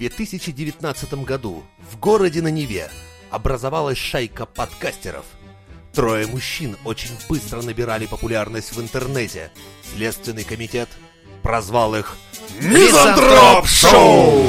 2019 0.00 1.12
году 1.24 1.62
в 1.92 1.98
городе 1.98 2.40
на 2.40 2.48
Неве 2.48 2.90
образовалась 3.30 3.98
шайка 3.98 4.46
подкастеров. 4.46 5.26
Трое 5.92 6.26
мужчин 6.26 6.74
очень 6.86 7.10
быстро 7.28 7.60
набирали 7.60 8.06
популярность 8.06 8.72
в 8.74 8.80
интернете. 8.80 9.50
Следственный 9.94 10.44
комитет 10.44 10.88
прозвал 11.42 11.94
их 11.96 12.16
«Мизантроп 12.62 13.66
Шоу!» 13.66 14.46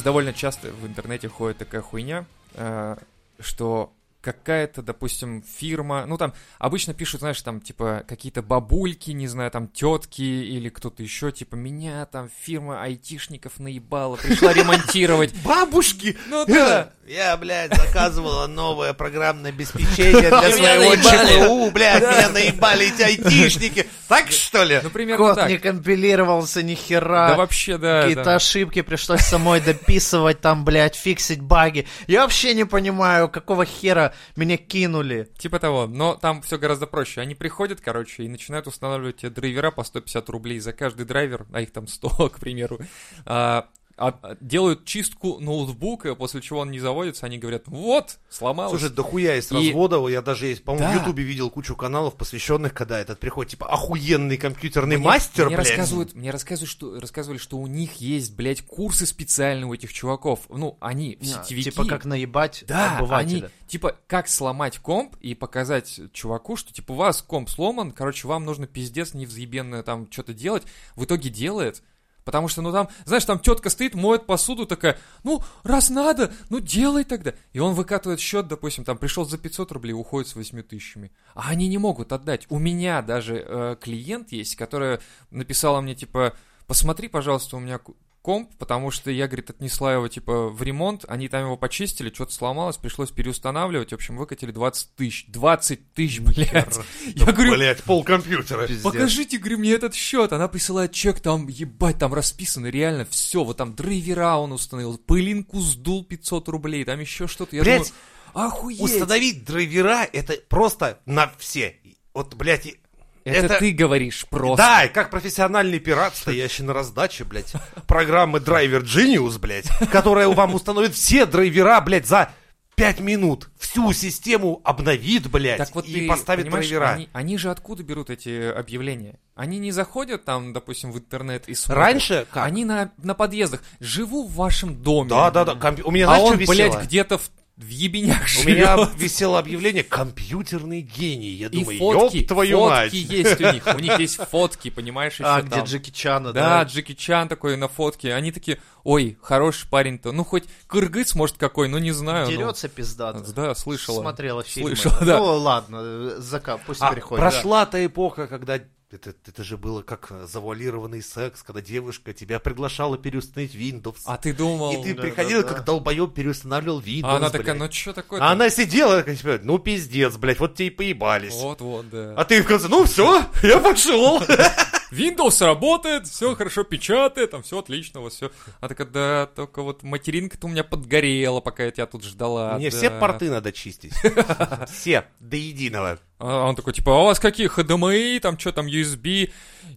Сейчас 0.00 0.04
довольно 0.06 0.32
часто 0.32 0.68
в 0.72 0.86
интернете 0.86 1.28
ходит 1.28 1.58
такая 1.58 1.82
хуйня, 1.82 2.24
э, 2.54 2.96
что 3.38 3.92
какая-то, 4.20 4.82
допустим, 4.82 5.42
фирма, 5.42 6.04
ну 6.06 6.18
там 6.18 6.34
обычно 6.58 6.94
пишут, 6.94 7.20
знаешь, 7.20 7.40
там 7.42 7.60
типа 7.60 8.04
какие-то 8.06 8.42
бабульки, 8.42 9.10
не 9.12 9.26
знаю, 9.26 9.50
там 9.50 9.68
тетки 9.68 10.22
или 10.22 10.68
кто-то 10.68 11.02
еще, 11.02 11.32
типа 11.32 11.54
меня 11.56 12.04
там 12.06 12.28
фирма 12.42 12.82
айтишников 12.82 13.58
наебала, 13.58 14.16
пришла 14.16 14.52
ремонтировать. 14.52 15.34
Бабушки! 15.44 16.16
Ну 16.28 16.44
да. 16.46 16.90
Я, 17.10 17.36
блядь, 17.36 17.74
заказывала 17.74 18.46
новое 18.46 18.92
программное 18.92 19.50
обеспечение 19.50 20.28
для 20.28 20.50
своего. 20.52 20.94
ЧПУ, 20.94 21.70
блядь, 21.72 22.02
меня 22.02 22.28
наебали 22.28 22.86
эти 22.94 23.02
айтишники. 23.02 23.86
Так 24.06 24.30
что 24.30 24.62
ли? 24.62 24.80
Ну 24.82 24.90
примерно 24.90 25.24
Код 25.24 25.36
так. 25.36 25.48
не 25.48 25.58
компилировался 25.58 26.62
ни 26.62 26.74
хера. 26.74 27.30
Да 27.30 27.36
вообще, 27.36 27.78
да. 27.78 28.02
Какие-то 28.02 28.36
ошибки 28.36 28.82
пришлось 28.82 29.22
самой 29.22 29.60
дописывать, 29.60 30.40
там, 30.40 30.64
блядь, 30.64 30.94
фиксить 30.94 31.40
баги. 31.40 31.88
Я 32.06 32.22
вообще 32.22 32.54
не 32.54 32.64
понимаю, 32.64 33.28
какого 33.28 33.64
хера 33.64 34.09
меня 34.36 34.56
кинули. 34.56 35.30
Типа 35.38 35.58
того, 35.58 35.86
но 35.86 36.14
там 36.14 36.42
все 36.42 36.58
гораздо 36.58 36.86
проще. 36.86 37.20
Они 37.20 37.34
приходят, 37.34 37.80
короче, 37.80 38.24
и 38.24 38.28
начинают 38.28 38.66
устанавливать 38.66 39.32
драйвера 39.32 39.70
по 39.70 39.84
150 39.84 40.28
рублей 40.30 40.60
за 40.60 40.72
каждый 40.72 41.06
драйвер, 41.06 41.46
а 41.52 41.60
их 41.60 41.72
там 41.72 41.86
100, 41.86 42.08
к 42.34 42.40
примеру. 42.40 42.78
А, 43.26 43.68
а- 44.00 44.36
делают 44.40 44.84
чистку 44.84 45.38
ноутбука, 45.40 46.14
после 46.14 46.40
чего 46.40 46.60
он 46.60 46.70
не 46.70 46.80
заводится, 46.80 47.26
они 47.26 47.38
говорят, 47.38 47.64
вот, 47.66 48.18
сломался. 48.30 48.78
Слушай, 48.78 48.92
дохуя 48.94 49.34
есть 49.36 49.52
И- 49.52 49.54
разводов. 49.54 50.08
Я 50.10 50.22
даже, 50.22 50.46
есть, 50.46 50.64
по-моему, 50.64 50.88
Да. 50.92 50.98
в 50.98 51.00
Ютубе 51.02 51.22
видел 51.22 51.50
кучу 51.50 51.76
каналов, 51.76 52.14
посвященных, 52.16 52.72
когда 52.74 52.98
этот 52.98 53.18
приходит, 53.20 53.50
типа, 53.52 53.66
охуенный 53.68 54.36
компьютерный 54.38 54.96
Мне- 54.96 55.04
мастер, 55.06 55.46
мне 55.46 55.56
блядь. 55.56 55.68
рассказывают, 55.68 56.14
мне 56.14 56.30
рассказывают, 56.30 56.70
что, 56.70 56.98
рассказывали, 56.98 57.38
что 57.38 57.58
у 57.58 57.66
них 57.66 57.94
есть, 58.00 58.34
блядь, 58.34 58.62
курсы 58.62 59.06
специальные 59.06 59.66
у 59.66 59.74
этих 59.74 59.92
чуваков. 59.92 60.40
Ну, 60.48 60.76
они 60.80 61.18
в 61.20 61.22
А, 61.22 61.44
сетевики. 61.44 61.70
Типа 61.70 61.84
как 61.84 62.04
наебать 62.06 62.64
Да, 62.66 62.92
они, 62.92 62.96
обывателя. 63.04 63.50
типа, 63.68 63.96
как 64.06 64.28
сломать 64.28 64.78
комп 64.78 65.16
и 65.20 65.34
показать 65.34 66.00
чуваку, 66.12 66.56
что, 66.56 66.72
типа, 66.72 66.92
у 66.92 66.94
вас 66.94 67.22
комп 67.22 67.48
сломан, 67.50 67.92
короче, 67.92 68.26
вам 68.26 68.44
нужно 68.44 68.66
пиздец 68.66 69.14
невзъебенное 69.14 69.82
там 69.82 70.10
что-то 70.10 70.32
делать. 70.32 70.62
В 70.96 71.04
итоге 71.04 71.28
делает, 71.30 71.82
потому 72.24 72.48
что, 72.48 72.62
ну, 72.62 72.72
там, 72.72 72.88
знаешь, 73.04 73.24
там 73.24 73.38
тетка 73.38 73.70
стоит, 73.70 73.94
моет 73.94 74.26
посуду, 74.26 74.66
такая, 74.66 74.98
ну, 75.24 75.42
раз 75.62 75.90
надо, 75.90 76.32
ну, 76.48 76.60
делай 76.60 77.04
тогда. 77.04 77.34
И 77.52 77.58
он 77.58 77.74
выкатывает 77.74 78.20
счет, 78.20 78.48
допустим, 78.48 78.84
там, 78.84 78.98
пришел 78.98 79.24
за 79.24 79.38
500 79.38 79.72
рублей, 79.72 79.92
уходит 79.92 80.28
с 80.28 80.34
8 80.34 80.62
тысячами. 80.62 81.12
А 81.34 81.50
они 81.50 81.68
не 81.68 81.78
могут 81.78 82.12
отдать. 82.12 82.46
У 82.48 82.58
меня 82.58 83.02
даже 83.02 83.44
э, 83.46 83.76
клиент 83.80 84.32
есть, 84.32 84.56
которая 84.56 85.00
написала 85.30 85.80
мне, 85.80 85.94
типа, 85.94 86.34
посмотри, 86.66 87.08
пожалуйста, 87.08 87.56
у 87.56 87.60
меня 87.60 87.80
комп, 88.22 88.50
потому 88.58 88.90
что 88.90 89.10
я, 89.10 89.26
говорит, 89.26 89.50
отнесла 89.50 89.94
его, 89.94 90.08
типа, 90.08 90.48
в 90.48 90.62
ремонт, 90.62 91.04
они 91.08 91.28
там 91.28 91.44
его 91.44 91.56
почистили, 91.56 92.12
что-то 92.12 92.32
сломалось, 92.32 92.76
пришлось 92.76 93.10
переустанавливать, 93.10 93.90
в 93.90 93.94
общем, 93.94 94.16
выкатили 94.16 94.50
20 94.50 94.94
тысяч. 94.94 95.26
20 95.28 95.92
тысяч, 95.94 96.20
блядь. 96.20 96.78
Я 97.14 97.32
говорю, 97.32 97.52
Блядь, 97.54 97.82
пол 97.82 98.04
компьютера. 98.04 98.66
Пиздец. 98.66 98.82
покажите, 98.82 99.38
говорю, 99.38 99.58
мне 99.58 99.72
этот 99.72 99.94
счет. 99.94 100.32
Она 100.32 100.48
присылает 100.48 100.92
чек, 100.92 101.20
там, 101.20 101.48
ебать, 101.48 101.98
там 101.98 102.12
расписано 102.12 102.66
реально 102.66 103.06
все, 103.10 103.44
вот 103.44 103.56
там 103.56 103.74
драйвера 103.74 104.36
он 104.36 104.52
установил, 104.52 104.98
пылинку 104.98 105.60
сдул 105.60 106.04
500 106.04 106.48
рублей, 106.48 106.84
там 106.84 107.00
еще 107.00 107.26
что-то. 107.26 107.56
Я 107.56 107.62
Блядь, 107.62 107.92
думаю, 108.34 108.48
охуеть. 108.48 108.80
Установить 108.80 109.44
драйвера, 109.44 110.04
это 110.04 110.34
просто 110.48 111.00
на 111.06 111.32
все. 111.38 111.76
Вот, 112.12 112.34
блядь, 112.34 112.66
и- 112.66 112.79
Это, 113.24 113.46
это- 113.46 113.58
ты 113.58 113.72
говоришь 113.72 114.26
просто. 114.28 114.56
Да, 114.64 114.88
как 114.88 115.10
профессиональный 115.10 115.78
пират, 115.78 116.16
стоящий 116.16 116.62
на 116.62 116.72
раздаче, 116.72 117.24
блядь, 117.24 117.52
программы 117.86 118.38
Driver 118.38 118.82
Genius, 118.82 119.38
блядь, 119.38 119.68
которая 119.90 120.28
вам 120.28 120.54
установит 120.54 120.94
все 120.94 121.26
драйвера, 121.26 121.80
блядь, 121.80 122.06
за 122.06 122.30
5 122.76 123.00
минут. 123.00 123.50
Всю 123.58 123.92
систему 123.92 124.62
обновит, 124.64 125.28
блядь, 125.30 125.58
Так 125.58 125.74
вот 125.74 125.86
и 125.86 125.92
ты 126.00 126.08
поставит 126.08 126.48
драйвера. 126.48 126.92
Они, 126.92 127.08
они 127.12 127.36
же 127.36 127.50
откуда 127.50 127.82
берут 127.82 128.08
эти 128.08 128.50
объявления? 128.50 129.18
Они 129.34 129.58
не 129.58 129.70
заходят 129.70 130.24
там, 130.24 130.52
допустим, 130.54 130.90
в 130.90 130.98
интернет 130.98 131.46
и 131.48 131.54
смотрят. 131.54 131.84
Раньше 131.84 132.26
как? 132.30 132.46
Они 132.46 132.64
на, 132.64 132.90
на 133.02 133.14
подъездах. 133.14 133.62
Живу 133.80 134.26
в 134.26 134.34
вашем 134.34 134.82
доме. 134.82 135.10
Да, 135.10 135.30
да, 135.30 135.44
да. 135.44 135.54
компью- 135.56 135.86
У 135.86 135.90
меня, 135.90 136.06
А 136.06 136.14
знаешь, 136.16 136.22
он, 136.22 136.28
что 136.30 136.38
висело? 136.40 136.54
блядь, 136.72 136.84
где-то 136.86 137.18
в, 137.18 137.30
в 137.62 137.68
ебенях 137.68 138.22
У 138.42 138.48
меня 138.48 138.76
живет. 138.76 138.90
висело 138.96 139.38
объявление 139.38 139.82
«Компьютерный 139.84 140.80
гений». 140.80 141.28
Я 141.30 141.46
И 141.48 141.50
думаю, 141.50 141.78
фотки, 141.78 142.16
ёб 142.18 142.26
твою 142.28 142.58
фотки 142.60 142.70
мать. 142.72 142.92
есть 142.92 143.40
у 143.40 143.52
них. 143.52 143.66
У 143.66 143.78
них 143.78 143.98
есть 143.98 144.16
фотки, 144.30 144.70
понимаешь, 144.70 145.14
еще 145.14 145.24
А, 145.24 145.42
где 145.42 145.56
там. 145.56 145.64
Джеки 145.64 145.90
Чана, 145.90 146.32
Да, 146.32 146.64
да? 146.64 146.70
Джеки 146.70 146.94
Чан 146.94 147.28
такой 147.28 147.56
на 147.56 147.68
фотке. 147.68 148.14
Они 148.14 148.32
такие, 148.32 148.58
ой, 148.84 149.18
хороший 149.22 149.68
парень-то. 149.68 150.12
Ну, 150.12 150.24
хоть 150.24 150.44
кыргыз, 150.66 151.14
может, 151.14 151.36
какой, 151.36 151.68
ну, 151.68 151.78
не 151.78 151.92
знаю. 151.92 152.26
ну. 152.26 152.32
Дерется 152.32 152.68
пиздато. 152.68 153.20
Да, 153.32 153.54
слышала. 153.54 154.00
Смотрела 154.00 154.42
фильмы. 154.42 154.76
Слышала, 154.76 155.04
да. 155.04 155.18
Ну 155.18 155.24
ладно, 155.38 155.78
э, 155.82 156.14
зака, 156.18 156.56
пусть 156.58 156.80
А 156.82 156.90
приходит. 156.92 157.20
прошла 157.20 157.66
та 157.66 157.84
эпоха, 157.84 158.26
когда 158.26 158.58
это, 158.92 159.10
это 159.10 159.44
же 159.44 159.56
было 159.56 159.82
как 159.82 160.08
э, 160.10 160.26
завуалированный 160.26 161.02
секс, 161.02 161.42
когда 161.42 161.60
девушка 161.60 162.12
тебя 162.12 162.40
приглашала 162.40 162.98
переустановить 162.98 163.54
Windows. 163.54 163.98
А 164.04 164.16
ты 164.16 164.32
думал... 164.32 164.72
и 164.72 164.82
ты 164.82 164.94
да, 164.94 165.02
приходил, 165.02 165.42
да, 165.42 165.48
да. 165.48 165.54
как 165.54 165.64
долбоеб 165.64 166.12
переустанавливал 166.12 166.80
Windows, 166.80 167.04
А 167.04 167.16
она 167.16 167.30
блядь. 167.30 167.42
такая, 167.42 167.54
ну, 167.54 167.70
что 167.70 167.92
такое 167.92 168.20
А 168.20 168.32
она 168.32 168.50
сидела, 168.50 168.98
такая, 168.98 169.16
типа, 169.16 169.40
ну 169.42 169.58
пиздец, 169.58 170.16
блядь, 170.16 170.40
вот 170.40 170.54
тебе 170.54 170.68
и 170.68 170.70
поебались. 170.70 171.34
Вот-вот, 171.34 171.88
да. 171.88 172.14
А 172.16 172.24
ты 172.24 172.42
в 172.42 172.46
конце, 172.46 172.68
ну 172.68 172.84
все, 172.84 173.24
я 173.42 173.58
пошел. 173.58 174.22
Windows 174.90 175.44
работает, 175.44 176.06
все 176.06 176.34
хорошо 176.34 176.64
печатает, 176.64 177.30
там 177.30 177.42
все 177.42 177.58
отлично, 177.58 178.00
вот 178.00 178.12
все. 178.12 178.30
А 178.60 178.68
такая, 178.68 178.86
да, 178.86 179.26
только 179.34 179.62
вот 179.62 179.82
материнка-то 179.82 180.46
у 180.46 180.50
меня 180.50 180.64
подгорела, 180.64 181.40
пока 181.40 181.64
я 181.64 181.70
тебя 181.70 181.86
тут 181.86 182.04
ждала. 182.04 182.56
Мне 182.56 182.70
да». 182.70 182.76
все 182.76 182.90
порты 182.90 183.30
надо 183.30 183.52
чистить. 183.52 183.92
Все, 184.70 185.04
до 185.20 185.36
единого. 185.36 185.98
А 186.18 186.46
он 186.46 186.54
такой, 186.54 186.74
типа, 186.74 186.94
а 186.94 187.02
у 187.02 187.04
вас 187.06 187.18
какие 187.18 187.48
HDMI, 187.48 188.20
там 188.20 188.38
что 188.38 188.52
там, 188.52 188.66
USB, 188.66 189.32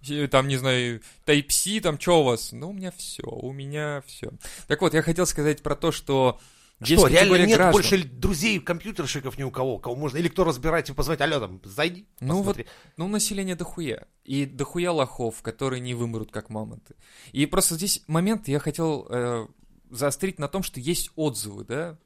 э, 0.09 0.28
там, 0.28 0.47
не 0.47 0.57
знаю, 0.57 1.01
Type-C, 1.25 1.80
там 1.80 2.00
что 2.00 2.22
у 2.22 2.24
вас? 2.24 2.51
Ну, 2.51 2.72
у 2.72 2.74
меня 2.74 2.91
все, 2.97 3.24
у 3.24 3.53
меня 3.53 4.03
все. 4.06 4.31
Так 4.68 4.81
вот, 4.81 4.94
я 4.94 5.01
хотел 5.01 5.25
сказать 5.25 5.63
про 5.63 5.75
то, 5.75 5.91
что 5.91 6.40
есть 6.91 7.01
Что, 7.01 7.07
реально 7.07 7.45
нет 7.45 7.57
граждан. 7.57 7.71
больше 7.71 8.03
друзей 8.03 8.59
компьютерщиков 8.59 9.38
ни 9.38 9.44
у 9.44 9.51
кого, 9.51 9.79
кого 9.79 9.95
можно, 9.95 10.17
или 10.17 10.27
кто 10.27 10.44
разбирает, 10.44 10.85
типа, 10.85 10.97
позвонить, 10.97 11.21
алло, 11.21 11.39
там, 11.39 11.61
зайди, 11.63 12.07
Ну 12.19 12.35
вот, 12.38 12.57
посмотри. 12.57 12.66
ну 12.97 13.07
население 13.07 13.55
дохуя. 13.55 14.07
И 14.23 14.45
дохуя 14.45 14.91
лохов, 14.91 15.41
которые 15.41 15.79
не 15.79 15.94
вымрут, 15.94 16.31
как 16.31 16.49
мамонты. 16.49 16.95
И 17.31 17.45
просто 17.45 17.75
здесь 17.75 18.03
момент 18.07 18.47
я 18.47 18.59
хотел 18.59 19.07
э, 19.09 19.47
заострить 19.89 20.39
на 20.39 20.47
том, 20.47 20.63
что 20.63 20.79
есть 20.79 21.11
отзывы, 21.16 21.63
да? 21.66 21.97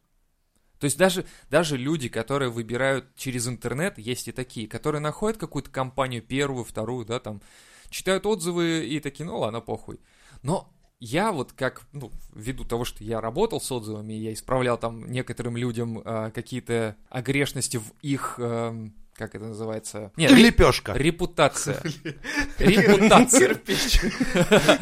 То 0.80 0.86
есть 0.86 0.98
даже, 0.98 1.26
даже 1.50 1.76
люди, 1.76 2.08
которые 2.08 2.50
выбирают 2.52 3.16
через 3.16 3.48
интернет, 3.48 3.98
есть 3.98 4.28
и 4.28 4.32
такие, 4.32 4.68
которые 4.68 5.02
находят 5.02 5.40
какую-то 5.40 5.72
компанию, 5.72 6.22
первую, 6.22 6.64
вторую, 6.64 7.06
да, 7.06 7.20
там, 7.20 7.42
читают 7.90 8.26
отзывы 8.26 8.86
и 8.86 9.00
такие, 9.00 9.26
ну 9.26 9.40
ладно, 9.40 9.60
похуй. 9.60 10.00
Но 10.44 10.72
я 11.00 11.32
вот 11.32 11.54
как, 11.54 11.82
ну, 11.94 12.12
ввиду 12.34 12.64
того, 12.64 12.86
что 12.86 13.04
я 13.04 13.22
работал 13.22 13.62
с 13.62 13.72
отзывами, 13.72 14.14
я 14.14 14.34
исправлял 14.34 14.78
там 14.78 15.10
некоторым 15.12 15.56
людям 15.58 16.02
э, 16.04 16.32
какие-то 16.34 16.96
огрешности 17.10 17.78
в 17.78 17.84
их, 18.02 18.36
эм, 18.40 18.96
как 19.14 19.36
это 19.36 19.46
называется? 19.46 20.12
Нет, 20.16 20.32
ре- 20.32 20.44
Лепешка. 20.44 20.94
репутация. 20.94 21.82
Репутация. 22.58 23.60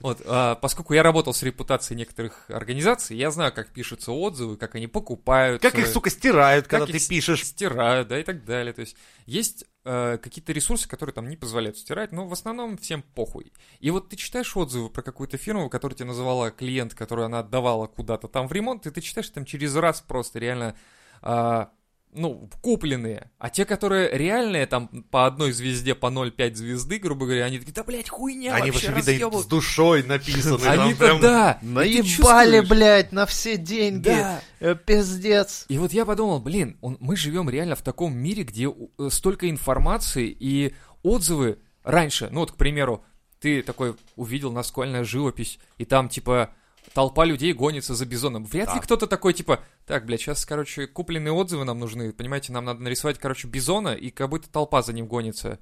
Вот, 0.00 0.20
а, 0.26 0.56
поскольку 0.56 0.94
я 0.94 1.02
работал 1.02 1.32
с 1.32 1.42
репутацией 1.42 1.96
некоторых 1.96 2.50
организаций, 2.50 3.16
я 3.16 3.30
знаю, 3.30 3.52
как 3.52 3.68
пишутся 3.68 4.10
отзывы, 4.12 4.56
как 4.56 4.74
они 4.74 4.88
покупают. 4.88 5.62
Как 5.62 5.78
их, 5.78 5.86
сука, 5.86 6.10
стирают, 6.10 6.66
когда 6.66 6.86
ты 6.86 7.06
пишешь. 7.06 7.44
стирают, 7.44 8.08
да, 8.08 8.18
и 8.18 8.24
так 8.24 8.44
далее. 8.44 8.72
То 8.72 8.80
есть 8.80 8.96
есть 9.26 9.64
э, 9.84 10.18
какие-то 10.18 10.52
ресурсы, 10.52 10.88
которые 10.88 11.14
там 11.14 11.28
не 11.28 11.36
позволяют 11.36 11.78
стирать, 11.78 12.12
но 12.12 12.26
в 12.26 12.32
основном 12.32 12.76
всем 12.76 13.02
похуй. 13.02 13.52
И 13.80 13.90
вот 13.90 14.08
ты 14.08 14.16
читаешь 14.16 14.56
отзывы 14.56 14.90
про 14.90 15.02
какую-то 15.02 15.36
фирму, 15.36 15.68
которая 15.68 15.96
тебе 15.96 16.08
называла 16.08 16.50
клиент, 16.50 16.94
которую 16.94 17.26
она 17.26 17.40
отдавала 17.40 17.86
куда-то 17.86 18.28
там 18.28 18.48
в 18.48 18.52
ремонт, 18.52 18.86
и 18.86 18.90
ты 18.90 19.00
читаешь 19.00 19.30
там 19.30 19.44
через 19.44 19.74
раз 19.76 20.00
просто 20.00 20.38
реально 20.38 20.76
а, 21.20 21.70
ну, 22.12 22.48
купленные. 22.60 23.30
А 23.38 23.48
те, 23.48 23.64
которые 23.64 24.10
реальные, 24.16 24.66
там, 24.66 24.88
по 25.10 25.26
одной 25.26 25.52
звезде, 25.52 25.94
по 25.94 26.06
0,5 26.06 26.54
звезды, 26.54 26.98
грубо 26.98 27.26
говоря, 27.26 27.46
они 27.46 27.58
такие, 27.58 27.72
да, 27.72 27.84
блядь, 27.84 28.08
хуйня 28.08 28.54
Они 28.54 28.70
вообще, 28.70 28.88
вообще, 28.88 29.00
видно, 29.00 29.12
разъебывают». 29.12 29.46
с 29.46 29.48
душой 29.48 30.02
написаны. 30.02 30.66
Они-то 30.66 30.98
прям- 30.98 31.20
да. 31.20 31.58
Наебали, 31.62 32.60
блядь, 32.60 33.12
на 33.12 33.26
все 33.26 33.56
деньги. 33.56 34.04
Да. 34.04 34.40
Э, 34.60 34.74
Пиздец. 34.74 35.64
И 35.68 35.78
вот 35.78 35.92
я 35.92 36.04
подумал, 36.04 36.40
блин, 36.40 36.76
он, 36.82 36.98
мы 37.00 37.16
живем 37.16 37.48
реально 37.48 37.76
в 37.76 37.82
таком 37.82 38.14
мире, 38.16 38.44
где 38.44 38.68
э, 38.68 39.08
столько 39.10 39.48
информации 39.48 40.36
и 40.38 40.74
отзывы 41.02 41.58
раньше. 41.82 42.28
Ну 42.30 42.40
вот, 42.40 42.52
к 42.52 42.56
примеру, 42.56 43.04
ты 43.40 43.62
такой 43.62 43.96
увидел 44.16 44.52
наскальная 44.52 45.02
живопись, 45.04 45.58
и 45.78 45.84
там, 45.84 46.08
типа, 46.08 46.50
толпа 46.94 47.24
людей 47.24 47.52
гонится 47.52 47.94
за 47.94 48.06
бизоном. 48.06 48.44
Вряд 48.44 48.68
ли 48.68 48.74
Да. 48.76 48.80
кто-то 48.80 49.06
такой, 49.06 49.32
типа, 49.32 49.60
так, 49.86 50.04
блядь, 50.06 50.20
сейчас, 50.20 50.44
короче, 50.44 50.86
купленные 50.86 51.32
отзывы 51.32 51.64
нам 51.64 51.78
нужны, 51.78 52.12
понимаете, 52.12 52.52
нам 52.52 52.64
надо 52.64 52.82
нарисовать, 52.82 53.18
короче, 53.18 53.48
бизона, 53.48 53.94
и 53.94 54.10
как 54.10 54.28
будто 54.28 54.50
толпа 54.50 54.82
за 54.82 54.92
ним 54.92 55.06
гонится. 55.06 55.58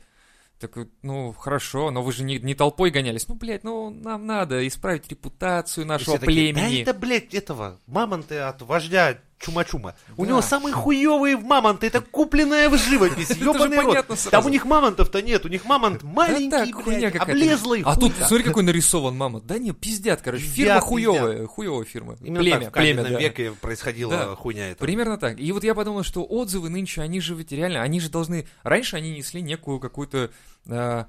Так, 0.58 0.76
ну, 1.02 1.32
хорошо, 1.32 1.90
но 1.90 2.02
вы 2.02 2.12
же 2.12 2.22
не, 2.22 2.38
не 2.38 2.54
толпой 2.54 2.90
гонялись. 2.90 3.26
Ну, 3.28 3.34
блядь, 3.34 3.64
ну, 3.64 3.88
нам 3.88 4.26
надо 4.26 4.66
исправить 4.68 5.08
репутацию 5.08 5.86
нашего 5.86 6.18
все 6.18 6.26
такие, 6.26 6.52
племени. 6.52 6.84
Да 6.84 6.90
это, 6.90 7.00
блядь, 7.00 7.32
этого, 7.34 7.80
мамонты 7.86 8.38
от 8.38 8.60
вождя 8.60 9.18
Чума-Чума. 9.40 9.94
У 10.16 10.24
него 10.24 10.42
самые 10.42 10.74
хуевые 10.74 11.36
мамонты, 11.36 11.86
это 11.86 12.00
купленная 12.00 12.68
в 12.68 12.76
живопись, 12.76 13.30
Это 13.30 13.38
же 13.38 13.44
ёбаный 13.44 13.80
рот. 13.80 14.06
Там 14.30 14.46
у 14.46 14.48
них 14.50 14.64
мамонтов-то 14.64 15.22
нет, 15.22 15.44
у 15.46 15.48
них 15.48 15.64
мамонт 15.64 16.02
маленький, 16.02 16.72
блядь, 16.84 17.16
облезлый. 17.16 17.82
А 17.84 17.96
тут, 17.96 18.12
смотри, 18.16 18.44
какой 18.44 18.62
нарисован 18.62 19.16
мама. 19.16 19.40
Да 19.40 19.58
не, 19.58 19.72
пиздят, 19.72 20.20
короче. 20.20 20.44
Фирма 20.44 20.80
хуевая, 20.80 21.46
хуевая 21.46 21.84
фирма. 21.84 22.16
Племя, 22.16 22.70
племя, 22.70 23.02
да. 23.02 23.18
веке 23.18 23.52
происходила 23.52 24.36
хуйня 24.36 24.70
эта. 24.70 24.84
Примерно 24.84 25.16
так. 25.16 25.40
И 25.40 25.52
вот 25.52 25.64
я 25.64 25.74
подумал, 25.74 26.02
что 26.02 26.24
отзывы 26.24 26.68
нынче, 26.68 27.00
они 27.00 27.20
же 27.20 27.34
ведь 27.34 27.52
реально, 27.52 27.82
они 27.82 28.00
же 28.00 28.10
должны... 28.10 28.46
Раньше 28.62 28.96
они 28.96 29.10
несли 29.10 29.40
некую 29.40 29.80
какую-то 29.80 30.30
а, 30.68 31.06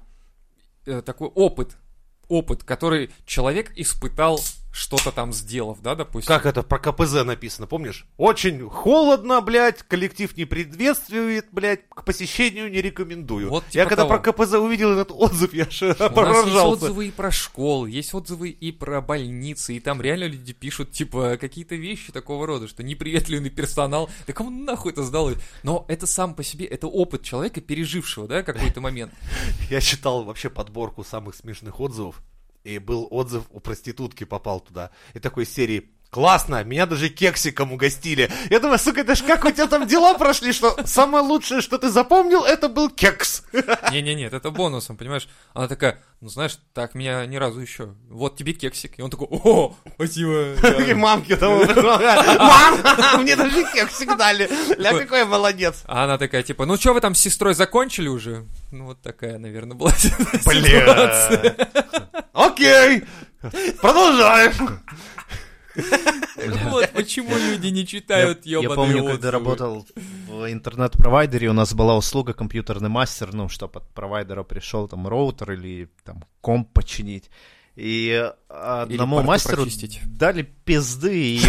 э, 0.86 1.02
такой 1.02 1.28
опыт, 1.28 1.76
опыт, 2.28 2.64
который 2.64 3.10
человек 3.26 3.72
испытал, 3.76 4.40
что-то 4.72 5.12
там 5.12 5.32
сделав, 5.32 5.80
да, 5.82 5.94
допустим. 5.94 6.28
Как 6.28 6.46
это 6.46 6.62
про 6.62 6.78
КПЗ 6.78 7.24
написано, 7.24 7.66
помнишь? 7.66 8.06
Очень 8.16 8.68
холодно, 8.68 9.40
блядь, 9.42 9.82
коллектив 9.82 10.34
не 10.36 10.46
приветствует, 10.46 11.46
блядь, 11.52 11.86
к 11.90 12.04
посещению 12.04 12.70
не 12.70 12.80
рекомендую. 12.80 13.50
Вот 13.50 13.64
я 13.70 13.82
типа 13.84 13.88
когда 13.90 14.06
того. 14.06 14.18
про 14.18 14.32
КПЗ 14.32 14.54
увидел 14.54 14.92
этот 14.92 15.12
отзыв, 15.12 15.52
я 15.52 15.64
У 15.64 15.66
нас 15.66 15.80
есть 15.80 16.14
поражался. 16.14 16.84
отзывы 16.86 17.08
и 17.08 17.10
про 17.10 17.30
школы, 17.30 17.90
есть 17.90 18.14
отзывы 18.14 18.48
и 18.48 18.72
про 18.72 19.02
больницы, 19.02 19.74
и 19.74 19.80
там 19.80 20.00
реально 20.00 20.24
люди 20.24 20.54
пишут, 20.54 20.92
типа, 20.92 21.36
какие-то 21.38 21.74
вещи 21.74 22.10
такого 22.10 22.46
рода, 22.46 22.66
что 22.66 22.82
неприветливый 22.82 23.50
персонал, 23.50 24.08
да 24.26 24.32
кому 24.32 24.50
нахуй 24.50 24.92
это 24.92 25.02
сдал? 25.02 25.30
Но 25.62 25.84
это 25.88 26.06
сам 26.06 26.34
по 26.34 26.42
себе, 26.42 26.64
это 26.64 26.86
опыт 26.86 27.22
человека, 27.22 27.60
пережившего, 27.60 28.26
да, 28.26 28.42
какой-то 28.42 28.80
момент. 28.80 29.12
Я 29.70 29.80
читал 29.80 30.24
вообще 30.24 30.48
подборку 30.50 31.04
самых 31.04 31.34
смешных 31.34 31.78
отзывов, 31.78 32.22
и 32.64 32.78
был 32.78 33.08
отзыв 33.10 33.44
у 33.50 33.60
проститутки, 33.60 34.24
попал 34.24 34.60
туда. 34.60 34.90
И 35.14 35.18
такой 35.18 35.46
серии 35.46 35.90
Классно, 36.12 36.62
меня 36.62 36.84
даже 36.84 37.08
кексиком 37.08 37.72
угостили. 37.72 38.30
Я 38.50 38.60
думаю, 38.60 38.78
сука, 38.78 39.00
это 39.00 39.14
ж 39.14 39.22
как 39.22 39.46
у 39.46 39.50
тебя 39.50 39.66
там 39.66 39.86
дела 39.86 40.12
прошли, 40.12 40.52
что 40.52 40.76
самое 40.84 41.24
лучшее, 41.24 41.62
что 41.62 41.78
ты 41.78 41.88
запомнил, 41.88 42.44
это 42.44 42.68
был 42.68 42.90
кекс. 42.90 43.42
Не-не-не, 43.90 44.24
это 44.24 44.50
бонусом, 44.50 44.98
понимаешь? 44.98 45.26
Она 45.54 45.68
такая, 45.68 46.02
ну 46.20 46.28
знаешь, 46.28 46.58
так 46.74 46.94
меня 46.94 47.24
ни 47.24 47.36
разу 47.36 47.60
еще. 47.60 47.94
Вот 48.10 48.36
тебе 48.36 48.52
кексик. 48.52 48.98
И 48.98 49.02
он 49.02 49.08
такой, 49.08 49.26
о, 49.30 49.74
спасибо. 49.94 50.54
Такие 50.60 50.94
мамки 50.96 51.34
там. 51.34 51.64
Мам, 51.82 53.22
мне 53.22 53.34
даже 53.34 53.64
кексик 53.72 54.14
дали. 54.18 54.50
Ля, 54.76 54.92
какой 54.92 55.20
я 55.20 55.24
молодец. 55.24 55.82
А 55.86 56.04
она 56.04 56.18
такая, 56.18 56.42
типа, 56.42 56.66
ну 56.66 56.76
что 56.76 56.92
вы 56.92 57.00
там 57.00 57.14
с 57.14 57.20
сестрой 57.20 57.54
закончили 57.54 58.08
уже? 58.08 58.44
Ну 58.70 58.84
вот 58.84 59.00
такая, 59.00 59.38
наверное, 59.38 59.78
была 59.78 59.92
Бля. 60.44 62.01
Окей. 62.32 63.04
Продолжаем. 63.80 64.80
Вот 66.70 66.90
почему 66.90 67.34
люди 67.36 67.68
не 67.68 67.86
читают 67.86 68.44
Я, 68.44 68.60
помню, 68.68 69.04
когда 69.04 69.30
работал 69.30 69.86
в 70.28 70.50
интернет-провайдере, 70.50 71.48
у 71.48 71.52
нас 71.52 71.74
была 71.74 71.96
услуга 71.96 72.34
компьютерный 72.34 72.88
мастер, 72.88 73.32
ну, 73.32 73.48
чтобы 73.48 73.80
от 73.80 73.88
провайдера 73.94 74.42
пришел 74.42 74.88
там 74.88 75.08
роутер 75.08 75.52
или 75.52 75.88
там 76.04 76.24
комп 76.40 76.72
починить. 76.72 77.30
И 77.74 78.30
одному 78.52 79.22
мастеру 79.22 79.62
прочистить. 79.62 80.00
дали 80.04 80.42
пизды 80.42 81.36
и 81.36 81.40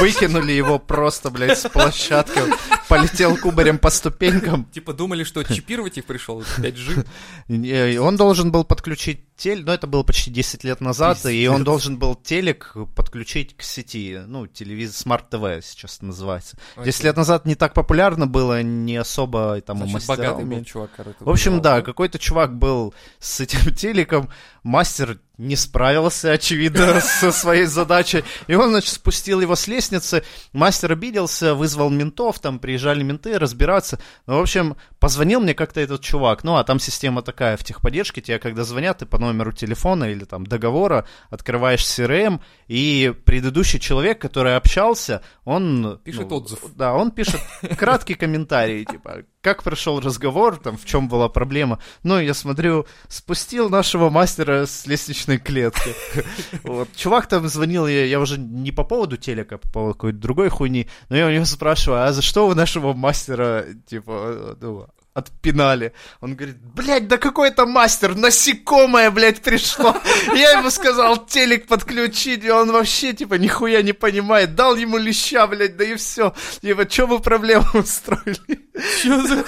выкинули 0.00 0.52
его 0.52 0.78
просто, 0.78 1.30
блядь, 1.30 1.58
с 1.58 1.68
площадки. 1.68 2.40
Полетел 2.88 3.36
кубарем 3.36 3.78
по 3.78 3.90
ступенькам. 3.90 4.64
Типа 4.66 4.92
думали, 4.92 5.24
что 5.24 5.42
чипировать 5.44 5.98
их 5.98 6.04
пришел 6.04 6.40
5G. 6.40 7.06
И 7.48 7.98
Он 7.98 8.16
должен 8.16 8.52
был 8.52 8.64
подключить 8.64 9.30
телек, 9.40 9.66
ну 9.66 9.72
это 9.72 9.86
было 9.86 10.02
почти 10.02 10.30
10 10.30 10.64
лет 10.64 10.80
назад, 10.80 11.24
и 11.26 11.48
он 11.48 11.64
должен 11.64 11.98
был 11.98 12.14
телек 12.14 12.74
подключить 12.94 13.56
к 13.56 13.62
сети, 13.62 14.20
ну, 14.26 14.46
телевизор, 14.46 14.94
smart 14.94 15.44
TV 15.44 15.64
сейчас 15.64 15.96
это 15.96 16.06
называется. 16.06 16.58
10 16.82 17.04
лет 17.04 17.16
назад 17.16 17.46
не 17.46 17.54
так 17.54 17.72
популярно 17.72 18.26
было, 18.26 18.62
не 18.62 18.96
особо 18.96 19.60
там 19.62 19.78
Значит, 19.78 19.94
мастера 19.94 20.16
богатый 20.16 20.44
был 20.44 20.64
чувак, 20.64 20.90
короче. 20.94 21.16
В 21.20 21.30
общем, 21.30 21.62
да, 21.62 21.80
какой-то 21.82 22.18
чувак 22.18 22.56
был 22.56 22.94
с 23.18 23.40
этим 23.40 23.74
телеком, 23.74 24.28
мастер 24.62 25.18
не 25.38 25.56
справился, 25.56 26.09
очевидно, 26.24 27.00
со 27.20 27.32
своей 27.32 27.64
задачей, 27.64 28.24
и 28.46 28.54
он, 28.54 28.70
значит, 28.70 28.94
спустил 28.94 29.40
его 29.40 29.56
с 29.56 29.66
лестницы, 29.66 30.24
мастер 30.52 30.92
обиделся, 30.92 31.54
вызвал 31.54 31.90
ментов, 31.90 32.38
там 32.40 32.58
приезжали 32.58 33.02
менты 33.02 33.38
разбираться, 33.38 33.98
ну, 34.26 34.38
в 34.38 34.42
общем, 34.42 34.76
позвонил 34.98 35.40
мне 35.40 35.54
как-то 35.54 35.80
этот 35.80 36.02
чувак, 36.02 36.44
ну, 36.44 36.56
а 36.56 36.64
там 36.64 36.78
система 36.78 37.22
такая 37.22 37.56
в 37.56 37.64
техподдержке, 37.64 38.20
тебе 38.20 38.38
когда 38.38 38.64
звонят, 38.64 38.98
ты 38.98 39.06
по 39.06 39.18
номеру 39.18 39.52
телефона 39.52 40.04
или 40.04 40.24
там 40.24 40.46
договора 40.46 41.06
открываешь 41.30 41.84
CRM, 41.84 42.40
и 42.68 43.14
предыдущий 43.24 43.78
человек, 43.78 44.20
который 44.20 44.56
общался, 44.56 45.22
он... 45.44 46.00
Пишет 46.04 46.30
ну, 46.30 46.36
отзыв. 46.36 46.60
Да, 46.76 46.94
он 46.94 47.10
пишет 47.10 47.40
краткий 47.78 48.14
комментарий, 48.14 48.84
типа, 48.84 49.24
как 49.40 49.62
прошел 49.62 50.00
разговор, 50.00 50.58
там, 50.58 50.76
в 50.76 50.84
чем 50.84 51.08
была 51.08 51.28
проблема. 51.28 51.78
Ну, 52.02 52.18
я 52.18 52.34
смотрю, 52.34 52.86
спустил 53.08 53.70
нашего 53.70 54.10
мастера 54.10 54.66
с 54.66 54.86
лестничной 54.86 55.38
клетки. 55.38 55.94
Вот. 56.64 56.88
Чувак 56.94 57.26
там 57.26 57.48
звонил, 57.48 57.86
я, 57.86 58.04
я 58.04 58.20
уже 58.20 58.38
не 58.38 58.70
по 58.70 58.84
поводу 58.84 59.16
телека, 59.16 59.56
а 59.56 59.58
по 59.58 59.68
поводу 59.68 59.94
какой-то 59.94 60.18
другой 60.18 60.48
хуйни, 60.48 60.88
но 61.08 61.16
я 61.16 61.26
у 61.26 61.30
него 61.30 61.44
спрашиваю, 61.44 62.04
а 62.04 62.12
за 62.12 62.22
что 62.22 62.46
вы 62.46 62.54
нашего 62.54 62.92
мастера, 62.92 63.64
типа, 63.86 64.56
ну, 64.60 64.86
отпинали. 65.14 65.92
Он 66.20 66.34
говорит, 66.36 66.56
блядь, 66.60 67.08
да 67.08 67.16
какой 67.18 67.48
это 67.48 67.66
мастер, 67.66 68.14
насекомое, 68.14 69.10
блядь, 69.10 69.40
пришло. 69.42 69.96
Я 70.34 70.52
ему 70.58 70.70
сказал 70.70 71.26
телек 71.26 71.66
подключить, 71.66 72.44
и 72.44 72.50
он 72.50 72.70
вообще, 72.72 73.12
типа, 73.12 73.34
нихуя 73.34 73.82
не 73.82 73.92
понимает. 73.92 74.54
Дал 74.54 74.76
ему 74.76 74.98
леща, 74.98 75.46
блядь, 75.46 75.76
да 75.76 75.84
и 75.84 75.96
все. 75.96 76.34
Типа, 76.62 76.88
что 76.88 77.06
вы 77.06 77.18
проблему 77.20 77.66
устроили? 77.74 78.60
Чё 79.02 79.26
за? 79.26 79.44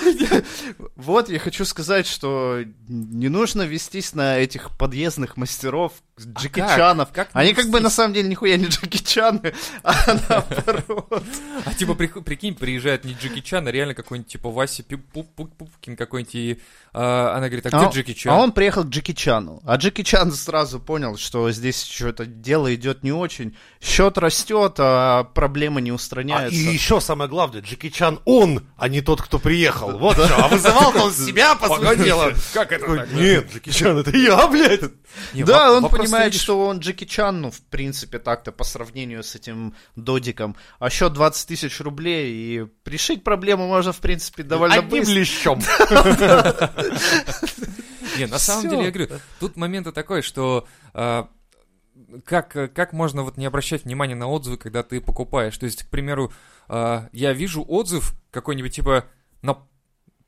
Вот, 0.96 1.28
я 1.28 1.38
хочу 1.38 1.64
сказать, 1.64 2.06
что 2.06 2.60
не 2.88 3.28
нужно 3.28 3.62
вестись 3.62 4.14
на 4.14 4.38
этих 4.38 4.76
подъездных 4.76 5.36
мастеров, 5.36 5.92
Джеки 6.20 6.60
как? 6.60 6.76
Чанов. 6.76 7.08
Как 7.12 7.34
не 7.34 7.40
Они 7.40 7.54
как 7.54 7.68
бы 7.68 7.80
на 7.80 7.88
самом 7.90 8.14
деле 8.14 8.28
нихуя 8.28 8.56
не 8.56 8.66
Джеки 8.66 8.98
Чаны, 9.02 9.54
а 9.82 9.94
наоборот. 10.28 11.22
А 11.64 11.74
типа, 11.74 11.94
при- 11.94 12.06
прикинь, 12.08 12.54
приезжает 12.54 13.04
не 13.04 13.14
Джеки 13.14 13.40
Чан, 13.40 13.66
а 13.66 13.70
реально 13.72 13.94
какой-нибудь, 13.94 14.30
типа, 14.30 14.50
Вася 14.50 14.82
Пип- 14.82 15.02
Пуп- 15.12 15.28
Пуп- 15.34 15.51
Пупкин 15.52 15.96
какой-нибудь, 15.96 16.34
и 16.34 16.60
а, 16.92 17.36
она 17.36 17.48
говорит, 17.48 17.66
а 17.66 17.68
где 17.70 17.86
А- 17.86 17.90
Джеки 17.90 18.12
Чан? 18.14 18.32
А 18.32 18.38
он 18.38 18.52
приехал 18.52 18.84
к 18.84 18.88
Джеки 18.88 19.12
Чану. 19.12 19.60
А 19.64 19.76
Джеки 19.76 20.02
Чан 20.02 20.32
сразу 20.32 20.80
понял, 20.80 21.16
что 21.16 21.50
здесь 21.50 21.82
что-то 21.84 22.26
дело 22.26 22.74
идет 22.74 23.02
не 23.02 23.12
очень. 23.12 23.56
Счет 23.80 24.18
растет, 24.18 24.74
а 24.78 25.24
проблема 25.24 25.80
не 25.80 25.90
А, 25.90 25.94
устраняется. 25.94 26.54
и 26.54 26.58
еще 26.58 27.00
самое 27.00 27.28
главное, 27.30 27.60
Джеки 27.62 27.90
Чан 27.90 28.20
он, 28.24 28.66
а 28.76 28.88
не 28.88 29.00
тот, 29.00 29.22
кто 29.22 29.38
приехал. 29.38 29.98
Вот 29.98 30.14
что. 30.16 30.44
А 30.44 30.48
вызывал-то 30.48 31.04
он 31.04 31.12
себя, 31.12 31.54
по 31.54 31.68
сути 31.68 32.04
дела. 32.04 32.32
как 32.52 32.72
это 32.72 32.86
так? 32.96 33.12
Нет, 33.12 33.52
Джеки 33.52 33.70
Чан, 33.70 33.98
это 33.98 34.16
я, 34.16 34.46
блядь. 34.48 34.82
Да, 35.34 35.72
он 35.72 35.88
понимает, 35.88 36.34
что 36.34 36.66
он 36.66 36.78
Джеки 36.78 37.04
Чан, 37.04 37.42
ну, 37.42 37.50
в 37.50 37.60
принципе, 37.62 38.18
так-то 38.18 38.52
по 38.52 38.64
сравнению 38.64 39.22
с 39.22 39.34
этим 39.34 39.74
Додиком. 39.96 40.56
А 40.78 40.90
счет 40.90 41.12
20 41.12 41.48
тысяч 41.48 41.80
рублей, 41.80 42.32
и 42.32 42.66
решить 42.88 43.22
проблему 43.24 43.66
можно, 43.68 43.92
в 43.92 43.98
принципе, 43.98 44.42
довольно 44.42 44.76
Одним 44.76 44.90
быстро. 44.90 45.14
Лещом. 45.42 45.58
Не, 48.18 48.26
на 48.26 48.38
самом 48.38 48.68
деле, 48.68 48.84
я 48.84 48.90
говорю, 48.90 49.08
тут 49.40 49.56
момент 49.56 49.92
такой, 49.94 50.22
что 50.22 50.66
а, 50.92 51.28
как, 52.24 52.72
как 52.74 52.92
можно 52.92 53.22
вот 53.22 53.36
не 53.36 53.46
обращать 53.46 53.84
внимания 53.84 54.14
на 54.14 54.28
отзывы, 54.28 54.58
когда 54.58 54.82
ты 54.82 55.00
покупаешь? 55.00 55.56
То 55.56 55.66
есть, 55.66 55.84
к 55.84 55.88
примеру, 55.88 56.32
а, 56.68 57.08
я 57.12 57.32
вижу 57.32 57.64
отзыв 57.66 58.14
какой-нибудь, 58.30 58.74
типа, 58.74 59.06
на 59.40 59.58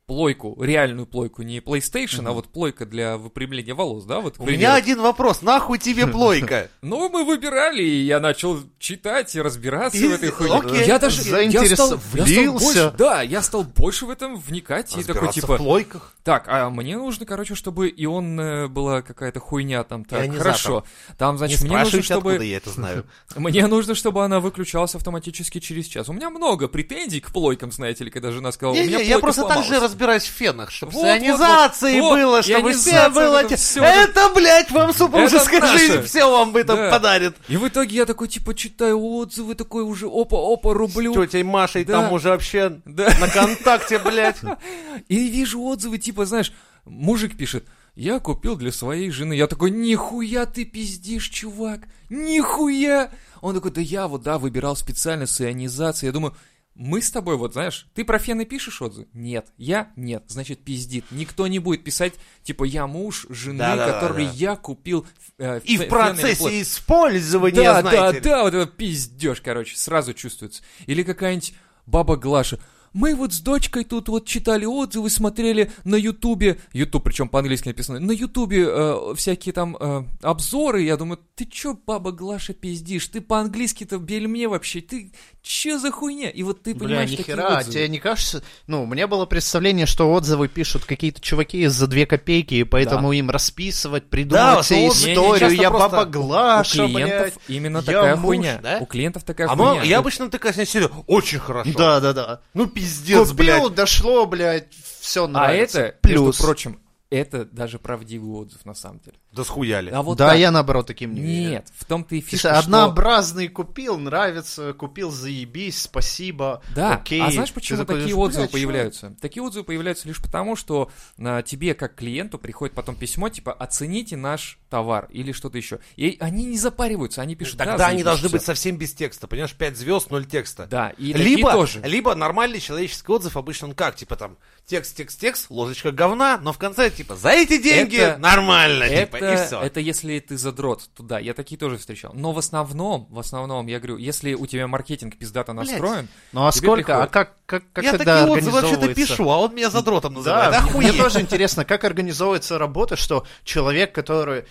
плойку, 0.07 0.57
реальную 0.63 1.07
плойку, 1.07 1.43
не 1.43 1.59
PlayStation, 1.59 2.29
а 2.29 2.33
вот 2.33 2.49
плойка 2.49 2.85
для 2.85 3.17
выпрямления 3.17 3.75
волос, 3.75 4.05
да, 4.05 4.21
вот, 4.21 4.37
У 4.39 4.47
меня 4.47 4.75
один 4.75 5.01
вопрос. 5.01 5.43
Нахуй 5.43 5.79
тебе 5.79 6.07
плойка? 6.07 6.69
Ну, 6.83 7.09
мы 7.09 7.25
выбирали, 7.25 7.83
и 7.83 8.05
я 8.05 8.21
начал 8.21 8.61
читать 8.79 9.35
и 9.35 9.41
разбираться 9.41 9.99
в 9.99 10.13
этой 10.13 10.31
хуйне. 10.31 10.85
Я 10.87 10.99
даже 10.99 11.23
я 11.23 11.67
стал, 11.75 11.99
больше, 12.13 12.95
да, 12.99 13.23
я 13.23 13.43
стал 13.43 13.65
больше 13.65 14.07
в 14.07 14.11
этом 14.11 14.37
вникать 14.37 14.97
и 14.97 15.03
такой 15.03 15.33
типа, 15.33 15.55
в 15.55 15.59
плойках? 15.59 16.15
так, 16.23 16.45
а 16.49 16.69
мне 16.71 16.97
нужно, 16.97 17.25
короче, 17.27 17.55
чтобы 17.55 17.89
ионная 17.89 18.69
была 18.69 19.03
какая-то 19.03 19.41
хуйня 19.41 19.83
там, 19.85 20.05
так, 20.05 20.35
хорошо. 20.37 20.85
Там, 21.17 21.39
значит, 21.39 21.63
мне 21.63 21.79
нужно, 21.79 22.03
чтобы 22.03 22.45
я 22.45 22.57
это 22.59 22.71
знаю. 22.71 23.07
мне 23.37 23.67
нужно, 23.67 23.95
чтобы 23.95 24.25
она 24.25 24.41
выключалась 24.41 24.95
автоматически 24.95 25.61
через 25.61 25.87
час. 25.87 26.09
У 26.09 26.13
меня 26.13 26.31
много 26.31 26.69
претензий 26.69 27.21
к 27.21 27.31
плойкам, 27.31 27.73
знаете 27.73 28.05
ли, 28.05 28.11
когда 28.11 28.31
жена 28.31 28.53
сказала, 28.53 28.75
у 28.75 28.79
меня 28.79 29.01
я 29.01 29.19
просто 29.19 29.47
так 29.47 29.65
же 29.65 29.65
сломалась». 29.65 29.94
Разбираюсь 29.95 30.25
в 30.25 30.33
фенах, 30.33 30.71
чтобы 30.71 30.93
Вот, 30.93 31.03
с 31.03 31.05
ионизацией 31.05 32.01
вот, 32.01 32.11
вот. 32.11 32.19
было, 32.19 32.43
чтобы 32.43 32.73
все 32.73 33.09
было... 33.11 33.31
вот 33.31 33.45
это 33.45 33.57
всё. 33.57 33.83
Это, 33.85 34.29
блядь, 34.35 34.71
вам 34.71 34.93
супружеская 34.93 35.59
Это 35.59 35.69
жизнь, 35.79 36.03
все 36.03 36.31
вам 36.31 36.55
это 36.57 36.75
Да. 36.77 36.91
подарит. 36.91 37.37
И 37.49 37.57
в 37.57 37.67
итоге 37.69 37.97
я 37.97 38.07
такой, 38.07 38.29
типа, 38.29 38.55
читаю 38.55 39.01
отзывы, 39.01 39.55
такой 39.55 39.85
уже, 39.85 40.07
опа-опа, 40.07 40.75
рублю. 40.75 41.13
С 41.15 41.27
тетей 41.27 41.43
Машей 41.45 41.85
Да. 41.85 42.01
там 42.03 42.13
уже 42.13 42.29
вообще 42.31 42.81
Да. 42.85 43.09
на 43.21 43.29
контакте, 43.29 43.99
блядь. 43.99 44.39
И 45.09 45.29
вижу 45.29 45.63
отзывы, 45.63 45.99
типа, 45.99 46.27
знаешь, 46.27 46.53
мужик 46.85 47.37
пишет, 47.37 47.65
я 47.95 48.19
купил 48.19 48.57
для 48.57 48.73
своей 48.73 49.11
жены. 49.11 49.35
Я 49.35 49.47
такой, 49.47 49.71
нихуя 49.71 50.47
ты 50.47 50.65
пиздишь, 50.65 51.29
чувак, 51.29 51.81
нихуя. 52.11 53.11
Он 53.41 53.55
такой, 53.55 53.71
да 53.71 53.81
я 53.81 54.09
вот, 54.09 54.23
да, 54.23 54.39
выбирал 54.39 54.75
специально 54.75 55.27
с 55.27 55.41
ионизацией. 55.41 56.09
Я 56.09 56.13
думаю, 56.13 56.35
мы 56.75 57.00
с 57.02 57.11
тобой, 57.11 57.37
вот 57.37 57.52
знаешь, 57.52 57.87
ты 57.95 58.04
про 58.04 58.19
фены 58.19 58.45
пишешь 58.45 58.83
отзывы? 58.83 59.07
Нет. 59.12 59.47
Я? 59.57 59.93
Нет. 59.97 60.25
Значит, 60.26 60.64
пиздит. 60.64 61.04
Никто 61.11 61.47
не 61.47 61.59
будет 61.61 61.85
писать, 61.85 62.14
типа, 62.43 62.64
я 62.64 62.87
муж 62.87 63.26
жены, 63.28 63.59
Да-да-да-да. 63.59 64.00
который 64.00 64.26
я 64.26 64.57
купил 64.57 65.07
э, 65.38 65.61
И 65.64 65.76
в 65.76 65.88
процессе 65.88 66.37
плод». 66.38 66.52
использования, 66.52 67.54
Да, 67.62 67.83
да, 67.83 68.12
ли. 68.12 68.21
да, 68.21 68.43
вот 68.43 68.54
это 68.54 68.71
пиздеж, 68.71 69.40
короче, 69.40 69.76
сразу 69.76 70.14
чувствуется. 70.14 70.62
Или 70.87 71.02
какая-нибудь 71.02 71.54
баба 71.87 72.16
Глаша. 72.16 72.59
Мы 72.93 73.16
вот 73.16 73.33
с 73.33 73.40
дочкой 73.40 73.83
тут 73.83 74.09
вот 74.09 74.25
читали 74.25 74.64
отзывы, 74.64 75.11
смотрели 75.11 75.73
на 75.83 75.97
Ютубе, 75.97 76.61
Ютуб, 76.73 77.02
причем 77.02 77.28
по-английски 77.28 77.66
написано, 77.66 77.99
на 77.99 78.12
Ютубе 78.12 78.66
э, 78.69 79.14
всякие 79.16 79.52
там 79.52 79.76
э, 79.78 80.04
обзоры, 80.23 80.83
я 80.83 80.97
думаю, 80.97 81.19
ты 81.35 81.45
чё, 81.45 81.75
баба 81.75 82.12
Глаша, 82.12 82.54
пиздишь, 82.54 83.09
ты 83.09 83.21
по-английски-то 83.21 83.99
бельме 83.99 84.47
вообще, 84.47 84.81
ты 84.81 85.12
чё 85.45 85.79
за 85.79 85.93
хуйня? 85.93 86.31
И 86.31 86.43
вот 86.43 86.63
ты 86.63 86.75
Бля, 86.75 86.87
понимаешь 86.89 87.11
такие 87.11 87.23
нихера, 87.37 87.47
а 87.49 87.59
отзывы. 87.59 87.73
тебе 87.75 87.89
не 87.89 87.99
кажется... 88.01 88.43
Ну, 88.67 88.83
у 88.83 88.87
меня 88.87 89.07
было 89.07 89.27
представление, 89.27 89.85
что 89.87 90.11
отзывы 90.11 90.49
пишут 90.49 90.85
какие-то 90.87 91.21
чуваки 91.21 91.67
за 91.67 91.87
две 91.87 92.07
копейки, 92.07 92.55
и 92.55 92.65
поэтому 92.65 93.13
им 93.13 93.31
расписывать, 93.31 94.09
придумывать 94.09 94.65
что 94.65 94.75
себе 94.91 95.13
историю, 95.15 95.51
я 95.55 95.71
баба 95.71 96.07
У 96.09 96.11
Глаша, 96.11 96.73
клиентов 96.87 97.21
блядь. 97.21 97.35
именно 97.47 97.77
я 97.79 97.83
такая 97.85 98.17
муж, 98.17 98.25
хуйня. 98.25 98.61
да? 98.63 98.79
У 98.81 98.87
клиентов 98.87 99.23
такая 99.25 99.47
А 99.49 99.55
хуйня. 99.57 99.81
мы- 99.83 99.87
я 99.87 99.99
обычно 99.99 100.31
такая 100.31 100.53
серия, 100.53 100.89
очень 101.07 101.39
хорошо. 101.39 101.71
Да-да-да. 101.77 102.41
Ну, 102.55 102.67
пиздец, 102.67 103.31
блядь. 103.33 103.59
Купил, 103.61 103.71
дошло, 103.75 104.27
блядь, 104.27 104.73
все 105.01 105.25
А 105.25 105.29
нравится. 105.29 105.81
это, 105.81 105.99
плюс. 106.01 106.27
между 106.39 106.43
прочим, 106.43 106.81
это 107.14 107.44
даже 107.44 107.78
правдивый 107.78 108.40
отзыв 108.40 108.64
на 108.64 108.75
самом 108.75 109.00
деле. 109.00 109.16
Да 109.33 109.44
схуяли. 109.44 109.90
А 109.90 110.02
вот 110.02 110.18
да, 110.18 110.28
так. 110.28 110.38
я 110.38 110.50
наоборот 110.50 110.87
таким 110.87 111.14
не 111.14 111.21
верю. 111.21 111.50
Нет, 111.50 111.73
в 111.76 111.85
том-то 111.85 112.14
и 112.14 112.21
Слушай, 112.21 112.30
фишка, 112.30 112.49
что... 112.49 112.59
однообразный 112.59 113.49
купил, 113.49 113.99
нравится, 113.99 114.73
купил, 114.75 115.11
заебись, 115.11 115.83
спасибо, 115.83 116.62
Да, 116.75 116.94
окей. 116.94 117.21
а 117.21 117.30
знаешь, 117.30 117.52
почему 117.52 117.78
такой 117.78 117.97
такие 117.97 118.14
думаешь, 118.14 118.30
отзывы 118.30 118.49
появляются? 118.49 119.16
Такие 119.21 119.42
отзывы 119.42 119.64
появляются 119.64 120.09
лишь 120.09 120.21
потому, 120.23 120.56
что 120.56 120.90
а, 121.18 121.42
тебе, 121.42 121.75
как 121.75 121.94
клиенту, 121.94 122.38
приходит 122.38 122.75
потом 122.75 122.94
письмо, 122.94 123.28
типа, 123.28 123.52
оцените 123.52 124.16
наш 124.16 124.59
товар 124.75 125.07
или 125.11 125.31
что-то 125.31 125.57
еще. 125.57 125.78
И 125.95 126.16
они 126.19 126.45
не 126.47 126.59
запариваются, 126.59 127.23
они 127.23 127.37
пишут, 127.37 127.59
да, 127.59 127.64
Тогда 127.64 127.87
они 127.87 127.99
заебись, 127.99 128.04
должны 128.07 128.28
всё». 128.28 128.37
быть 128.37 128.43
совсем 128.45 128.76
без 128.76 128.93
текста, 128.93 129.28
понимаешь, 129.28 129.52
5 129.52 129.76
звезд, 129.76 130.11
0 130.11 130.25
текста. 130.26 130.66
Да, 130.66 130.90
и 130.99 131.12
такие 131.12 131.37
Либо, 131.37 131.52
тоже. 131.52 131.81
либо 131.85 132.12
нормальный 132.16 132.59
человеческий 132.59 133.12
отзыв 133.12 133.37
обычно 133.37 133.69
он 133.69 133.75
как, 133.75 133.95
типа 133.95 134.16
там, 134.16 134.37
текст, 134.66 134.97
текст, 134.97 135.21
текст, 135.21 135.47
ложечка 135.49 135.93
говна, 135.93 136.38
но 136.43 136.52
в 136.52 136.59
конце, 136.59 136.90
типа, 136.90 137.14
за 137.14 137.28
эти 137.31 137.62
деньги 137.62 137.99
Это- 137.99 138.19
нормально, 138.19 138.88
типа, 138.88 139.16
и 139.16 139.21
Это, 139.23 139.47
все. 139.47 139.61
это 139.61 139.78
если 139.78 140.19
ты 140.19 140.37
задрот 140.37 140.88
туда, 140.97 141.21
я 141.21 141.35
такие 141.35 141.57
тоже 141.57 141.78
встречал. 141.78 142.11
Но 142.14 142.33
в 142.33 142.38
основном, 142.38 143.07
в 143.11 143.19
основном, 143.21 143.69
я 143.69 143.78
говорю, 143.78 143.97
если 143.99 144.35
у 144.35 144.47
тебя 144.47 144.66
маркетинг 144.66 145.16
пиздато 145.19 145.52
Блядь. 145.54 145.69
настроен, 145.71 146.09
Ну 146.33 146.47
а 146.49 146.50
тебе 146.50 146.66
сколько, 146.66 146.95
а 146.97 147.07
приходит. 147.07 147.12
как, 147.12 147.35
как, 147.47 147.73
как 147.73 147.85
Я 147.85 147.93
тогда 147.93 148.21
такие 148.23 148.37
отзывы 148.37 148.52
вообще-то 148.52 148.75
организовывается? 148.81 149.14
пишу, 149.16 149.31
а 149.31 149.38
он 149.38 149.54
меня 149.54 149.71
задротом 149.71 150.14
называет. 150.14 150.50
Да, 150.52 150.61
мне 150.62 150.71
Охуеть. 150.71 150.97
тоже 150.99 151.21
интересно, 151.21 151.64
как 151.64 151.85
организовывается 151.85 152.59
работа, 152.59 152.97
что 152.97 153.25
человек, 153.45 153.95
который 153.95 154.45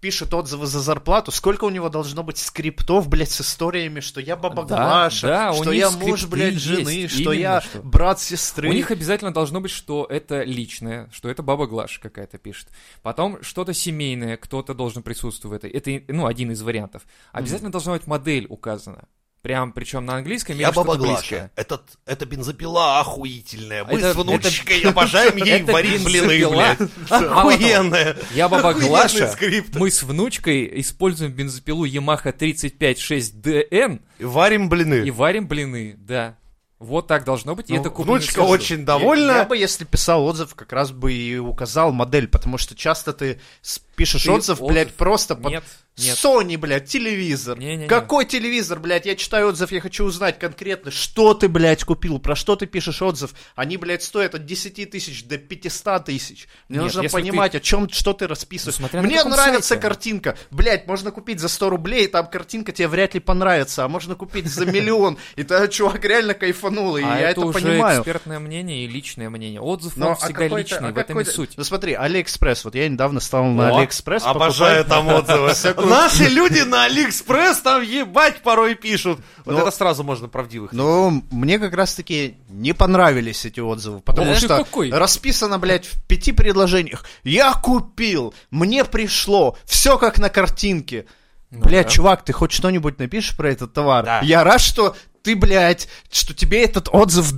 пишет 0.00 0.32
отзывы 0.34 0.66
за 0.66 0.80
зарплату, 0.80 1.30
сколько 1.30 1.64
у 1.64 1.70
него 1.70 1.88
должно 1.88 2.22
быть 2.22 2.38
скриптов, 2.38 3.08
блядь, 3.08 3.30
с 3.30 3.40
историями, 3.40 4.00
что 4.00 4.20
я 4.20 4.36
баба 4.36 4.64
Да, 4.64 4.76
Глаша, 4.76 5.26
да, 5.26 5.52
что 5.52 5.72
я 5.72 5.90
муж, 5.90 6.26
блядь, 6.26 6.54
есть, 6.54 6.64
жены, 6.64 7.08
что 7.08 7.32
именно 7.32 7.32
я 7.32 7.60
что. 7.60 7.82
брат 7.82 8.20
сестры. 8.20 8.68
У 8.68 8.72
них 8.72 8.90
обязательно 8.90 9.32
должно 9.32 9.60
быть, 9.60 9.70
что 9.70 10.06
это 10.08 10.42
личное, 10.42 11.08
что 11.12 11.28
это 11.28 11.42
баба 11.42 11.66
Глаша 11.66 12.00
какая-то 12.00 12.38
пишет. 12.38 12.68
Потом 13.02 13.42
что-то 13.42 13.74
семейное, 13.74 14.36
кто-то 14.36 14.74
должен 14.74 15.02
присутствовать 15.02 15.62
в 15.62 15.66
этой. 15.66 15.70
Это, 15.70 16.12
ну, 16.12 16.26
один 16.26 16.52
из 16.52 16.62
вариантов. 16.62 17.02
Обязательно 17.32 17.72
должна 17.72 17.94
быть 17.94 18.06
модель 18.06 18.46
указана. 18.48 19.08
Прям, 19.40 19.72
причем 19.72 20.04
на 20.04 20.16
английском 20.16 20.56
Я 20.58 20.72
баба 20.72 20.96
Глаша. 20.96 21.50
Этот, 21.54 21.82
это 22.06 22.26
бензопила 22.26 22.98
охуительная. 22.98 23.84
Мы 23.84 23.98
Это- 24.00 24.12
с 24.12 24.16
внучкой 24.16 24.80
обожаем 24.80 25.36
ей 25.36 25.60
это 25.60 25.72
варить 25.72 26.04
блины, 26.04 26.48
блядь. 26.48 26.78
Того, 27.08 27.40
Охуенная. 27.50 28.16
Я 28.34 28.48
баба 28.48 28.74
Глаша. 28.74 29.32
Мы 29.74 29.90
с 29.92 30.02
внучкой 30.02 30.80
используем 30.80 31.32
бензопилу 31.32 31.86
Yamaha 31.86 32.32
356DN 32.36 34.00
И 34.18 34.24
Варим 34.24 34.68
блины. 34.68 35.06
и 35.06 35.10
варим 35.10 35.46
блины, 35.46 35.94
да. 35.98 36.36
Вот 36.80 37.08
так 37.08 37.24
должно 37.24 37.56
быть, 37.56 37.70
и 37.70 37.74
Ну, 37.74 37.80
это 37.80 37.90
куплено 37.90 38.18
Внучка 38.18 38.34
сразу. 38.34 38.50
очень 38.50 38.80
Я, 38.80 38.84
довольна. 38.86 39.44
бы, 39.44 39.56
если 39.56 39.84
писал 39.84 40.24
отзыв, 40.24 40.54
как 40.54 40.72
раз 40.72 40.92
бы 40.92 41.12
и 41.12 41.36
указал 41.36 41.90
модель, 41.92 42.28
потому 42.28 42.56
что 42.56 42.76
часто 42.76 43.12
ты 43.12 43.40
с- 43.62 43.80
пишешь 43.98 44.22
Ты 44.22 44.30
отзыв, 44.30 44.60
блядь, 44.62 44.88
отзыв- 44.88 44.96
просто 44.96 45.34
под 45.34 45.50
Нет, 45.52 45.64
нет. 45.98 46.16
Sony, 46.16 46.56
блядь, 46.56 46.86
телевизор. 46.86 47.58
Не-не-не. 47.58 47.86
Какой 47.88 48.24
телевизор, 48.24 48.78
блядь? 48.78 49.04
Я 49.04 49.16
читаю 49.16 49.48
отзыв, 49.48 49.72
я 49.72 49.80
хочу 49.80 50.04
узнать 50.04 50.38
конкретно, 50.38 50.90
что 50.92 51.34
ты, 51.34 51.48
блядь, 51.48 51.82
купил, 51.84 52.20
про 52.20 52.36
что 52.36 52.54
ты 52.54 52.66
пишешь 52.66 53.02
отзыв. 53.02 53.34
Они, 53.56 53.76
блядь, 53.76 54.02
стоят 54.04 54.34
от 54.36 54.46
10 54.46 54.88
тысяч 54.90 55.24
до 55.24 55.36
500 55.36 56.04
тысяч. 56.04 56.46
Мне 56.68 56.78
Нет, 56.78 56.94
нужно 56.94 57.08
понимать, 57.10 57.54
о 57.56 57.60
чем, 57.60 57.88
что 57.90 58.12
ты 58.12 58.26
расписываешь. 58.28 58.78
Ну, 58.92 59.02
Мне 59.02 59.22
нравится 59.24 59.68
сайте. 59.70 59.82
картинка. 59.82 60.36
Блядь, 60.52 60.86
можно 60.86 61.10
купить 61.10 61.40
за 61.40 61.48
100 61.48 61.68
рублей, 61.70 62.06
там 62.06 62.28
картинка 62.30 62.70
тебе 62.70 62.86
вряд 62.86 63.14
ли 63.14 63.20
понравится, 63.20 63.84
а 63.84 63.88
можно 63.88 64.14
купить 64.14 64.46
за 64.46 64.64
миллион. 64.70 65.18
И 65.34 65.42
тогда 65.42 65.66
чувак 65.66 66.04
реально 66.04 66.34
кайфанул, 66.34 66.96
и 66.96 67.02
а 67.02 67.18
я 67.18 67.30
это, 67.30 67.40
понимаю. 67.40 67.98
экспертное 68.00 68.38
мнение 68.38 68.84
и 68.84 68.86
личное 68.86 69.28
мнение. 69.30 69.60
Отзыв, 69.60 69.96
он 69.96 70.04
а 70.04 70.14
всегда 70.14 70.44
какой-то- 70.44 70.56
личный, 70.58 70.88
а 70.90 70.92
в 70.92 70.98
этом 70.98 71.20
и 71.20 71.24
суть. 71.24 71.54
Ну 71.56 71.64
смотри, 71.64 71.94
Алиэкспресс. 71.94 72.64
Вот 72.64 72.76
я 72.76 72.88
недавно 72.88 73.18
стал 73.18 73.44
на 73.46 73.68
Алиэкспресс. 73.88 74.22
Обожаю 74.24 74.84
там 74.84 75.08
отзывы. 75.08 75.52
Наши 75.88 76.24
люди 76.24 76.60
на 76.60 76.84
Алиэкспресс 76.84 77.58
там 77.58 77.82
ебать 77.82 78.42
порой 78.42 78.74
пишут. 78.74 79.20
Вот 79.44 79.52
Ну, 79.52 79.60
это 79.60 79.70
сразу 79.70 80.04
можно 80.04 80.28
правдивых. 80.28 80.72
Но 80.72 81.22
мне 81.30 81.58
как 81.58 81.74
раз-таки 81.74 82.36
не 82.48 82.72
понравились 82.72 83.44
эти 83.44 83.60
отзывы, 83.60 84.00
потому 84.00 84.34
что 84.34 84.64
расписано, 84.92 85.58
блядь, 85.58 85.86
в 85.86 86.02
пяти 86.06 86.32
предложениях. 86.32 87.04
Я 87.24 87.54
купил, 87.54 88.34
мне 88.50 88.84
пришло, 88.84 89.56
все 89.64 89.98
как 89.98 90.18
на 90.18 90.28
картинке. 90.28 91.06
Ну 91.50 91.62
да. 91.62 91.84
чувак, 91.84 92.24
ты 92.24 92.32
хоть 92.34 92.52
что-нибудь 92.52 92.98
напишешь 92.98 93.34
про 93.34 93.50
этот 93.50 93.72
товар? 93.72 94.04
Да. 94.04 94.20
Я 94.22 94.44
рад, 94.44 94.60
что 94.60 94.94
ты, 95.22 95.34
блядь, 95.34 95.88
что 96.10 96.34
тебе 96.34 96.62
этот 96.62 96.88
отзыв... 96.92 97.32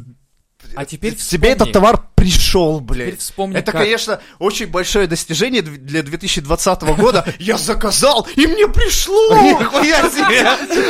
А 0.74 0.84
теперь 0.84 1.14
тебе 1.14 1.50
этот 1.50 1.68
вспомни. 1.68 1.72
товар 1.72 2.09
пришел, 2.20 2.80
блядь. 2.80 3.06
Теперь 3.06 3.18
вспомни, 3.18 3.56
Это, 3.56 3.72
как. 3.72 3.82
конечно, 3.82 4.20
очень 4.38 4.66
большое 4.66 5.06
достижение 5.06 5.62
для 5.62 6.02
2020 6.02 6.82
года. 6.82 7.26
Я 7.38 7.56
заказал, 7.56 8.26
и 8.36 8.46
мне 8.46 8.68
пришло! 8.68 9.36
Нихуя 9.42 10.08
себе! 10.10 10.46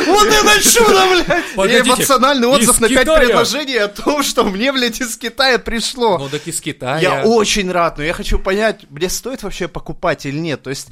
Вот 0.07 0.27
это 0.27 0.63
чудо, 0.69 1.05
блядь! 1.11 1.43
Погодите, 1.55 1.89
эмоциональный 1.89 2.47
отзыв 2.47 2.79
на 2.79 2.89
5 2.89 2.99
Китая? 2.99 3.19
предложений 3.19 3.77
о 3.77 3.87
том, 3.87 4.23
что 4.23 4.43
мне, 4.43 4.71
блядь, 4.73 4.99
из 4.99 5.17
Китая 5.17 5.57
пришло. 5.57 6.17
Ну 6.17 6.29
так 6.29 6.45
из 6.47 6.59
Китая. 6.59 6.99
Я 6.99 7.23
очень 7.23 7.71
рад, 7.71 7.97
но 7.97 8.03
я 8.03 8.13
хочу 8.13 8.37
понять, 8.37 8.85
мне 8.89 9.09
стоит 9.09 9.43
вообще 9.43 9.67
покупать 9.67 10.25
или 10.25 10.37
нет. 10.37 10.61
То 10.63 10.69
есть, 10.69 10.89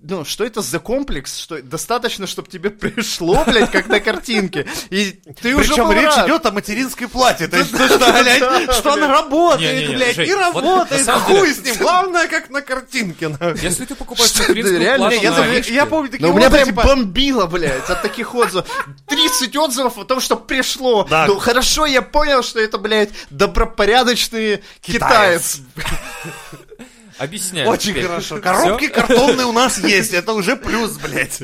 ну, 0.00 0.24
что 0.24 0.44
это 0.44 0.60
за 0.60 0.78
комплекс? 0.78 1.38
Что 1.38 1.62
достаточно, 1.62 2.26
чтобы 2.26 2.48
тебе 2.48 2.70
пришло, 2.70 3.44
блядь, 3.46 3.70
как 3.70 3.86
на 3.88 4.00
картинке. 4.00 4.66
И 4.90 5.20
ты 5.40 5.54
уже 5.54 5.68
Причем 5.70 5.92
речь 5.92 6.04
рад. 6.04 6.26
идет 6.26 6.46
о 6.46 6.50
материнской 6.50 7.08
плате. 7.08 7.46
То 7.48 7.58
есть, 7.58 7.70
то, 7.76 7.86
что, 7.86 7.98
блядь, 7.98 8.74
что 8.74 8.92
она 8.94 9.08
работает, 9.08 9.67
Не-не-не, 9.72 9.96
блядь, 9.96 10.18
и 10.18 10.34
работает, 10.34 11.08
хуй 11.08 11.54
с 11.54 11.62
ним. 11.64 11.76
Главное, 11.78 12.26
как 12.26 12.50
на 12.50 12.60
картинке. 12.60 13.36
Если 13.62 13.84
ты 13.84 13.94
покупаешь 13.94 14.34
материнскую 14.36 14.80
реально? 14.80 15.10
плату 15.10 15.72
Я, 15.72 15.86
помню 15.86 16.10
такие 16.10 16.26
Но 16.26 16.34
у 16.34 16.36
меня 16.36 16.50
прям 16.50 16.66
типа, 16.66 16.82
бомбило, 16.82 17.46
блядь, 17.46 17.88
от 17.88 18.02
таких 18.02 18.34
отзывов. 18.34 18.66
Три 19.06 19.28
30 19.28 19.56
отзывов 19.56 19.98
о 19.98 20.04
том, 20.04 20.20
что 20.20 20.36
пришло. 20.36 21.04
Да. 21.04 21.26
Ну, 21.26 21.38
хорошо, 21.38 21.86
я 21.86 22.02
понял, 22.02 22.42
что 22.42 22.60
это, 22.60 22.78
блядь, 22.78 23.10
добропорядочный 23.30 24.62
Китаец. 24.80 25.60
Объясняю. 27.18 27.68
Очень 27.68 27.90
теперь. 27.90 28.06
хорошо. 28.06 28.38
Коробки 28.38 28.88
картонные 28.88 29.46
у 29.46 29.52
нас 29.52 29.78
есть. 29.78 30.12
Это 30.12 30.32
уже 30.32 30.56
плюс, 30.56 30.92
блядь. 30.92 31.40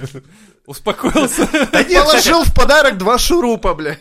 Успокоился. 0.67 1.47
Положил 1.47 2.45
в 2.45 2.55
подарок 2.55 2.97
два 2.97 3.19
шурупа, 3.19 3.75
блядь. 3.75 3.99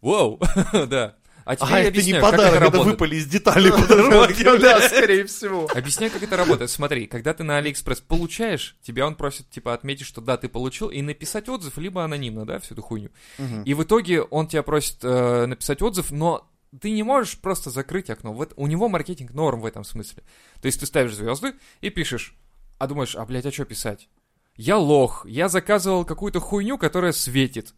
Вау, 0.00 0.38
да. 0.72 1.14
А 1.46 1.54
теперь 1.54 1.72
А 1.72 1.78
это 1.78 1.82
не 1.82 1.88
объясняю, 1.88 2.22
как 2.22 2.30
подарок, 2.32 2.48
это 2.48 2.56
это 2.56 2.64
работает. 2.72 2.92
выпали 3.00 3.16
из 3.16 3.26
деталей 3.26 3.70
по 3.70 3.86
дороге. 3.86 4.58
Да, 4.58 4.80
скорее 4.80 5.24
всего. 5.26 5.68
Объясняю, 5.72 6.12
как 6.12 6.22
это 6.24 6.36
работает. 6.36 6.70
Смотри, 6.70 7.06
когда 7.06 7.32
ты 7.34 7.44
на 7.44 7.56
Алиэкспресс 7.58 8.00
получаешь, 8.00 8.76
тебя 8.82 9.06
он 9.06 9.14
просит, 9.14 9.48
типа, 9.48 9.72
отметить, 9.72 10.06
что 10.06 10.20
да, 10.20 10.36
ты 10.36 10.48
получил, 10.48 10.88
и 10.90 11.00
написать 11.02 11.48
отзыв, 11.48 11.78
либо 11.78 12.04
анонимно, 12.04 12.44
да, 12.44 12.58
всю 12.58 12.74
эту 12.74 12.82
хуйню. 12.82 13.10
И 13.64 13.74
в 13.74 13.82
итоге 13.84 14.22
он 14.22 14.48
тебя 14.48 14.64
просит 14.64 14.98
э, 15.02 15.46
написать 15.46 15.82
отзыв, 15.82 16.10
но 16.10 16.50
ты 16.80 16.90
не 16.90 17.04
можешь 17.04 17.38
просто 17.38 17.70
закрыть 17.70 18.10
окно. 18.10 18.32
Вот 18.32 18.52
у 18.56 18.66
него 18.66 18.88
маркетинг 18.88 19.32
норм 19.32 19.60
в 19.60 19.66
этом 19.66 19.84
смысле. 19.84 20.24
То 20.60 20.66
есть 20.66 20.80
ты 20.80 20.86
ставишь 20.86 21.14
звезды 21.14 21.54
и 21.80 21.90
пишешь, 21.90 22.34
а 22.78 22.88
думаешь, 22.88 23.14
а, 23.14 23.24
блядь, 23.24 23.46
а 23.46 23.52
что 23.52 23.64
писать? 23.64 24.08
Я 24.56 24.76
лох, 24.78 25.24
я 25.28 25.48
заказывал 25.48 26.04
какую-то 26.04 26.40
хуйню, 26.40 26.76
которая 26.76 27.12
светит. 27.12 27.72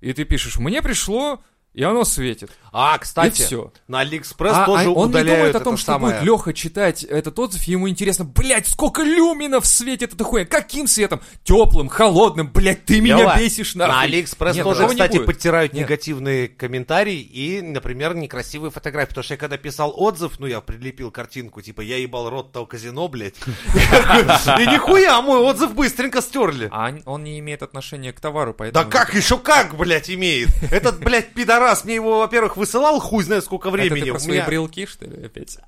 И 0.00 0.12
ты 0.12 0.24
пишешь, 0.24 0.58
мне 0.58 0.82
пришло, 0.82 1.42
и 1.74 1.82
оно 1.82 2.04
светит. 2.04 2.50
А, 2.74 2.96
И 2.96 3.00
кстати, 3.00 3.42
все. 3.42 3.70
на 3.86 4.00
Алиэкспресс 4.00 4.54
А, 4.56 4.64
тоже 4.66 4.84
а 4.86 4.90
он 4.90 5.10
не 5.10 5.22
думает 5.24 5.54
о 5.54 5.60
том, 5.60 5.76
что 5.76 5.92
самое. 5.92 6.14
будет 6.20 6.24
Леха 6.26 6.52
читать 6.54 7.04
этот 7.04 7.38
отзыв, 7.38 7.66
и 7.68 7.72
ему 7.72 7.88
интересно, 7.88 8.24
блядь, 8.24 8.66
сколько 8.66 9.02
люминов 9.02 9.66
светит 9.66 10.14
эта 10.14 10.24
хуйня, 10.24 10.46
каким 10.46 10.86
светом? 10.86 11.20
Теплым, 11.44 11.88
холодным, 11.90 12.50
блядь, 12.50 12.84
ты 12.86 13.00
меня 13.02 13.18
Лёва, 13.18 13.36
бесишь 13.38 13.74
нахуй. 13.74 13.94
На 13.94 14.00
Алиэкспресс 14.02 14.56
Нет, 14.56 14.64
тоже, 14.64 14.82
не 14.84 14.88
кстати, 14.90 15.16
будет. 15.16 15.26
подтирают 15.26 15.72
Нет. 15.74 15.82
негативные 15.84 16.48
комментарии 16.48 17.20
и, 17.20 17.60
например, 17.60 18.14
некрасивые 18.14 18.70
фотографии. 18.70 19.10
Потому 19.10 19.24
что 19.24 19.34
я 19.34 19.38
когда 19.38 19.56
писал 19.58 19.92
отзыв, 19.94 20.38
ну, 20.38 20.46
я 20.46 20.60
прилепил 20.62 21.10
картинку, 21.10 21.60
типа, 21.60 21.82
я 21.82 21.98
ебал 21.98 22.30
рот 22.30 22.52
того 22.52 22.64
казино, 22.64 23.06
блядь. 23.08 23.36
И 23.74 24.66
нихуя, 24.66 25.20
мой 25.20 25.40
отзыв 25.40 25.74
быстренько 25.74 26.20
стерли. 26.22 26.68
А 26.72 26.92
он- 27.04 27.22
не 27.22 27.38
имеет 27.38 27.62
отношения 27.62 28.12
к 28.12 28.20
товару, 28.20 28.50
Да 28.52 28.56
поэтому... 28.58 28.90
как, 28.90 29.14
еще 29.14 29.38
как, 29.38 29.76
блядь, 29.76 30.10
имеет? 30.10 30.48
Этот, 30.72 30.98
блядь, 31.00 31.32
пидорас 31.62 31.84
мне 31.84 31.94
его, 31.94 32.18
во-первых, 32.18 32.56
высылал 32.56 32.98
хуй 33.00 33.22
знает 33.22 33.44
сколько 33.44 33.68
Это 33.68 33.76
времени. 33.76 34.04
ты 34.04 34.10
про 34.10 34.18
свои 34.18 34.34
меня- 34.38 34.46
брелки, 34.46 34.86
что 34.86 35.04
ли, 35.04 35.26
опять? 35.26 35.58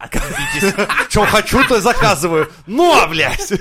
Че 1.09 1.25
хочу, 1.27 1.65
то 1.67 1.81
заказываю. 1.81 2.51
Но, 2.67 3.07
блядь. 3.09 3.53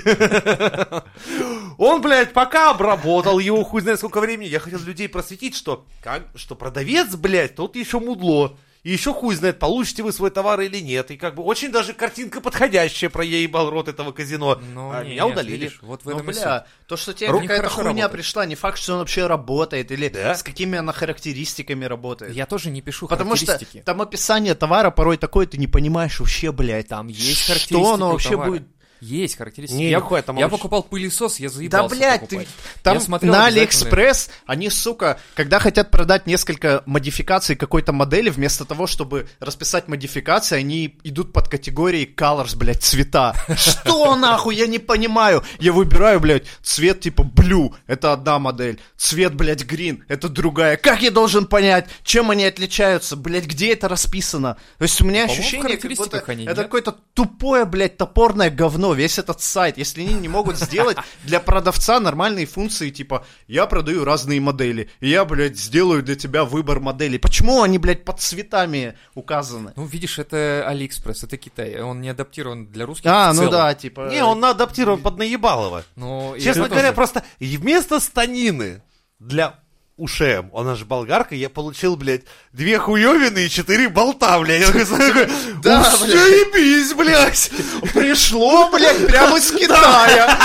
Он, 1.78 2.00
блядь, 2.02 2.32
пока 2.32 2.70
обработал 2.70 3.38
его 3.38 3.62
хуй 3.64 3.80
знает 3.82 3.98
сколько 3.98 4.20
времени. 4.20 4.48
Я 4.48 4.60
хотел 4.60 4.80
людей 4.80 5.08
просветить, 5.08 5.54
что, 5.56 5.84
как, 6.02 6.24
что 6.34 6.54
продавец, 6.54 7.14
блядь, 7.14 7.54
тот 7.54 7.76
еще 7.76 8.00
мудло. 8.00 8.56
И 8.84 8.92
еще 8.92 9.12
хуй 9.14 9.34
знает, 9.34 9.58
получите 9.58 10.02
вы 10.02 10.12
свой 10.12 10.30
товар 10.30 10.60
или 10.60 10.78
нет. 10.78 11.10
И 11.10 11.16
как 11.16 11.34
бы 11.36 11.42
очень 11.42 11.72
даже 11.72 11.94
картинка 11.94 12.42
подходящая 12.42 13.08
про 13.08 13.24
ебал 13.24 13.70
рот 13.70 13.88
этого 13.88 14.12
казино. 14.12 14.60
Ну, 14.74 14.90
а 14.92 15.02
не- 15.02 15.12
меня 15.12 15.24
нет, 15.24 15.32
удалили. 15.32 15.52
видишь, 15.52 15.78
вот 15.80 16.02
в 16.02 16.04
Ну, 16.04 16.12
этом 16.16 16.26
бля, 16.26 16.66
то, 16.86 16.96
что 16.98 17.14
тебе 17.14 17.30
Ру- 17.30 17.40
какая-то 17.40 17.70
хуйня 17.70 17.88
работает. 17.88 18.12
пришла, 18.12 18.44
не 18.44 18.54
факт, 18.56 18.76
что 18.78 18.92
он 18.92 18.98
вообще 18.98 19.26
работает, 19.26 19.90
или 19.90 20.10
Да? 20.10 20.34
с 20.34 20.42
какими 20.42 20.78
она 20.78 20.92
характеристиками 20.92 21.86
работает. 21.86 22.34
Я 22.34 22.44
тоже 22.46 22.68
не 22.70 22.82
пишу 22.82 23.08
Потому 23.08 23.36
что 23.36 23.58
там 23.86 24.02
описание 24.02 24.54
товара 24.54 24.90
порой 24.90 25.16
такое, 25.16 25.46
ты 25.46 25.56
не 25.56 25.66
понимаешь 25.66 26.20
вообще, 26.20 26.52
блядь. 26.52 26.88
Там 26.88 27.08
есть 27.08 27.38
что 27.40 27.52
характеристики 27.54 27.94
оно 27.94 28.08
у 28.08 28.12
вообще 28.12 28.30
товара. 28.32 28.50
будет. 28.50 28.64
Есть 29.04 29.36
характеристики. 29.36 29.76
Не, 29.76 29.90
я, 29.90 29.98
нихуя, 29.98 30.22
там 30.22 30.36
я 30.36 30.48
покупал 30.48 30.82
пылесос, 30.82 31.38
я 31.38 31.48
Да, 31.48 31.54
заебался 31.54 31.94
блядь, 31.94 32.28
ты, 32.28 32.46
там 32.82 32.94
Я 32.94 33.00
смотрел 33.00 33.32
на 33.32 33.46
Алиэкспресс 33.46 34.30
они, 34.46 34.70
сука, 34.70 35.20
когда 35.34 35.58
хотят 35.58 35.90
продать 35.90 36.26
несколько 36.26 36.82
модификаций 36.86 37.54
какой-то 37.54 37.92
модели, 37.92 38.30
вместо 38.30 38.64
того, 38.64 38.86
чтобы 38.86 39.28
расписать 39.40 39.88
модификации, 39.88 40.56
они 40.56 40.98
идут 41.04 41.34
под 41.34 41.48
категорией 41.48 42.12
colors, 42.14 42.56
блядь, 42.56 42.82
цвета. 42.82 43.34
Что 43.56 44.16
нахуй, 44.16 44.56
я 44.56 44.66
не 44.66 44.78
понимаю. 44.78 45.44
Я 45.58 45.72
выбираю, 45.72 46.20
блядь, 46.20 46.46
цвет 46.62 47.00
типа 47.00 47.22
blue, 47.22 47.74
это 47.86 48.12
одна 48.12 48.38
модель. 48.38 48.80
Цвет, 48.96 49.34
блядь, 49.34 49.64
green, 49.64 50.00
это 50.08 50.30
другая. 50.30 50.78
Как 50.78 51.02
я 51.02 51.10
должен 51.10 51.46
понять, 51.46 51.88
чем 52.04 52.30
они 52.30 52.46
отличаются, 52.46 53.16
блядь, 53.16 53.46
где 53.46 53.74
это 53.74 53.88
расписано? 53.88 54.56
То 54.78 54.84
есть 54.84 55.00
у 55.02 55.04
меня 55.04 55.24
ощущение, 55.24 55.76
как 55.76 55.92
будто 55.92 56.24
они, 56.26 56.46
это 56.46 56.62
какое-то 56.62 56.96
тупое, 57.12 57.66
блядь, 57.66 57.98
топорное 57.98 58.50
говно, 58.50 58.93
весь 58.94 59.18
этот 59.18 59.40
сайт. 59.40 59.78
Если 59.78 60.02
они 60.02 60.14
не 60.14 60.28
могут 60.28 60.56
сделать 60.56 60.96
для 61.24 61.40
продавца 61.40 62.00
нормальные 62.00 62.46
функции, 62.46 62.90
типа, 62.90 63.26
я 63.46 63.66
продаю 63.66 64.04
разные 64.04 64.40
модели, 64.40 64.90
и 65.00 65.08
я, 65.08 65.24
блядь, 65.24 65.58
сделаю 65.58 66.02
для 66.02 66.16
тебя 66.16 66.44
выбор 66.44 66.80
моделей. 66.80 67.18
Почему 67.18 67.62
они, 67.62 67.78
блядь, 67.78 68.04
под 68.04 68.20
цветами 68.20 68.96
указаны? 69.14 69.72
Ну, 69.76 69.84
видишь, 69.84 70.18
это 70.18 70.64
Алиэкспресс, 70.66 71.24
это 71.24 71.36
Китай. 71.36 71.80
Он 71.80 72.00
не 72.00 72.08
адаптирован 72.08 72.66
для 72.66 72.86
русских 72.86 73.10
А, 73.10 73.32
в 73.32 73.36
ну 73.36 73.50
да, 73.50 73.74
типа... 73.74 74.08
Не, 74.10 74.22
он 74.24 74.44
адаптирован 74.44 75.00
под 75.00 75.18
наебалово. 75.18 75.84
Ну, 75.96 76.34
Честно 76.38 76.68
говоря, 76.68 76.88
тоже. 76.88 76.94
просто 76.94 77.24
и 77.38 77.56
вместо 77.56 78.00
станины 78.00 78.82
для 79.18 79.58
УШМ, 79.96 80.50
она 80.54 80.74
же 80.74 80.84
болгарка, 80.84 81.34
я 81.34 81.48
получил, 81.48 81.96
блядь, 81.96 82.22
две 82.52 82.78
хуевины 82.78 83.46
и 83.46 83.50
четыре 83.50 83.88
болта, 83.88 84.38
блядь. 84.40 84.60
Я 84.60 84.66
такой, 84.66 84.84
такой, 84.86 85.28
Да, 85.62 85.80
«Ух, 85.80 85.98
заебись, 86.00 86.92
блядь. 86.94 87.50
Пришло, 87.92 88.70
блядь, 88.70 89.06
прямо 89.06 89.38
из 89.38 89.50
Китая. 89.52 90.38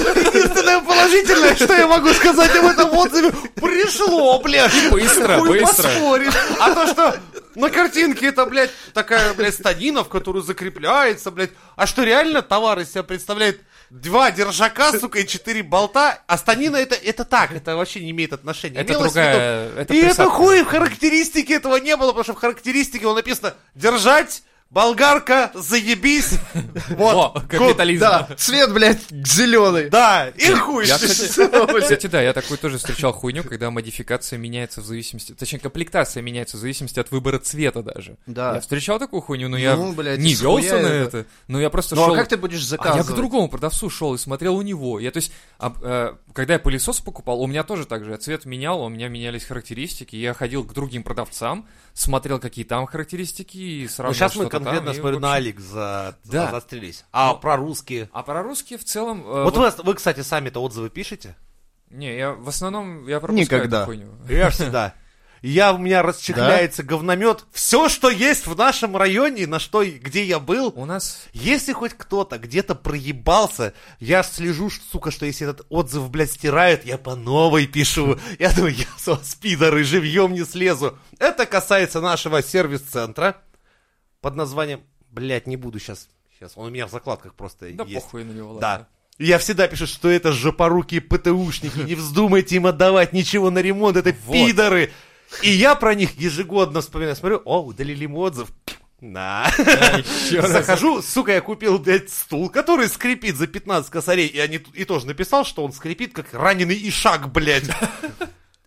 Единственное 0.00 0.80
положительное, 0.80 1.54
что 1.56 1.74
я 1.74 1.86
могу 1.86 2.08
сказать 2.14 2.54
об 2.56 2.66
этом 2.66 2.92
отзыве, 2.96 3.32
пришло, 3.54 4.40
блядь. 4.40 4.90
Быстро, 4.90 5.38
быстро. 5.40 5.90
А 6.58 6.74
то, 6.74 6.86
что 6.86 7.16
на 7.54 7.70
картинке 7.70 8.26
это, 8.28 8.44
блядь, 8.46 8.70
такая, 8.92 9.34
блядь, 9.34 9.54
станина, 9.54 10.04
в 10.04 10.08
которую 10.08 10.42
закрепляется, 10.42 11.30
блядь. 11.30 11.50
А 11.76 11.86
что 11.86 12.02
реально 12.04 12.42
товар 12.42 12.80
из 12.80 12.90
себя 12.90 13.02
представляет 13.02 13.60
два 13.90 14.30
держака, 14.30 14.92
сука, 14.98 15.20
и 15.20 15.26
четыре 15.26 15.62
болта, 15.62 16.22
а 16.26 16.36
станина 16.38 16.76
это, 16.76 16.94
это 16.94 17.24
так, 17.24 17.52
это 17.52 17.76
вообще 17.76 18.00
не 18.00 18.10
имеет 18.10 18.32
отношения. 18.32 18.80
Это 18.80 18.92
Имелось 18.92 19.12
другая- 19.12 19.68
это 19.76 19.94
И 19.94 19.98
это 19.98 20.06
присадка. 20.08 20.30
хуй 20.30 20.62
в 20.62 20.66
характеристике 20.66 21.54
этого 21.54 21.76
не 21.76 21.96
было, 21.96 22.08
потому 22.08 22.24
что 22.24 22.34
в 22.34 22.38
характеристике 22.38 23.04
было 23.04 23.14
написано 23.14 23.54
«держать», 23.74 24.42
Болгарка, 24.70 25.50
заебись. 25.54 26.34
Вот. 26.90 27.36
О, 27.36 27.40
капитализм. 27.48 28.00
Да, 28.00 28.28
цвет, 28.36 28.72
блядь, 28.72 29.00
зеленый. 29.10 29.88
Да, 29.90 30.28
и 30.28 30.50
хуй. 30.52 30.86
Я, 30.86 30.94
кстати, 30.98 31.80
кстати, 31.80 32.06
да, 32.06 32.20
я 32.22 32.32
такую 32.32 32.58
тоже 32.58 32.78
встречал 32.78 33.12
хуйню, 33.12 33.44
когда 33.44 33.70
модификация 33.70 34.38
меняется 34.38 34.80
в 34.80 34.84
зависимости, 34.86 35.32
точнее, 35.32 35.58
комплектация 35.60 36.22
меняется 36.22 36.56
в 36.56 36.60
зависимости 36.60 36.98
от 37.00 37.10
выбора 37.10 37.38
цвета 37.38 37.82
даже. 37.82 38.16
Да. 38.26 38.54
Я 38.54 38.60
встречал 38.60 38.98
такую 38.98 39.22
хуйню, 39.22 39.48
но 39.48 39.56
я 39.56 39.76
Ну, 39.76 39.92
блядь, 39.92 40.18
не 40.18 40.34
велся 40.34 40.74
на 40.80 40.86
это. 40.86 41.18
это. 41.18 41.26
Но 41.46 41.60
я 41.60 41.70
просто 41.70 41.94
Ну 41.94 42.04
шел... 42.04 42.14
а 42.14 42.16
как 42.16 42.28
ты 42.28 42.36
будешь 42.36 42.58
А 42.60 42.62
я 42.62 42.66
заказывать? 42.68 43.06
к 43.06 43.12
другому 43.14 43.48
продавцу 43.48 43.88
шел 43.90 44.14
и 44.14 44.18
смотрел 44.18 44.56
у 44.56 44.62
него. 44.62 44.98
Я, 45.00 45.10
то 45.10 45.18
есть, 45.18 45.32
об- 45.58 45.82
э, 45.82 46.14
когда 46.32 46.54
я 46.54 46.58
пылесос 46.58 47.00
покупал, 47.00 47.40
у 47.40 47.46
меня 47.46 47.64
тоже 47.64 47.86
так 47.86 48.04
же. 48.04 48.10
Я 48.12 48.18
цвет 48.18 48.44
менял, 48.44 48.82
у 48.82 48.88
меня 48.88 49.08
менялись 49.08 49.44
характеристики. 49.44 50.16
Я 50.16 50.34
ходил 50.34 50.64
к 50.64 50.72
другим 50.72 51.02
продавцам, 51.02 51.66
смотрел, 51.98 52.38
какие 52.38 52.64
там 52.64 52.86
характеристики, 52.86 53.56
и 53.58 53.88
сразу 53.88 54.10
Ну, 54.10 54.14
сейчас 54.14 54.36
мы 54.36 54.46
там, 54.46 54.62
конкретно, 54.62 54.90
и, 54.90 54.94
смотрю, 54.94 55.18
в 55.18 55.20
на 55.20 55.28
общем- 55.34 55.36
Алик 55.46 55.60
за... 55.60 56.16
Да. 56.24 56.50
застрелись. 56.50 57.04
А 57.12 57.32
Ну, 57.32 57.38
про 57.40 57.56
русские? 57.56 58.08
А 58.12 58.22
про 58.22 58.42
русские 58.42 58.78
в 58.78 58.84
целом... 58.84 59.20
э, 59.26 59.44
Вот 59.44 59.56
вот- 59.56 59.78
вы, 59.78 59.84
вы, 59.84 59.94
кстати, 59.94 60.20
сами-то 60.20 60.60
отзывы 60.62 60.90
пишете? 60.90 61.36
Не, 61.90 62.16
я 62.16 62.32
в 62.32 62.48
основном 62.48 63.06
я 63.08 63.18
пропускаю 63.18 63.44
Никогда. 63.62 63.78
эту 63.78 63.86
хуйню. 63.86 64.10
Я 64.28 64.50
всегда. 64.50 64.94
Я, 65.42 65.72
у 65.72 65.78
меня 65.78 66.02
расчехляется 66.02 66.82
говномет. 66.82 67.44
Все, 67.52 67.88
что 67.88 68.10
есть 68.10 68.46
в 68.46 68.56
нашем 68.56 68.96
районе, 68.96 69.46
на 69.46 69.58
что, 69.58 69.84
где 69.84 70.24
я 70.24 70.38
был, 70.38 70.72
У 70.76 70.84
нас 70.84 71.26
если 71.32 71.72
хоть 71.72 71.94
кто-то 71.94 72.38
где-то 72.38 72.74
проебался, 72.74 73.74
я 74.00 74.22
слежу, 74.22 74.70
сука, 74.70 75.10
что 75.10 75.26
если 75.26 75.48
этот 75.48 75.66
отзыв, 75.68 76.10
блядь, 76.10 76.32
стирают, 76.32 76.84
я 76.84 76.98
по 76.98 77.14
новой 77.14 77.66
пишу. 77.66 78.18
Я 78.38 78.52
думаю, 78.52 78.74
я 78.74 78.86
с 78.98 79.06
вас, 79.06 79.34
пидоры, 79.34 79.84
живьем 79.84 80.32
не 80.32 80.44
слезу. 80.44 80.98
Это 81.18 81.46
касается 81.46 82.00
нашего 82.00 82.42
сервис-центра 82.42 83.36
под 84.20 84.34
названием... 84.36 84.82
Блядь, 85.10 85.46
не 85.46 85.56
буду 85.56 85.78
сейчас. 85.78 86.08
Сейчас, 86.36 86.52
он 86.56 86.66
у 86.66 86.70
меня 86.70 86.86
в 86.86 86.90
закладках 86.90 87.34
просто 87.34 87.70
Да 87.72 87.84
есть. 87.84 87.94
похуй 88.04 88.24
на 88.24 88.32
него, 88.32 88.52
ладно. 88.52 88.60
Да. 88.60 88.88
Я 89.18 89.38
всегда 89.38 89.66
пишу, 89.66 89.86
что 89.86 90.08
это 90.08 90.30
жопорукие 90.32 91.00
ПТУшники, 91.00 91.78
не 91.78 91.96
вздумайте 91.96 92.54
им 92.56 92.66
отдавать 92.66 93.12
ничего 93.12 93.50
на 93.50 93.58
ремонт, 93.58 93.96
это 93.96 94.14
Вот. 94.26 94.32
пидоры. 94.34 94.92
И 95.42 95.50
я 95.50 95.74
про 95.74 95.94
них 95.94 96.18
ежегодно 96.18 96.80
вспоминаю, 96.80 97.16
смотрю, 97.16 97.42
о, 97.44 97.62
удалили 97.62 98.04
ему 98.04 98.20
отзыв. 98.20 98.48
На. 99.00 99.48
Захожу, 100.30 101.02
сука, 101.02 101.32
я 101.32 101.40
купил, 101.40 101.78
блядь, 101.78 102.10
стул, 102.10 102.50
который 102.50 102.88
скрипит 102.88 103.36
за 103.36 103.46
15 103.46 103.90
косарей, 103.90 104.26
и, 104.26 104.40
они, 104.40 104.56
и 104.74 104.84
тоже 104.84 105.06
написал, 105.06 105.44
что 105.44 105.64
он 105.64 105.72
скрипит, 105.72 106.12
как 106.12 106.34
раненый 106.34 106.76
ишак, 106.88 107.30
блядь. 107.30 107.70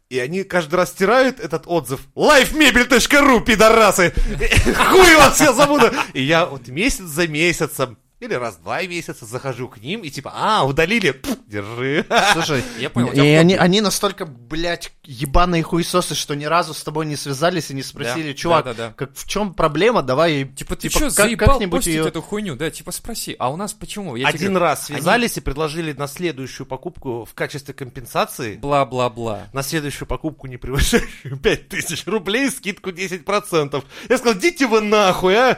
И 0.09 0.19
они 0.19 0.43
каждый 0.43 0.75
раз 0.75 0.89
стирают 0.89 1.39
этот 1.39 1.63
отзыв. 1.65 2.01
lifemebel.ru, 2.15 3.43
пидорасы! 3.43 4.13
Хуй 4.13 5.15
вас 5.15 5.35
все 5.35 5.53
забуду! 5.53 5.89
И 6.13 6.21
я 6.21 6.45
вот 6.45 6.67
месяц 6.67 7.03
за 7.03 7.27
месяцем 7.27 7.97
или 8.21 8.35
раз 8.35 8.55
в 8.55 8.61
два 8.61 8.81
месяца 8.83 9.25
захожу 9.25 9.67
к 9.67 9.77
ним 9.81 10.01
и 10.01 10.09
типа, 10.11 10.31
а, 10.35 10.63
удалили, 10.63 11.09
Пф, 11.11 11.37
держи. 11.47 12.05
Слушай, 12.33 12.63
Я 12.79 12.91
понял, 12.91 13.11
и 13.11 13.19
они, 13.19 13.55
они 13.55 13.81
настолько, 13.81 14.25
блядь, 14.25 14.91
ебаные 15.03 15.63
хуесосы, 15.63 16.13
что 16.13 16.35
ни 16.35 16.45
разу 16.45 16.75
с 16.75 16.83
тобой 16.83 17.07
не 17.07 17.15
связались 17.15 17.71
и 17.71 17.73
не 17.73 17.81
спросили, 17.81 18.31
Да, 18.31 18.37
чувак, 18.37 18.65
да, 18.65 18.73
да, 18.75 18.87
да. 18.89 18.93
как 18.95 19.15
в 19.15 19.27
чем 19.27 19.53
проблема, 19.55 20.03
давай, 20.03 20.45
Типа, 20.45 20.75
ты 20.75 20.83
типа, 20.89 20.97
что, 20.97 21.05
как- 21.05 21.13
заебал 21.13 21.47
как-нибудь 21.49 21.79
постить 21.79 21.95
её- 21.95 22.07
эту 22.07 22.21
хуйню? 22.21 22.55
Да, 22.55 22.69
типа, 22.69 22.91
спроси. 22.91 23.35
А 23.39 23.49
у 23.51 23.55
нас 23.57 23.73
почему? 23.73 24.15
Я 24.15 24.27
тебе 24.27 24.35
Один 24.37 24.49
говорю, 24.53 24.65
раз 24.65 24.85
связались 24.85 25.37
и 25.37 25.41
предложили 25.41 25.91
на 25.93 26.07
следующую 26.07 26.67
покупку 26.67 27.25
в 27.25 27.33
качестве 27.33 27.73
компенсации 27.73 28.55
Бла-бла-бла. 28.57 29.47
на 29.51 29.63
следующую 29.63 30.07
покупку, 30.07 30.45
не 30.45 30.57
превышающую 30.57 31.37
5000 31.41 32.05
рублей, 32.05 32.51
скидку 32.51 32.91
10%. 32.91 33.83
Я 34.09 34.17
сказал, 34.19 34.37
идите 34.37 34.67
вы 34.67 34.81
нахуй, 34.81 35.35
а! 35.35 35.57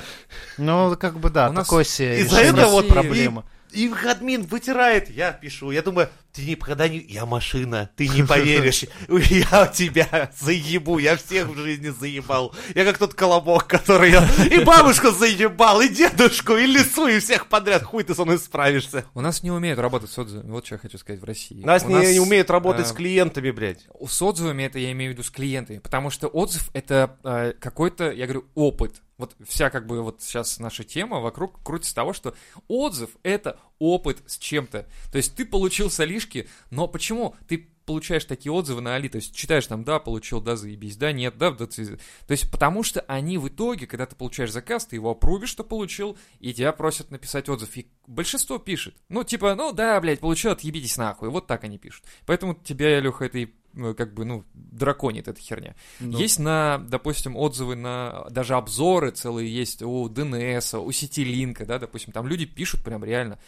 ну, 0.57 0.95
как 0.97 1.19
бы 1.19 1.29
да, 1.29 1.49
У 1.49 1.53
нас 1.53 1.67
такой 1.67 1.83
себе 1.83 2.23
Этого 2.59 2.71
вот 2.71 2.87
проблема. 2.87 3.45
И, 3.73 3.91
админ 4.07 4.43
вытирает, 4.43 5.09
я 5.09 5.31
пишу, 5.31 5.71
я 5.71 5.81
думаю, 5.81 6.09
ты 6.31 6.45
никогда 6.45 6.87
не... 6.87 6.99
Я 6.99 7.25
машина, 7.25 7.89
ты 7.95 8.07
не 8.07 8.23
поверишь, 8.27 8.85
я 9.07 9.67
тебя 9.67 10.31
заебу, 10.39 10.99
я 10.99 11.15
всех 11.15 11.47
в 11.47 11.57
жизни 11.57 11.89
заебал. 11.89 12.53
Я 12.75 12.85
как 12.85 12.99
тот 12.99 13.15
колобок, 13.15 13.67
который 13.67 14.11
я 14.11 14.27
и 14.45 14.63
бабушку 14.63 15.09
заебал, 15.09 15.81
и 15.81 15.89
дедушку, 15.89 16.55
и 16.55 16.67
лису, 16.67 17.07
и 17.07 17.19
всех 17.19 17.47
подряд. 17.47 17.83
Хуй 17.83 18.03
ты 18.03 18.13
со 18.13 18.25
мной 18.25 18.37
справишься. 18.37 19.05
У 19.15 19.21
нас 19.21 19.41
не 19.41 19.51
умеют 19.51 19.79
работать 19.79 20.11
с 20.11 20.19
отзывами. 20.19 20.51
Вот 20.51 20.65
что 20.65 20.75
я 20.75 20.79
хочу 20.79 20.99
сказать 20.99 21.21
в 21.21 21.25
России. 21.25 21.63
Нас 21.63 21.83
У 21.83 21.89
не, 21.89 22.13
не 22.13 22.19
умеют 22.19 22.51
работать 22.51 22.85
э, 22.85 22.89
с 22.89 22.91
клиентами, 22.91 23.49
блядь. 23.49 23.87
С 24.07 24.21
отзывами 24.21 24.63
это 24.63 24.77
я 24.77 24.91
имею 24.91 25.11
в 25.11 25.13
виду 25.13 25.23
с 25.23 25.31
клиентами, 25.31 25.79
потому 25.79 26.11
что 26.11 26.27
отзыв 26.27 26.69
это 26.73 27.17
э, 27.23 27.53
какой-то, 27.59 28.11
я 28.11 28.25
говорю, 28.25 28.45
опыт. 28.53 29.01
Вот 29.17 29.35
вся 29.47 29.69
как 29.69 29.85
бы 29.85 30.01
вот 30.01 30.21
сейчас 30.21 30.59
наша 30.59 30.83
тема 30.83 31.19
вокруг 31.19 31.61
крутится 31.63 31.95
того, 31.95 32.13
что 32.13 32.35
отзыв 32.67 33.11
это 33.23 33.59
опыт 33.79 34.23
с 34.25 34.37
чем-то. 34.37 34.87
То 35.11 35.17
есть 35.17 35.35
ты 35.35 35.45
получил 35.45 35.89
солишки, 35.89 36.49
но 36.71 36.87
почему 36.87 37.35
ты 37.47 37.69
получаешь 37.85 38.25
такие 38.25 38.51
отзывы 38.51 38.81
на 38.81 38.95
Али, 38.95 39.09
то 39.09 39.17
есть 39.17 39.35
читаешь 39.35 39.67
там, 39.67 39.83
да, 39.83 39.99
получил, 39.99 40.41
да, 40.41 40.55
заебись, 40.55 40.95
да, 40.95 41.11
нет, 41.11 41.37
да, 41.37 41.51
да, 41.51 41.67
то 41.67 41.81
есть 42.29 42.49
потому 42.51 42.83
что 42.83 43.01
они 43.01 43.37
в 43.37 43.47
итоге, 43.47 43.87
когда 43.87 44.05
ты 44.05 44.15
получаешь 44.15 44.51
заказ, 44.51 44.85
ты 44.85 44.95
его 44.95 45.11
опрувишь, 45.11 45.49
что 45.49 45.63
получил, 45.63 46.17
и 46.39 46.53
тебя 46.53 46.71
просят 46.71 47.11
написать 47.11 47.49
отзыв, 47.49 47.75
и 47.75 47.87
большинство 48.07 48.57
пишет, 48.57 48.95
ну, 49.09 49.23
типа, 49.23 49.55
ну, 49.55 49.73
да, 49.73 49.99
блядь, 49.99 50.19
получил, 50.19 50.51
отъебитесь 50.51 50.97
нахуй, 50.97 51.29
вот 51.29 51.47
так 51.47 51.63
они 51.63 51.77
пишут. 51.77 52.05
Поэтому 52.25 52.55
тебя, 52.55 52.99
Леха, 52.99 53.25
это 53.25 53.39
и 53.39 53.53
как 53.97 54.13
бы, 54.13 54.25
ну, 54.25 54.43
драконит 54.53 55.27
эта 55.27 55.39
херня. 55.39 55.75
Ну. 55.99 56.17
Есть 56.17 56.39
на, 56.39 56.77
допустим, 56.77 57.35
отзывы 57.35 57.75
на, 57.75 58.25
даже 58.29 58.55
обзоры 58.55 59.11
целые 59.11 59.53
есть 59.53 59.81
у 59.81 60.07
DNS, 60.07 60.79
у 60.79 60.91
Ситилинка, 60.91 61.65
да, 61.65 61.79
допустим, 61.79 62.13
там 62.13 62.27
люди 62.27 62.45
пишут 62.45 62.83
прям 62.83 63.03
реально. 63.03 63.39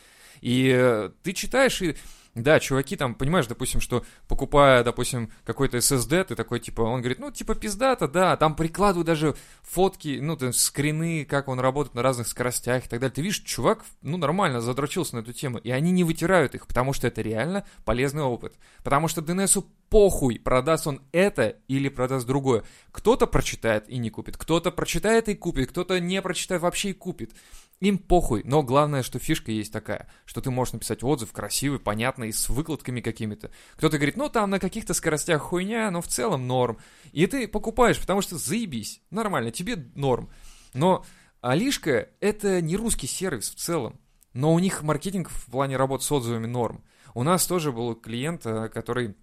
И 0.41 0.69
э, 0.75 1.11
ты 1.23 1.33
читаешь, 1.33 1.81
и 1.81 1.95
да, 2.35 2.59
чуваки 2.59 2.97
там, 2.97 3.15
понимаешь, 3.15 3.47
допустим, 3.47 3.79
что 3.79 4.05
покупая, 4.27 4.83
допустим, 4.83 5.31
какой-то 5.45 5.77
SSD, 5.77 6.25
ты 6.25 6.35
такой, 6.35 6.59
типа, 6.59 6.81
он 6.81 6.99
говорит, 6.99 7.17
ну, 7.17 7.31
типа, 7.31 7.55
пиздата, 7.55 8.09
да, 8.09 8.35
там 8.35 8.57
прикладываю 8.57 9.05
даже 9.05 9.35
фотки, 9.61 10.19
ну, 10.21 10.35
там, 10.35 10.51
скрины, 10.51 11.23
как 11.23 11.47
он 11.47 11.61
работает 11.61 11.95
на 11.95 12.01
разных 12.01 12.27
скоростях 12.27 12.85
и 12.85 12.89
так 12.89 12.99
далее. 12.99 13.13
Ты 13.13 13.21
видишь, 13.21 13.39
чувак, 13.39 13.85
ну, 14.01 14.17
нормально 14.17 14.59
задрочился 14.59 15.15
на 15.15 15.21
эту 15.21 15.31
тему, 15.31 15.59
и 15.59 15.71
они 15.71 15.91
не 15.91 16.03
вытирают 16.03 16.55
их, 16.55 16.67
потому 16.67 16.91
что 16.91 17.07
это 17.07 17.21
реально 17.21 17.65
полезный 17.85 18.23
опыт. 18.23 18.55
Потому 18.83 19.07
что 19.07 19.21
DNS 19.21 19.63
похуй, 19.89 20.39
продаст 20.39 20.87
он 20.87 21.01
это 21.11 21.57
или 21.67 21.89
продаст 21.89 22.27
другое. 22.27 22.63
Кто-то 22.91 23.27
прочитает 23.27 23.89
и 23.89 23.97
не 23.97 24.09
купит, 24.09 24.37
кто-то 24.37 24.71
прочитает 24.71 25.29
и 25.29 25.35
купит, 25.35 25.69
кто-то 25.69 25.99
не 25.99 26.21
прочитает 26.21 26.61
вообще 26.61 26.89
и 26.89 26.93
купит. 26.93 27.33
Им 27.81 27.97
похуй, 27.97 28.41
но 28.45 28.63
главное, 28.63 29.03
что 29.03 29.19
фишка 29.19 29.51
есть 29.51 29.73
такая, 29.73 30.09
что 30.25 30.41
ты 30.41 30.49
можешь 30.49 30.73
написать 30.73 31.03
отзыв 31.03 31.33
красивый, 31.33 31.79
понятный, 31.79 32.31
с 32.31 32.47
выкладками 32.47 33.01
какими-то. 33.01 33.51
Кто-то 33.75 33.97
говорит, 33.97 34.15
ну 34.15 34.29
там 34.29 34.49
на 34.49 34.59
каких-то 34.59 34.93
скоростях 34.93 35.41
хуйня, 35.41 35.91
но 35.91 36.01
в 36.01 36.07
целом 36.07 36.47
норм. 36.47 36.77
И 37.11 37.27
ты 37.27 37.47
покупаешь, 37.47 37.99
потому 37.99 38.21
что 38.21 38.37
заебись, 38.37 39.01
нормально, 39.11 39.51
тебе 39.51 39.75
норм. 39.93 40.29
Но 40.73 41.05
Алишка— 41.41 42.09
это 42.21 42.61
не 42.61 42.77
русский 42.77 43.07
сервис 43.07 43.51
в 43.51 43.55
целом, 43.55 43.99
но 44.33 44.53
у 44.53 44.59
них 44.59 44.81
маркетинг 44.81 45.29
в 45.29 45.51
плане 45.51 45.77
работы 45.77 46.05
с 46.05 46.11
отзывами 46.11 46.47
норм. 46.47 46.83
У 47.13 47.23
нас 47.23 47.45
тоже 47.45 47.71
был 47.71 47.93
клиент, 47.95 48.45
э, 48.45 48.69
который 48.69 49.15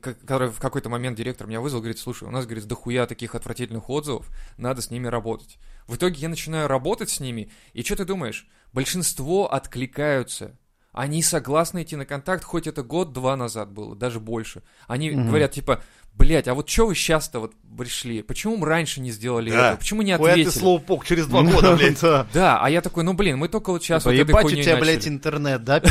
который 0.00 0.48
в 0.48 0.60
какой-то 0.60 0.88
момент 0.88 1.16
директор 1.16 1.46
меня 1.46 1.60
вызвал, 1.60 1.80
говорит, 1.80 1.98
слушай, 1.98 2.26
у 2.26 2.30
нас, 2.30 2.44
говорит, 2.46 2.66
дохуя 2.66 3.06
таких 3.06 3.34
отвратительных 3.34 3.88
отзывов, 3.90 4.28
надо 4.56 4.82
с 4.82 4.90
ними 4.90 5.06
работать. 5.06 5.58
В 5.86 5.96
итоге 5.96 6.20
я 6.20 6.28
начинаю 6.28 6.68
работать 6.68 7.10
с 7.10 7.20
ними, 7.20 7.50
и 7.72 7.82
что 7.82 7.96
ты 7.96 8.04
думаешь? 8.04 8.46
Большинство 8.72 9.52
откликаются. 9.52 10.56
Они 10.92 11.22
согласны 11.22 11.82
идти 11.82 11.96
на 11.96 12.06
контакт, 12.06 12.42
хоть 12.42 12.66
это 12.66 12.82
год-два 12.82 13.36
назад 13.36 13.70
было, 13.70 13.94
даже 13.94 14.18
больше. 14.20 14.62
Они 14.86 15.10
Мгм. 15.10 15.26
говорят, 15.26 15.52
типа, 15.52 15.82
блять, 16.18 16.48
а 16.48 16.54
вот 16.54 16.68
что 16.68 16.86
вы 16.86 16.94
сейчас-то 16.94 17.40
вот 17.40 17.52
пришли? 17.78 18.22
Почему 18.22 18.56
мы 18.56 18.66
раньше 18.66 19.00
не 19.00 19.10
сделали 19.10 19.50
Да. 19.50 19.68
это? 19.70 19.78
Почему 19.78 20.02
не 20.02 20.16
Хуя 20.16 20.34
ты 20.34 20.40
ответили? 20.40 20.58
слоупок 20.60 21.06
через 21.06 21.26
два 21.26 21.42
года, 21.42 21.76
блядь. 21.76 22.00
Да. 22.00 22.26
Да, 22.34 22.58
а 22.60 22.68
я 22.68 22.80
такой, 22.80 23.04
ну 23.04 23.12
блин, 23.14 23.38
мы 23.38 23.48
только 23.48 23.70
вот 23.70 23.82
сейчас 23.82 24.04
вот 24.04 24.12
этой 24.14 24.34
у 24.34 24.50
тебя, 24.50 24.76
блядь, 24.76 25.06
интернет, 25.06 25.64
да? 25.64 25.80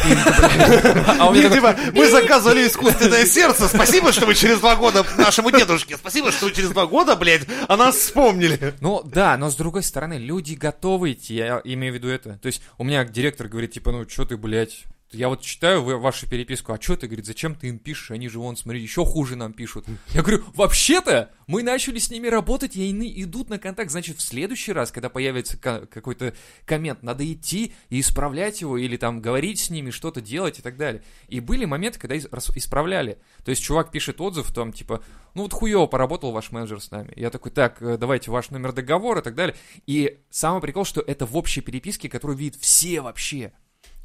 А 1.19 1.33
типа, 1.33 1.75
мы 1.93 2.09
заказывали 2.09 2.67
искусственное 2.67 3.25
сердце. 3.25 3.67
Спасибо, 3.67 4.11
что 4.11 4.25
вы 4.25 4.35
через 4.35 4.59
два 4.59 4.75
года 4.75 5.05
нашему 5.17 5.51
дедушке. 5.51 5.97
Спасибо, 5.97 6.31
что 6.31 6.45
вы 6.45 6.51
через 6.51 6.69
два 6.69 6.85
года, 6.85 7.15
блядь, 7.15 7.47
о 7.67 7.77
нас 7.77 7.95
вспомнили. 7.95 8.73
Ну 8.81 9.01
да, 9.03 9.37
но 9.37 9.49
с 9.49 9.55
другой 9.55 9.83
стороны, 9.83 10.13
люди 10.13 10.53
готовы 10.55 11.13
идти, 11.13 11.35
я 11.35 11.61
имею 11.63 11.93
в 11.93 11.95
виду 11.95 12.09
это. 12.09 12.37
То 12.37 12.47
есть 12.47 12.61
у 12.77 12.83
меня 12.83 13.05
директор 13.05 13.47
говорит, 13.47 13.71
типа, 13.71 13.91
ну 13.91 14.07
что 14.07 14.25
ты, 14.25 14.37
блядь, 14.37 14.83
я 15.11 15.29
вот 15.29 15.41
читаю 15.41 15.83
вашу 15.99 16.29
переписку, 16.29 16.73
а 16.73 16.81
что 16.81 16.97
ты, 16.97 17.07
говорит, 17.07 17.25
зачем 17.25 17.55
ты 17.55 17.67
им 17.67 17.79
пишешь, 17.79 18.11
они 18.11 18.27
же 18.27 18.39
вон, 18.39 18.57
смотри, 18.57 18.81
еще 18.81 19.05
хуже 19.05 19.37
нам 19.37 19.53
пишут. 19.53 19.85
Я 20.13 20.21
говорю, 20.21 20.43
вообще-то 20.53 21.31
мы 21.47 21.63
начали 21.63 21.97
с 21.97 22.11
ними 22.11 22.27
работать, 22.27 22.75
и 22.75 22.89
они 22.89 23.21
идут 23.23 23.49
на 23.49 23.57
контакт, 23.57 23.89
значит, 23.89 24.17
в 24.17 24.21
следующий 24.21 24.73
раз, 24.73 24.91
когда 24.91 25.09
появится 25.09 25.57
ка- 25.57 25.85
какой-то 25.85 26.33
коммент, 26.65 27.03
надо 27.03 27.31
идти 27.31 27.73
и 27.89 28.01
исправлять 28.01 28.59
его, 28.59 28.77
или 28.77 28.97
там 28.97 29.21
говорить 29.21 29.59
с 29.59 29.69
ними, 29.69 29.91
что-то 29.91 30.19
делать 30.19 30.59
и 30.59 30.61
так 30.61 30.75
далее. 30.75 31.01
И 31.29 31.39
были 31.39 31.63
моменты, 31.63 31.99
когда 31.99 32.17
исправляли. 32.17 33.17
То 33.45 33.51
есть 33.51 33.63
чувак 33.63 33.91
пишет 33.91 34.19
отзыв, 34.19 34.53
там, 34.53 34.73
типа, 34.73 35.01
ну 35.35 35.43
вот 35.43 35.53
хуево 35.53 35.85
поработал 35.85 36.31
ваш 36.31 36.51
менеджер 36.51 36.81
с 36.81 36.91
нами. 36.91 37.13
Я 37.15 37.29
такой, 37.29 37.51
так, 37.51 37.81
э, 37.81 37.97
давайте 37.97 38.29
ваш 38.29 38.49
номер 38.49 38.73
договора 38.73 39.21
и 39.21 39.23
так 39.23 39.35
далее. 39.35 39.55
И 39.85 40.19
самый 40.29 40.61
прикол, 40.61 40.83
что 40.83 40.99
это 40.99 41.25
в 41.25 41.37
общей 41.37 41.61
переписке, 41.61 42.09
которую 42.09 42.37
видят 42.37 42.59
все 42.59 42.99
вообще. 42.99 43.53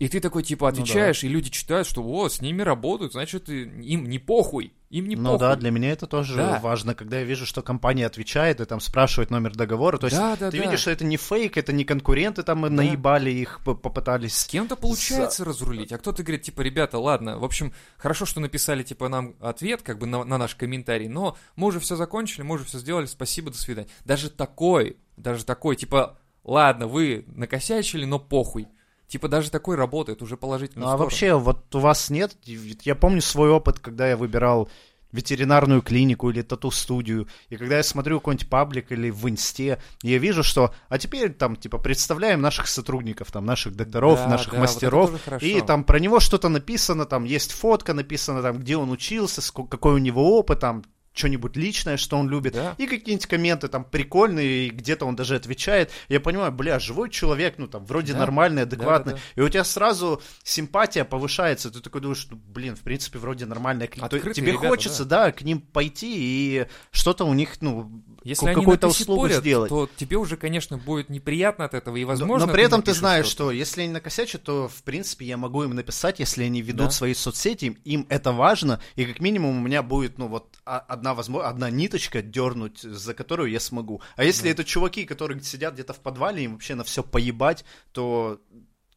И 0.02 0.08
ты 0.08 0.18
такой, 0.18 0.42
типа, 0.42 0.68
Ну 0.70 0.76
да. 0.76 0.82
отвечаешь, 0.82 1.22
и 1.22 1.28
люди 1.28 1.48
читают, 1.50 1.86
что, 1.86 2.02
о, 2.02 2.28
с 2.28 2.40
ними 2.40 2.62
работают, 2.62 3.12
значит, 3.12 3.48
им 3.48 4.08
не 4.08 4.18
похуй, 4.18 4.72
им 4.90 5.06
не 5.06 5.14
Ну 5.14 5.24
похуй. 5.34 5.38
да, 5.38 5.54
для 5.54 5.70
меня 5.70 5.92
это 5.92 6.08
тоже 6.08 6.34
Да. 6.38 6.58
важно, 6.58 6.96
когда 6.96 7.20
я 7.20 7.24
вижу, 7.24 7.46
что 7.46 7.62
компания 7.62 8.04
отвечает 8.04 8.60
и 8.60 8.64
там 8.64 8.80
спрашивает 8.80 9.30
номер 9.30 9.52
договора. 9.54 9.98
То 9.98 10.06
есть 10.06 10.16
Да, 10.16 10.34
да, 10.36 10.50
ты 10.50 10.58
да. 10.58 10.64
видишь, 10.64 10.80
что 10.80 10.90
это 10.90 11.04
не 11.04 11.16
фейк, 11.16 11.56
это 11.56 11.72
не 11.72 11.84
конкуренты 11.84 12.42
там 12.42 12.66
и 12.66 12.68
наебали 12.68 13.30
их, 13.30 13.60
п- 13.64 13.74
С 13.74 13.78
попытались. 13.78 14.44
кем-то 14.46 14.74
получается 14.74 15.44
разрулить, 15.44 15.92
а 15.92 15.98
кто-то 15.98 16.24
говорит, 16.24 16.42
типа, 16.42 16.62
ребята, 16.62 16.98
ладно, 16.98 17.38
в 17.38 17.44
общем, 17.44 17.72
хорошо, 17.96 18.26
что 18.26 18.40
написали, 18.40 18.82
типа, 18.82 19.08
нам 19.08 19.36
ответ, 19.40 19.82
как 19.82 19.98
бы, 20.00 20.06
на, 20.06 20.24
на 20.24 20.36
наш 20.36 20.56
комментарий, 20.56 21.06
но 21.06 21.36
мы 21.54 21.68
уже 21.68 21.78
все 21.78 21.94
закончили, 21.94 22.42
мы 22.42 22.56
уже 22.56 22.64
все 22.64 22.78
сделали, 22.80 23.06
спасибо, 23.06 23.52
до 23.52 23.56
свидания. 23.58 23.88
Даже 24.04 24.30
такой, 24.30 24.96
даже 25.16 25.44
такой, 25.44 25.76
типа, 25.76 26.18
ладно, 26.42 26.88
вы 26.88 27.24
накосячили, 27.28 28.04
но 28.04 28.18
похуй. 28.18 28.66
Типа, 29.12 29.28
даже 29.28 29.50
такой 29.50 29.76
работает, 29.76 30.22
уже 30.22 30.38
положительно. 30.38 30.86
Ну 30.86 30.90
а 30.90 30.96
вообще, 30.96 31.34
вот 31.34 31.74
у 31.74 31.80
вас 31.80 32.08
нет? 32.08 32.34
Я 32.46 32.94
помню 32.94 33.20
свой 33.20 33.50
опыт, 33.50 33.78
когда 33.78 34.08
я 34.08 34.16
выбирал 34.16 34.70
ветеринарную 35.10 35.82
клинику 35.82 36.30
или 36.30 36.40
тату-студию, 36.40 37.28
и 37.50 37.56
когда 37.58 37.76
я 37.76 37.82
смотрю 37.82 38.20
какой-нибудь 38.20 38.48
паблик 38.48 38.90
или 38.90 39.10
в 39.10 39.28
инсте, 39.28 39.78
я 40.02 40.16
вижу, 40.16 40.42
что, 40.42 40.74
а 40.88 40.96
теперь 40.96 41.30
там, 41.34 41.56
типа, 41.56 41.76
представляем 41.76 42.40
наших 42.40 42.66
сотрудников, 42.68 43.30
там, 43.30 43.44
наших 43.44 43.76
докторов, 43.76 44.18
Да, 44.20 44.28
наших 44.28 44.52
да, 44.52 44.56
вот 44.60 44.62
мастеров, 44.62 45.22
хорошо. 45.22 45.44
и 45.44 45.60
там 45.60 45.84
про 45.84 45.98
него 45.98 46.18
что-то 46.18 46.48
написано, 46.48 47.04
там 47.04 47.24
есть 47.24 47.52
фотка 47.52 47.92
написана, 47.92 48.40
там, 48.40 48.60
где 48.60 48.78
он 48.78 48.90
учился, 48.90 49.42
ско- 49.42 49.68
какой 49.68 49.92
у 49.92 49.98
него 49.98 50.38
опыт, 50.38 50.60
там, 50.60 50.84
что-нибудь 51.14 51.56
личное, 51.56 51.96
что 51.96 52.16
он 52.16 52.28
любит, 52.28 52.54
Да. 52.54 52.74
и 52.78 52.86
какие-нибудь 52.86 53.26
комменты 53.26 53.68
там 53.68 53.84
прикольные, 53.84 54.66
и 54.66 54.70
где-то 54.70 55.04
он 55.04 55.14
даже 55.16 55.36
отвечает. 55.36 55.90
Я 56.08 56.20
понимаю, 56.20 56.52
бля, 56.52 56.78
живой 56.78 57.10
человек, 57.10 57.54
ну 57.58 57.66
там 57.68 57.84
вроде 57.84 58.12
Да. 58.14 58.20
нормальный, 58.20 58.62
адекватный, 58.62 59.14
Да, 59.14 59.18
и 59.36 59.40
у 59.40 59.48
тебя 59.48 59.64
сразу 59.64 60.22
симпатия 60.42 61.04
повышается, 61.04 61.70
ты 61.70 61.80
такой 61.80 62.00
думаешь, 62.00 62.26
ну, 62.30 62.36
блин, 62.36 62.76
в 62.76 62.80
принципе, 62.80 63.18
вроде 63.18 63.46
нормальная 63.46 63.88
Открытые 64.00 64.34
Тебе 64.34 64.52
ребята, 64.52 64.68
хочется, 64.68 65.04
да. 65.04 65.32
к 65.32 65.42
ним 65.42 65.60
пойти 65.60 66.14
и 66.16 66.66
что-то 66.90 67.24
у 67.24 67.34
них, 67.34 67.60
ну, 67.60 68.02
Если 68.24 68.46
они 68.46 68.56
какую-то 68.56 68.88
услугу 68.88 69.28
сделать. 69.28 69.68
то 69.68 69.88
тебе 69.96 70.16
уже, 70.16 70.36
конечно, 70.36 70.78
будет 70.78 71.08
неприятно 71.08 71.64
от 71.64 71.74
этого, 71.74 71.96
и, 71.96 72.02
Но- 72.02 72.08
возможно... 72.08 72.46
Но 72.46 72.52
при 72.52 72.62
этом 72.64 72.82
ты 72.82 72.94
знаешь, 72.94 73.26
что 73.26 73.50
если 73.50 73.82
они 73.82 73.92
накосячат, 73.92 74.42
то, 74.42 74.68
в 74.68 74.82
принципе, 74.82 75.26
я 75.26 75.36
могу 75.36 75.64
им 75.64 75.74
написать, 75.74 76.20
если 76.20 76.44
они 76.44 76.62
ведут 76.62 76.86
Да. 76.86 76.90
свои 76.90 77.14
соцсети, 77.14 77.76
им 77.84 78.06
это 78.08 78.32
важно, 78.32 78.80
и 78.96 79.04
как 79.04 79.20
минимум 79.20 79.58
у 79.58 79.60
меня 79.60 79.82
будет, 79.82 80.18
ну, 80.18 80.28
вот 80.28 80.56
а- 80.64 80.78
одна 80.78 81.14
возможность, 81.14 81.52
одна 81.54 81.70
ниточка 81.70 82.22
дернуть, 82.22 82.80
за 82.80 83.14
которую 83.14 83.50
я 83.50 83.60
смогу. 83.60 84.00
А 84.16 84.24
если 84.24 84.50
это 84.50 84.64
чуваки, 84.64 85.04
которые 85.04 85.40
сидят 85.42 85.74
где-то 85.74 85.92
в 85.92 86.00
подвале, 86.00 86.44
им 86.44 86.52
вообще 86.52 86.74
на 86.74 86.84
все 86.84 87.02
поебать, 87.02 87.64
то 87.92 88.40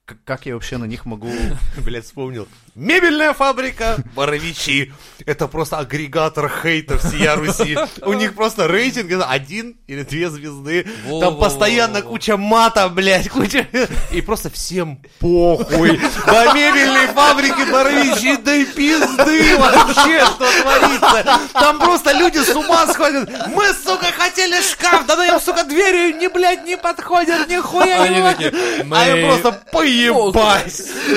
Как, 0.06 0.18
как 0.24 0.46
я 0.46 0.54
вообще 0.54 0.78
на 0.78 0.86
них 0.86 1.06
могу... 1.08 1.32
Блять, 1.78 2.06
вспомнил. 2.06 2.48
Мебельная 2.76 3.34
фабрика 3.34 3.98
Боровичи. 4.16 4.94
Это 5.26 5.48
просто 5.48 5.78
агрегатор 5.80 6.48
хейтов 6.62 7.02
всея 7.04 7.36
Руси. 7.36 7.76
У 8.04 8.14
них 8.14 8.36
просто 8.36 8.68
рейтинг 8.68 9.10
это 9.12 9.26
один 9.26 9.78
или 9.88 10.04
две 10.04 10.30
звезды. 10.30 10.86
Там 11.22 11.40
постоянно 11.40 12.04
куча 12.04 12.38
мата, 12.38 12.88
блядь, 12.90 13.30
куча... 13.30 13.68
И 14.12 14.22
просто 14.22 14.52
всем 14.52 15.00
похуй. 15.20 16.00
До 16.28 16.54
мебельной 16.54 17.08
фабрики 17.08 17.72
Боровичи, 17.72 18.36
да 18.44 18.54
и 18.54 18.66
пизды 18.66 19.58
вообще, 19.58 20.24
что 20.26 20.46
творится. 20.62 21.40
Там 21.54 21.80
просто 21.80 22.12
люди 22.12 22.38
с 22.44 22.54
ума 22.56 22.86
сходят. 22.94 23.28
Мы, 23.48 23.74
сука, 23.74 24.08
хотели 24.16 24.62
шкаф, 24.62 25.08
да 25.08 25.16
ну 25.16 25.24
им, 25.24 25.40
сука, 25.40 25.64
дверью 25.64 26.18
не, 26.18 26.28
блядь, 26.28 26.64
не 26.66 26.78
подходят, 26.78 27.48
нихуя 27.50 28.04
Они 28.04 28.18
не 28.18 28.22
такие, 28.22 28.52
подходят. 28.52 28.86
мы- 28.86 28.98
А 28.98 29.06
я 29.06 29.28
просто 29.28 29.52
поебать. 29.72 29.95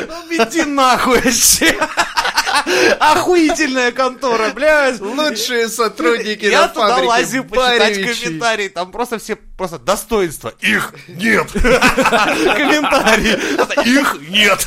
Ну, 0.09 0.45
Иди 0.45 0.63
нахуй 0.65 1.21
вообще. 1.21 1.77
Охуительная 2.99 3.93
контора, 3.93 4.51
блядь. 4.51 5.01
Лучшие 5.01 5.69
сотрудники 5.69 6.45
Я 6.47 6.63
на 6.63 6.69
туда 6.69 6.89
фабрике 6.89 7.09
лазю 7.09 7.45
почитать 7.45 7.79
Баревичи. 7.97 8.25
комментарии, 8.25 8.69
там 8.69 8.91
просто 8.91 9.19
все, 9.19 9.37
просто 9.37 9.79
достоинства. 9.79 10.53
Их 10.61 10.93
нет. 11.09 11.51
Комментарии. 11.53 13.39
Их 13.89 14.17
нет. 14.29 14.67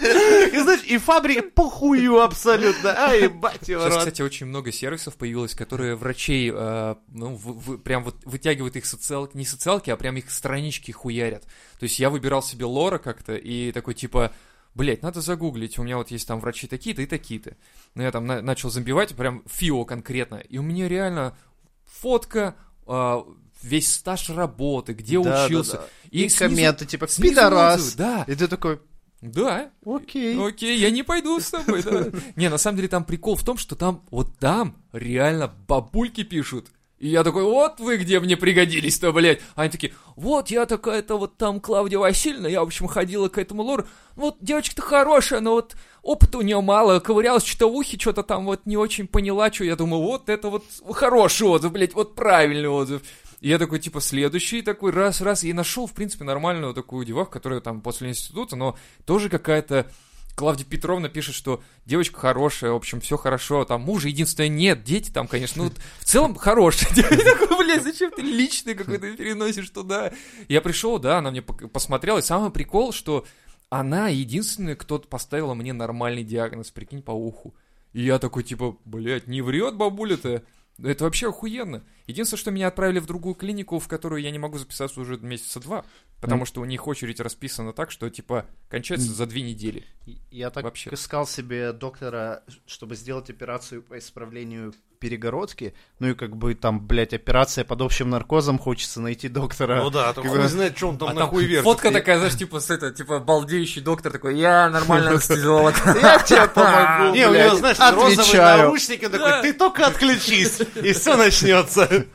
И 0.00 0.58
знаешь, 0.60 0.82
и 0.84 0.98
фабрика 0.98 1.42
похую 1.42 2.20
абсолютно. 2.20 2.92
А, 2.92 3.12
ебать 3.14 3.68
его 3.68 3.80
Сейчас, 3.82 3.90
рот. 3.94 3.98
кстати, 4.00 4.22
очень 4.22 4.46
много 4.46 4.72
сервисов 4.72 5.14
появилось, 5.16 5.54
которые 5.54 5.94
врачей, 5.96 6.50
э, 6.54 6.94
ну, 7.08 7.34
в- 7.34 7.58
в- 7.74 7.78
прям 7.78 8.04
вот 8.04 8.16
вытягивают 8.24 8.76
их 8.76 8.86
социалки, 8.86 9.36
не 9.36 9.44
социалки, 9.44 9.90
а 9.90 9.96
прям 9.96 10.16
их 10.16 10.30
странички 10.30 10.90
хуярят. 10.92 11.44
То 11.78 11.84
есть 11.84 11.98
я 11.98 12.10
выбирал 12.10 12.42
себе 12.42 12.64
лора 12.64 12.98
как-то 12.98 13.34
и 13.36 13.72
такой 13.72 13.94
типа, 13.94 14.32
блять, 14.74 15.02
надо 15.02 15.20
загуглить, 15.20 15.78
у 15.78 15.82
меня 15.82 15.96
вот 15.96 16.10
есть 16.10 16.26
там 16.28 16.40
врачи 16.40 16.66
такие-то 16.66 17.02
и 17.02 17.06
такие-то. 17.06 17.56
Но 17.94 18.02
я 18.02 18.10
там 18.12 18.26
на- 18.26 18.40
начал 18.42 18.70
забивать 18.70 19.14
прям 19.14 19.42
ФИО 19.46 19.84
конкретно, 19.84 20.36
и 20.36 20.58
у 20.58 20.62
меня 20.62 20.88
реально 20.88 21.36
фотка, 21.84 22.54
э, 22.86 23.16
весь 23.62 23.92
стаж 23.92 24.30
работы, 24.30 24.92
где 24.94 25.20
Да, 25.22 25.44
учился. 25.46 25.72
да, 25.72 25.78
да. 25.78 25.86
И, 26.10 26.24
И 26.24 26.28
снизу- 26.28 26.38
комменты 26.38 26.86
типа 26.86 27.08
снизу 27.08 27.30
«Пидорас». 27.34 27.80
отзывы, 27.80 27.96
Да, 27.98 28.24
И 28.26 28.34
ты 28.34 28.48
такой, 28.48 28.80
да, 29.20 29.70
окей. 29.84 30.38
Окей, 30.38 30.78
я 30.78 30.90
не 30.90 31.02
пойду 31.02 31.38
с 31.40 31.50
тобой, 31.50 31.82
да. 31.82 32.06
Не, 32.36 32.48
на 32.48 32.58
самом 32.58 32.76
деле 32.76 32.88
там 32.88 33.04
прикол 33.04 33.36
в 33.36 33.44
том, 33.44 33.58
что 33.58 33.76
там, 33.76 34.02
вот 34.10 34.38
там 34.38 34.76
реально 34.92 35.52
бабульки 35.68 36.22
пишут. 36.22 36.68
И 36.98 37.08
я 37.08 37.24
такой, 37.24 37.44
вот 37.44 37.80
вы 37.80 37.96
где 37.96 38.20
мне 38.20 38.36
пригодились-то, 38.36 39.12
блядь. 39.12 39.40
А 39.54 39.62
они 39.62 39.70
такие, 39.70 39.94
вот 40.16 40.50
я 40.50 40.66
такая-то 40.66 41.16
вот 41.16 41.38
там 41.38 41.58
Клавдия 41.58 41.98
Васильевна, 41.98 42.46
я, 42.48 42.60
в 42.60 42.64
общем, 42.64 42.88
ходила 42.88 43.28
к 43.28 43.38
этому 43.38 43.62
лору. 43.62 43.86
Вот 44.16 44.36
девочка-то 44.40 44.82
хорошая, 44.82 45.40
но 45.40 45.52
вот 45.52 45.76
опыта 46.02 46.38
у 46.38 46.42
нее 46.42 46.60
мало, 46.60 47.00
ковырялась 47.00 47.44
что-то 47.44 47.70
в 47.70 47.74
ухе, 47.74 47.98
что-то 47.98 48.22
там 48.22 48.44
вот 48.44 48.66
не 48.66 48.76
очень 48.76 49.06
поняла, 49.06 49.50
что 49.50 49.64
я 49.64 49.76
думаю, 49.76 50.02
вот 50.02 50.28
это 50.28 50.50
вот 50.50 50.64
хороший 50.92 51.46
отзыв, 51.46 51.72
блядь, 51.72 51.94
вот 51.94 52.14
правильный 52.14 52.68
отзыв. 52.68 53.00
И 53.40 53.48
я 53.48 53.58
такой, 53.58 53.78
типа, 53.78 54.00
следующий 54.00 54.62
такой, 54.62 54.92
раз-раз, 54.92 55.44
и 55.44 55.52
нашел, 55.52 55.86
в 55.86 55.92
принципе, 55.92 56.24
нормальную 56.24 56.74
такую 56.74 57.06
деваху, 57.06 57.30
которая 57.30 57.60
там 57.60 57.80
после 57.80 58.10
института, 58.10 58.56
но 58.56 58.76
тоже 59.06 59.28
какая-то 59.28 59.90
Клавдия 60.34 60.66
Петровна 60.66 61.08
пишет, 61.08 61.34
что 61.34 61.62
девочка 61.86 62.18
хорошая, 62.18 62.72
в 62.72 62.76
общем, 62.76 63.00
все 63.00 63.16
хорошо, 63.16 63.64
там 63.64 63.82
мужа 63.82 64.08
единственное 64.08 64.48
нет, 64.48 64.84
дети 64.84 65.10
там, 65.10 65.26
конечно, 65.26 65.64
ну, 65.64 65.70
в 65.98 66.04
целом 66.04 66.34
хорошие. 66.34 66.88
Я 66.96 67.02
такой, 67.36 67.64
блядь, 67.64 67.82
зачем 67.82 68.10
ты 68.10 68.22
личный 68.22 68.74
какой-то 68.74 69.10
переносишь 69.16 69.70
туда? 69.70 70.12
Я 70.48 70.60
пришел, 70.60 70.98
да, 70.98 71.18
она 71.18 71.30
мне 71.30 71.42
посмотрела, 71.42 72.18
и 72.18 72.22
самый 72.22 72.50
прикол, 72.50 72.92
что 72.92 73.26
она 73.70 74.08
единственная, 74.08 74.76
кто 74.76 74.98
поставила 74.98 75.54
мне 75.54 75.72
нормальный 75.72 76.24
диагноз, 76.24 76.70
прикинь, 76.70 77.02
по 77.02 77.12
уху. 77.12 77.54
И 77.92 78.02
я 78.02 78.18
такой, 78.18 78.42
типа, 78.42 78.76
блядь, 78.84 79.26
не 79.26 79.42
врет 79.42 79.76
бабуля-то. 79.76 80.42
Это 80.82 81.04
вообще 81.04 81.28
охуенно. 81.28 81.84
Единственное, 82.06 82.40
что 82.40 82.50
меня 82.50 82.68
отправили 82.68 82.98
в 82.98 83.06
другую 83.06 83.34
клинику, 83.34 83.78
в 83.78 83.88
которую 83.88 84.22
я 84.22 84.30
не 84.30 84.38
могу 84.38 84.58
записаться 84.58 85.00
уже 85.00 85.18
месяца 85.18 85.60
два. 85.60 85.84
Потому 86.20 86.44
что 86.44 86.60
у 86.60 86.64
них 86.64 86.86
очередь 86.86 87.20
расписана 87.20 87.72
так, 87.72 87.90
что, 87.90 88.08
типа, 88.10 88.46
кончается 88.68 89.12
за 89.12 89.26
две 89.26 89.42
недели. 89.42 89.84
Я 90.30 90.50
так 90.50 90.64
Вообще. 90.64 90.90
искал 90.92 91.26
себе 91.26 91.72
доктора, 91.72 92.44
чтобы 92.66 92.96
сделать 92.96 93.30
операцию 93.30 93.82
по 93.82 93.98
исправлению 93.98 94.74
перегородки. 95.00 95.74
Ну 95.98 96.10
и 96.10 96.14
как 96.14 96.36
бы 96.36 96.54
там, 96.54 96.86
блядь, 96.86 97.14
операция 97.14 97.64
под 97.64 97.80
общим 97.80 98.10
наркозом, 98.10 98.58
хочется 98.58 99.00
найти 99.00 99.28
доктора. 99.28 99.82
Ну 99.82 99.90
да, 99.90 100.10
а 100.10 100.12
то 100.12 100.22
хуй 100.22 100.46
знает, 100.46 100.76
что 100.76 100.88
он 100.88 100.98
там 100.98 101.08
А 101.08 101.12
там 101.12 101.20
нахуй 101.20 101.46
вертит. 101.46 101.64
фотка 101.64 101.90
такая, 101.90 102.18
знаешь, 102.18 102.36
типа, 102.36 102.60
с 102.60 102.70
это, 102.70 102.92
типа, 102.92 103.18
балдеющий 103.18 103.80
доктор 103.80 104.12
такой, 104.12 104.38
я 104.38 104.68
нормально 104.68 105.10
анестезиолог. 105.12 105.74
Я 106.00 106.18
тебе 106.18 106.46
помогу, 106.48 107.14
Не, 107.14 107.26
у 107.28 107.34
него, 107.34 107.56
знаешь, 107.56 107.78
розовые 107.78 108.42
наручники, 108.42 109.06
он 109.06 109.12
такой, 109.12 109.42
ты 109.42 109.52
только 109.54 109.86
отключись, 109.86 110.60
и 110.76 110.92
все 110.92 111.16
начнется. 111.16 112.06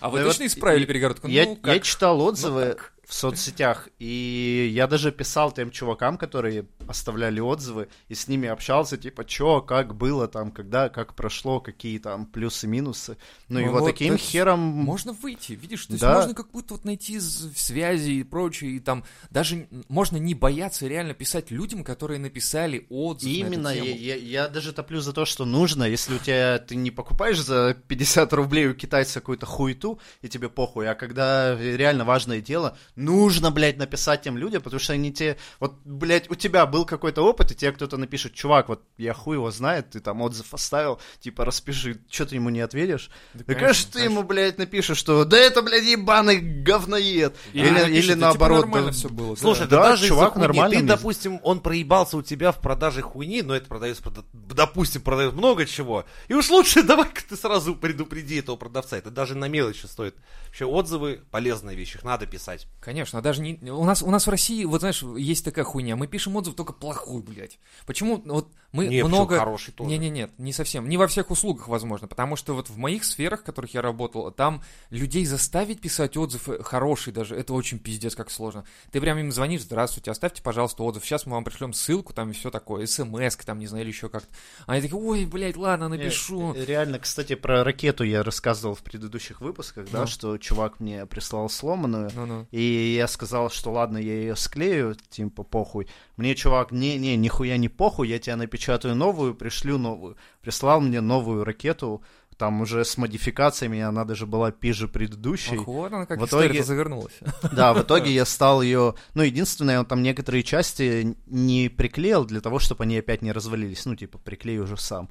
А 0.00 0.10
вы 0.10 0.22
точно 0.22 0.46
исправили 0.46 0.84
перегородку? 0.84 1.28
Я, 1.28 1.46
Ну, 1.46 1.78
читал 1.80 2.20
отзывы 2.20 2.76
в 3.08 3.14
соцсетях, 3.14 3.88
и 3.98 4.70
я 4.74 4.86
даже 4.86 5.10
писал 5.12 5.50
тем 5.50 5.70
чувакам, 5.70 6.18
которые 6.18 6.66
оставляли 6.86 7.40
отзывы, 7.40 7.88
и 8.08 8.14
с 8.14 8.28
ними 8.28 8.48
общался, 8.48 8.98
типа, 8.98 9.24
чё, 9.24 9.62
как 9.62 9.94
было 9.96 10.28
там, 10.28 10.50
когда, 10.50 10.90
как 10.90 11.14
прошло, 11.14 11.58
какие 11.58 11.98
там 11.98 12.26
плюсы-минусы. 12.26 13.16
Ну, 13.48 13.60
и 13.60 13.64
Ну 13.64 13.72
вот 13.72 13.80
вот, 13.80 13.86
таким 13.92 14.18
хером... 14.18 14.58
Можно 14.60 15.14
выйти, 15.14 15.52
видишь, 15.54 15.86
то 15.86 15.92
есть 15.94 16.02
Да. 16.02 16.16
можно 16.16 16.34
как 16.34 16.50
будто 16.50 16.74
вот 16.74 16.84
найти 16.84 17.18
связи 17.18 18.10
и 18.10 18.22
прочее, 18.24 18.72
и 18.72 18.78
там 18.80 19.04
даже 19.30 19.68
можно 19.88 20.18
не 20.18 20.34
бояться 20.34 20.86
реально 20.86 21.14
писать 21.14 21.50
людям, 21.50 21.84
которые 21.84 22.18
написали 22.20 22.86
отзыв 22.90 23.30
на 23.32 23.36
эту 23.36 23.46
Именно, 23.46 23.68
я, 23.68 23.74
тему. 23.84 23.96
я- 23.96 24.16
я 24.16 24.48
даже 24.48 24.72
топлю 24.74 25.00
за 25.00 25.14
то, 25.14 25.24
что 25.24 25.46
нужно, 25.46 25.84
если 25.84 26.14
у 26.14 26.18
тебя 26.18 26.58
ты 26.58 26.76
не 26.76 26.90
покупаешь 26.90 27.40
за 27.42 27.74
50 27.88 28.34
рублей 28.34 28.66
у 28.68 28.74
китайца 28.74 29.20
какую-то 29.20 29.46
хуету, 29.46 29.98
и 30.20 30.28
тебе 30.28 30.50
похуй, 30.50 30.88
а 30.90 30.94
когда 30.94 31.56
реально 31.58 32.04
важное 32.04 32.42
дело, 32.42 32.76
нужно, 32.98 33.50
блядь, 33.50 33.76
написать 33.78 34.22
тем 34.22 34.36
людям, 34.36 34.60
потому 34.60 34.80
что 34.80 34.92
они 34.92 35.12
тебе, 35.12 35.38
вот, 35.60 35.74
блядь, 35.84 36.30
у 36.30 36.34
тебя 36.34 36.66
был 36.66 36.84
какой-то 36.84 37.22
опыт, 37.22 37.52
и 37.52 37.54
тебе 37.54 37.72
кто-то 37.72 37.96
напишет, 37.96 38.34
чувак, 38.34 38.68
вот 38.68 38.82
я 38.96 39.14
хуй 39.14 39.36
его 39.36 39.50
знает, 39.50 39.90
ты 39.90 40.00
там 40.00 40.20
отзыв 40.20 40.52
оставил, 40.52 41.00
типа, 41.20 41.44
распиши, 41.44 42.00
что 42.10 42.26
ты 42.26 42.34
ему 42.34 42.50
не 42.50 42.60
ответишь? 42.60 43.10
Да, 43.34 43.44
конечно, 43.44 43.60
конечно, 43.66 43.92
ты 43.92 44.00
ему, 44.00 44.22
блядь, 44.24 44.58
напишешь, 44.58 44.98
что 44.98 45.24
да 45.24 45.36
это, 45.38 45.62
блядь, 45.62 45.84
ебаный 45.84 46.38
говноед. 46.40 47.36
Или, 47.52 47.66
Или, 47.66 47.74
напишет, 47.74 48.04
или 48.04 48.14
да, 48.14 48.14
типа, 48.14 48.20
наоборот, 48.26 48.60
нормально 48.62 48.86
да, 48.88 48.92
все 48.92 49.08
было. 49.08 49.36
Слушай, 49.36 49.68
Да, 49.68 49.76
да, 49.76 49.88
даже 49.90 50.08
чувак 50.08 50.32
хуйни. 50.32 50.46
нормально 50.46 50.80
Ты, 50.80 50.86
допустим, 50.86 51.40
он 51.42 51.60
проебался 51.60 52.16
у 52.16 52.22
тебя 52.22 52.52
в 52.52 52.60
продаже 52.60 53.02
хуйни, 53.02 53.42
но 53.42 53.54
это 53.54 53.68
продается, 53.68 54.02
прода- 54.02 54.24
допустим, 54.32 55.02
продает 55.02 55.34
много 55.34 55.66
чего. 55.66 56.04
И 56.26 56.34
уж 56.34 56.50
лучше 56.50 56.82
давай-ка 56.82 57.22
ты 57.28 57.36
сразу 57.36 57.76
предупреди 57.76 58.36
этого 58.36 58.56
продавца. 58.56 58.96
Это 58.96 59.10
даже 59.10 59.34
на 59.36 59.48
мелочи 59.48 59.86
стоит. 59.86 60.16
Вообще 60.46 60.64
отзывы 60.64 61.20
полезная 61.30 61.74
вещь, 61.74 61.94
их 61.94 62.02
надо 62.02 62.26
писать. 62.26 62.66
Конечно, 62.88 63.20
даже 63.20 63.42
не... 63.42 63.58
У 63.70 63.84
нас, 63.84 64.02
у 64.02 64.10
нас 64.10 64.26
в 64.26 64.30
России, 64.30 64.64
вот 64.64 64.80
знаешь, 64.80 65.02
есть 65.02 65.44
такая 65.44 65.66
хуйня. 65.66 65.94
Мы 65.94 66.06
пишем 66.06 66.36
отзыв 66.36 66.54
только 66.54 66.72
плохой, 66.72 67.20
блядь. 67.20 67.58
Почему? 67.84 68.22
Вот 68.24 68.50
мы 68.70 68.86
Не, 68.86 69.02
много... 69.02 69.38
хороший 69.38 69.72
тоже. 69.72 69.88
Не-не-нет, 69.88 70.30
не 70.38 70.52
совсем. 70.52 70.88
Не 70.90 70.98
во 70.98 71.06
всех 71.06 71.30
услугах, 71.30 71.68
возможно. 71.68 72.06
Потому 72.06 72.36
что 72.36 72.54
вот 72.54 72.68
в 72.68 72.76
моих 72.76 73.04
сферах, 73.04 73.40
в 73.40 73.44
которых 73.44 73.72
я 73.72 73.80
работал, 73.80 74.30
там 74.30 74.62
людей 74.90 75.24
заставить 75.24 75.80
писать 75.80 76.18
отзыв 76.18 76.48
э, 76.50 76.62
хороший 76.62 77.12
даже, 77.14 77.34
это 77.34 77.54
очень 77.54 77.78
пиздец 77.78 78.14
как 78.14 78.30
сложно. 78.30 78.64
Ты 78.92 79.00
прям 79.00 79.16
им 79.18 79.32
звонишь, 79.32 79.62
здравствуйте, 79.62 80.10
оставьте, 80.10 80.42
пожалуйста, 80.42 80.82
отзыв. 80.82 81.04
Сейчас 81.04 81.24
мы 81.24 81.32
вам 81.32 81.44
пришлем 81.44 81.72
ссылку, 81.72 82.12
там 82.12 82.30
и 82.30 82.34
все 82.34 82.50
такое, 82.50 82.84
смс, 82.86 83.36
там, 83.36 83.58
не 83.58 83.66
знаю, 83.66 83.84
или 83.84 83.90
еще 83.90 84.10
как-то. 84.10 84.28
Они 84.66 84.82
такие, 84.82 84.98
ой, 85.00 85.24
блядь, 85.24 85.56
ладно, 85.56 85.88
напишу. 85.88 86.52
Э, 86.54 86.64
Реально, 86.66 86.98
кстати, 86.98 87.36
про 87.36 87.64
ракету 87.64 88.04
я 88.04 88.22
рассказывал 88.22 88.74
в 88.74 88.82
предыдущих 88.82 89.40
выпусках, 89.40 89.88
да, 89.90 90.00
Ну. 90.00 90.06
что 90.06 90.36
чувак 90.36 90.78
мне 90.78 91.06
прислал 91.06 91.48
сломанную, 91.48 92.10
Ну-ну. 92.14 92.46
и 92.50 92.94
я 92.96 93.08
сказал, 93.08 93.48
что 93.48 93.72
ладно, 93.72 93.96
я 93.96 94.12
ее 94.14 94.36
склею, 94.36 94.94
типа, 95.08 95.42
похуй. 95.42 95.88
Мне 96.18 96.34
чувак, 96.34 96.72
не-не, 96.72 97.16
нихуя 97.16 97.56
не 97.56 97.68
похуй, 97.68 98.08
я 98.08 98.18
тебе 98.18 98.36
напечатаю 98.36 98.94
новую, 98.96 99.34
пришлю 99.34 99.78
новую. 99.78 100.16
Прислал 100.42 100.80
мне 100.80 101.00
новую 101.00 101.44
ракету, 101.44 102.02
там 102.36 102.60
уже 102.60 102.84
с 102.84 102.96
модификациями, 102.98 103.80
она 103.80 104.04
даже 104.04 104.26
была 104.26 104.50
пиже 104.50 104.88
предыдущей. 104.88 105.56
Ох, 105.58 105.66
вот 105.68 105.92
она 105.92 106.06
как 106.06 106.20
В 106.20 106.26
итоге- 106.26 106.62
завернулась. 106.64 107.14
Да, 107.52 107.72
в 107.72 107.82
итоге 107.82 108.12
я 108.12 108.24
стал 108.24 108.62
ее... 108.62 108.94
Ну, 109.14 109.22
единственное, 109.22 109.78
он 109.78 109.86
там 109.86 110.02
некоторые 110.02 110.42
части 110.42 111.16
не 111.26 111.68
приклеил 111.68 112.24
для 112.24 112.40
того, 112.40 112.58
чтобы 112.58 112.82
они 112.84 112.98
опять 112.98 113.22
не 113.22 113.32
развалились. 113.32 113.86
Ну, 113.86 113.94
типа, 113.96 114.18
приклею 114.18 114.64
уже 114.64 114.76
сам. 114.76 115.08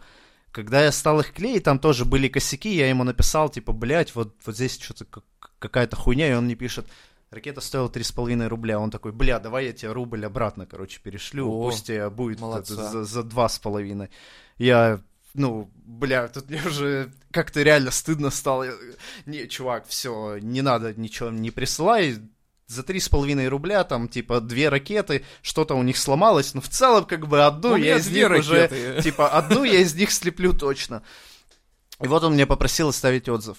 Когда 0.51 0.83
я 0.83 0.91
стал 0.91 1.19
их 1.21 1.31
клеить, 1.33 1.63
там 1.63 1.79
тоже 1.79 2.03
были 2.05 2.27
косяки, 2.27 2.75
я 2.75 2.89
ему 2.89 3.03
написал, 3.03 3.49
типа, 3.49 3.71
блядь, 3.73 4.13
вот, 4.15 4.35
вот 4.45 4.55
здесь 4.55 4.77
что-то 4.79 5.05
как- 5.05 5.23
какая-то 5.59 5.95
хуйня, 5.95 6.29
и 6.29 6.33
он 6.33 6.45
мне 6.45 6.55
пишет, 6.55 6.85
ракета 7.29 7.61
стоила 7.61 7.87
3,5 7.87 8.47
рубля. 8.47 8.79
Он 8.79 8.91
такой, 8.91 9.11
бля, 9.11 9.39
давай 9.39 9.67
я 9.67 9.73
тебе 9.73 9.91
рубль 9.91 10.25
обратно, 10.25 10.65
короче, 10.65 10.99
перешлю, 11.01 11.49
О, 11.49 11.69
пусть 11.69 11.87
тебе 11.87 12.09
будет 12.09 12.39
за, 12.39 13.03
за 13.03 13.21
2,5. 13.21 14.09
Я, 14.57 15.01
ну, 15.33 15.69
бля, 15.75 16.27
тут 16.27 16.49
мне 16.49 16.61
уже 16.65 17.11
как-то 17.31 17.61
реально 17.61 17.91
стыдно 17.91 18.29
стало. 18.29 18.67
Не, 19.25 19.47
чувак, 19.47 19.87
все, 19.87 20.37
не 20.37 20.61
надо 20.61 20.93
ничего 20.93 21.29
не 21.29 21.51
присылай, 21.51 22.17
за 22.67 22.83
три 22.83 22.99
с 22.99 23.07
половиной 23.07 23.47
рубля, 23.47 23.83
там, 23.83 24.09
типа, 24.09 24.41
две 24.41 24.69
ракеты, 24.69 25.23
что-то 25.41 25.75
у 25.75 25.83
них 25.83 25.97
сломалось, 25.97 26.53
но 26.53 26.61
в 26.61 26.67
целом, 26.67 27.05
как 27.05 27.27
бы, 27.27 27.45
одну 27.45 27.75
я 27.77 27.97
из 27.97 28.09
них 28.09 28.29
уже, 28.29 28.63
ракеты. 28.63 29.01
типа, 29.01 29.29
одну 29.29 29.63
я 29.63 29.79
из 29.79 29.95
них 29.95 30.11
слеплю 30.11 30.53
точно. 30.53 31.01
И 32.01 32.07
вот 32.07 32.23
он 32.23 32.33
мне 32.33 32.45
попросил 32.45 32.89
оставить 32.89 33.29
отзыв. 33.29 33.57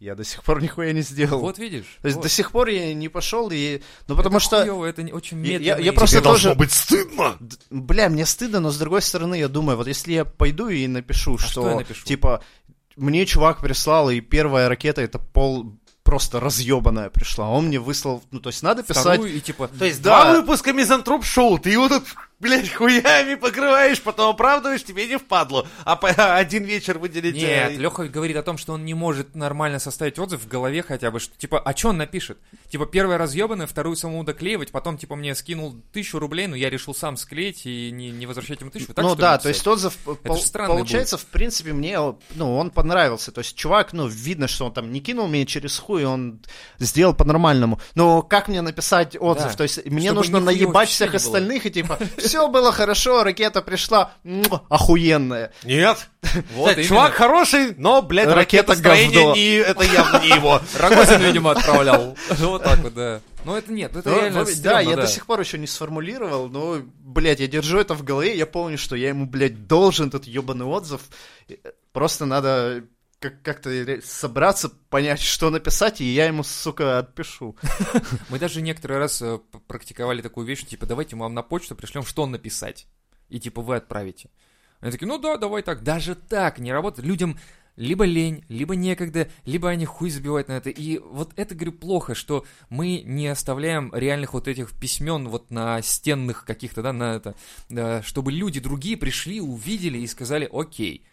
Я 0.00 0.14
до 0.14 0.22
сих 0.22 0.44
пор 0.44 0.62
нихуя 0.62 0.92
не 0.92 1.00
сделал. 1.02 1.40
Вот 1.40 1.58
видишь. 1.58 1.98
То 2.02 2.06
есть 2.06 2.16
вот. 2.16 2.22
до 2.22 2.28
сих 2.28 2.52
пор 2.52 2.68
я 2.68 2.94
не 2.94 3.08
пошел, 3.08 3.48
и... 3.52 3.82
ну 4.06 4.14
потому 4.16 4.36
Это 4.36 4.44
что, 4.46 4.60
хуёво, 4.62 4.84
это 4.86 5.02
не- 5.02 5.12
очень 5.12 5.44
Я- 5.44 5.58
медленно. 5.58 5.80
я 5.80 5.92
и- 5.92 5.94
просто 5.94 6.16
Тебе 6.18 6.24
должно 6.24 6.50
тоже- 6.50 6.58
быть 6.58 6.70
стыдно. 6.72 7.36
д- 7.40 7.56
бля, 7.70 8.08
мне 8.08 8.24
стыдно, 8.24 8.60
но 8.60 8.70
с 8.70 8.78
другой 8.78 9.02
стороны, 9.02 9.34
я 9.34 9.48
думаю, 9.48 9.76
вот 9.76 9.88
если 9.88 10.12
я 10.12 10.24
пойду 10.24 10.68
и 10.68 10.86
напишу, 10.86 11.34
А 11.34 11.38
что, 11.38 11.48
что 11.50 11.68
я 11.70 11.76
напишу? 11.76 12.04
типа, 12.06 12.44
мне 12.94 13.26
чувак 13.26 13.60
прислал, 13.60 14.08
и 14.10 14.20
первая 14.20 14.68
ракета 14.68 15.00
это 15.02 15.18
пол 15.18 15.72
просто 16.04 16.38
разъебанная 16.40 17.10
пришла, 17.10 17.48
он 17.50 17.66
мне 17.66 17.78
выслал, 17.80 18.22
ну 18.30 18.38
то 18.40 18.48
есть 18.50 18.62
надо 18.62 18.82
писать... 18.84 19.02
Вторую 19.02 19.34
и 19.34 19.40
типа... 19.40 19.68
То 19.68 19.84
есть 19.84 20.00
Да. 20.00 20.30
два 20.32 20.40
выпуска 20.40 20.72
Мизантроп 20.72 21.22
Шоу, 21.24 21.58
ты 21.58 21.70
его 21.70 21.88
тут, 21.88 22.04
блядь, 22.40 22.72
хуями 22.72 23.34
покрываешь, 23.34 24.00
потом 24.00 24.30
оправдываешь, 24.30 24.84
тебе 24.84 25.06
не 25.06 25.18
впадло. 25.18 25.66
А 25.84 25.96
по- 25.96 26.08
один 26.36 26.64
вечер 26.64 26.98
выделить... 26.98 27.34
Нет, 27.34 27.72
э, 27.72 27.74
Леха 27.76 28.08
говорит 28.08 28.36
о 28.36 28.42
том, 28.42 28.58
что 28.58 28.74
он 28.74 28.84
не 28.84 28.94
может 28.94 29.34
нормально 29.34 29.78
составить 29.78 30.18
отзыв 30.18 30.42
в 30.42 30.48
голове 30.48 30.82
хотя 30.82 31.10
бы, 31.10 31.20
что 31.20 31.36
типа, 31.36 31.58
а 31.60 31.76
что 31.76 31.88
он 31.88 31.98
напишет? 31.98 32.38
Типа, 32.70 32.86
первая 32.86 33.18
разъебанная, 33.18 33.66
вторую 33.66 33.96
самому 33.96 34.24
доклеивать, 34.24 34.70
потом, 34.70 34.98
типа, 34.98 35.16
мне 35.16 35.34
скинул 35.34 35.74
тысячу 35.92 36.18
рублей, 36.18 36.46
но 36.46 36.56
я 36.56 36.70
решил 36.70 36.94
сам 36.94 37.16
склеить 37.16 37.66
и 37.66 37.90
не, 37.90 38.10
не 38.10 38.26
возвращать 38.26 38.60
ему 38.60 38.70
тысячу. 38.70 38.92
Так, 38.94 39.04
ну 39.04 39.14
да, 39.16 39.38
то 39.38 39.48
есть 39.48 39.66
отзыв, 39.66 39.96
пол- 39.96 40.16
получается, 40.52 41.18
в 41.18 41.26
принципе, 41.26 41.72
мне, 41.72 41.98
ну, 42.34 42.56
он 42.56 42.70
понравился. 42.70 43.32
То 43.32 43.40
есть 43.40 43.56
чувак, 43.56 43.92
ну, 43.92 44.06
видно, 44.06 44.48
что 44.48 44.66
он 44.66 44.72
там 44.72 44.92
не 44.92 45.00
кинул 45.00 45.28
меня 45.28 45.46
через 45.46 45.78
хуй, 45.78 46.04
он 46.04 46.40
сделал 46.78 47.14
по-нормальному. 47.14 47.80
Но 47.94 48.22
как 48.22 48.48
мне 48.48 48.60
написать 48.62 49.16
отзыв? 49.18 49.52
Да. 49.52 49.56
То 49.56 49.62
есть 49.64 49.84
мне 49.86 50.08
Чтобы 50.08 50.14
нужно 50.20 50.40
наебать 50.40 50.88
всех 50.88 51.14
остальных 51.14 51.66
и 51.66 51.70
типа, 51.70 51.98
все 52.28 52.48
было 52.48 52.72
хорошо, 52.72 53.24
ракета 53.24 53.62
пришла, 53.62 54.12
охуенная. 54.68 55.52
Нет. 55.64 56.08
Вот 56.54 56.68
Кстати, 56.70 56.78
именно. 56.78 56.88
чувак 56.88 57.12
хороший, 57.14 57.74
но, 57.76 58.02
блядь, 58.02 58.28
Ракета 58.28 58.76
говно. 58.76 59.34
не, 59.34 59.54
это 59.56 59.82
явно 59.84 60.20
не 60.20 60.28
его. 60.28 60.60
Рогозин, 60.78 61.20
видимо, 61.22 61.52
отправлял. 61.52 62.16
Вот 62.38 62.62
так 62.62 62.78
вот, 62.80 62.94
да. 62.94 63.20
Ну 63.44 63.54
это 63.56 63.72
нет, 63.72 63.96
это 63.96 64.08
Ну, 64.10 64.20
реально 64.20 64.44
во- 64.44 64.50
да, 64.62 64.80
я 64.80 64.96
да. 64.96 65.02
до 65.02 65.08
сих 65.08 65.24
пор 65.26 65.40
еще 65.40 65.58
не 65.58 65.66
сформулировал, 65.66 66.48
но, 66.48 66.78
блядь, 67.00 67.40
я 67.40 67.46
держу 67.46 67.78
это 67.78 67.94
в 67.94 68.02
голове, 68.04 68.36
я 68.36 68.46
помню, 68.46 68.76
что 68.78 68.94
я 68.96 69.08
ему, 69.08 69.26
блядь, 69.26 69.66
должен 69.66 70.08
этот 70.08 70.24
ебаный 70.26 70.66
отзыв. 70.66 71.00
Просто 71.92 72.26
надо 72.26 72.84
как- 73.20 73.42
как-то 73.42 74.00
собраться, 74.02 74.68
понять, 74.90 75.20
что 75.20 75.50
написать, 75.50 76.00
и 76.00 76.04
я 76.04 76.26
ему, 76.26 76.42
сука, 76.42 76.98
отпишу. 76.98 77.56
Мы 78.30 78.38
даже 78.38 78.62
некоторый 78.62 78.98
раз 78.98 79.20
э, 79.22 79.38
практиковали 79.66 80.22
такую 80.22 80.46
вещь, 80.46 80.64
типа, 80.64 80.86
давайте 80.86 81.16
мы 81.16 81.24
вам 81.24 81.34
на 81.34 81.42
почту 81.42 81.74
пришлем, 81.74 82.04
что 82.04 82.26
написать. 82.26 82.86
И, 83.28 83.40
типа, 83.40 83.60
вы 83.60 83.76
отправите. 83.76 84.30
Они 84.80 84.92
такие, 84.92 85.06
ну 85.06 85.18
да, 85.18 85.36
давай 85.36 85.62
так. 85.62 85.82
Даже 85.82 86.14
так 86.14 86.58
не 86.58 86.72
работает. 86.72 87.06
Людям 87.06 87.38
либо 87.76 88.04
лень, 88.04 88.44
либо 88.48 88.74
некогда, 88.74 89.28
либо 89.44 89.68
они 89.68 89.84
хуй 89.84 90.10
забивают 90.10 90.48
на 90.48 90.52
это. 90.52 90.70
И 90.70 90.98
вот 90.98 91.32
это, 91.36 91.54
говорю, 91.54 91.72
плохо, 91.72 92.14
что 92.14 92.44
мы 92.70 93.02
не 93.04 93.28
оставляем 93.28 93.92
реальных 93.94 94.34
вот 94.34 94.48
этих 94.48 94.72
письмен 94.72 95.28
вот 95.28 95.50
на 95.50 95.80
стенных 95.82 96.44
каких-то, 96.44 96.82
да, 96.82 96.92
на 96.92 97.14
это, 97.14 97.34
да, 97.68 98.02
чтобы 98.02 98.32
люди 98.32 98.60
другие 98.60 98.96
пришли, 98.96 99.40
увидели 99.40 99.98
и 99.98 100.06
сказали, 100.06 100.48
окей, 100.52 101.04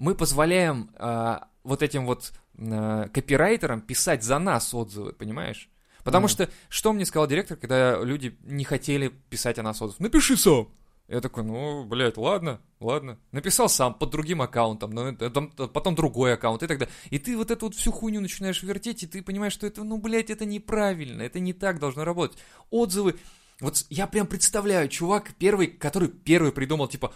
мы 0.00 0.14
позволяем 0.14 0.90
а, 0.96 1.48
вот 1.62 1.82
этим 1.82 2.06
вот 2.06 2.32
а, 2.58 3.08
копирайтерам 3.08 3.80
писать 3.82 4.22
за 4.24 4.38
нас 4.38 4.72
отзывы, 4.74 5.12
понимаешь? 5.12 5.68
Потому 6.04 6.24
Мгм. 6.24 6.28
что, 6.30 6.48
что 6.70 6.92
мне 6.94 7.04
сказал 7.04 7.26
директор, 7.28 7.58
когда 7.58 8.02
люди 8.02 8.34
не 8.42 8.64
хотели 8.64 9.08
писать 9.28 9.58
о 9.58 9.62
нас 9.62 9.80
отзыв? 9.82 10.00
Напиши 10.00 10.36
сам. 10.36 10.68
Я 11.06 11.20
такой, 11.20 11.42
ну, 11.42 11.84
блядь, 11.84 12.16
ладно, 12.16 12.60
ладно. 12.78 13.18
Написал 13.32 13.68
сам 13.68 13.94
под 13.94 14.10
другим 14.10 14.40
аккаунтом, 14.40 14.96
это- 14.98 15.28
там- 15.28 15.50
потом 15.50 15.94
другой 15.96 16.32
аккаунт 16.34 16.62
и 16.62 16.66
так 16.66 16.78
далее. 16.78 16.94
И 17.10 17.18
ты 17.18 17.36
вот 17.36 17.50
эту 17.50 17.66
вот 17.66 17.74
всю 17.74 17.90
хуйню 17.92 18.20
начинаешь 18.20 18.62
вертеть, 18.62 19.02
и 19.02 19.06
ты 19.06 19.20
понимаешь, 19.22 19.52
что 19.52 19.66
это, 19.66 19.82
ну, 19.84 19.98
блядь, 19.98 20.30
это 20.30 20.44
неправильно, 20.46 21.20
это 21.22 21.40
не 21.40 21.52
так 21.52 21.80
должно 21.80 22.04
работать. 22.04 22.38
Отзывы, 22.70 23.16
вот 23.60 23.84
я 23.90 24.06
прям 24.06 24.26
представляю, 24.28 24.88
чувак 24.88 25.32
первый, 25.36 25.66
который 25.66 26.08
первый 26.08 26.52
придумал, 26.52 26.86
типа, 26.88 27.12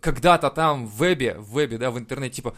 когда-то 0.00 0.50
там 0.50 0.86
в 0.86 0.96
вебе, 0.96 1.34
в 1.38 1.52
вебе, 1.52 1.78
да, 1.78 1.90
в 1.90 1.98
интернете, 1.98 2.36
типа, 2.36 2.54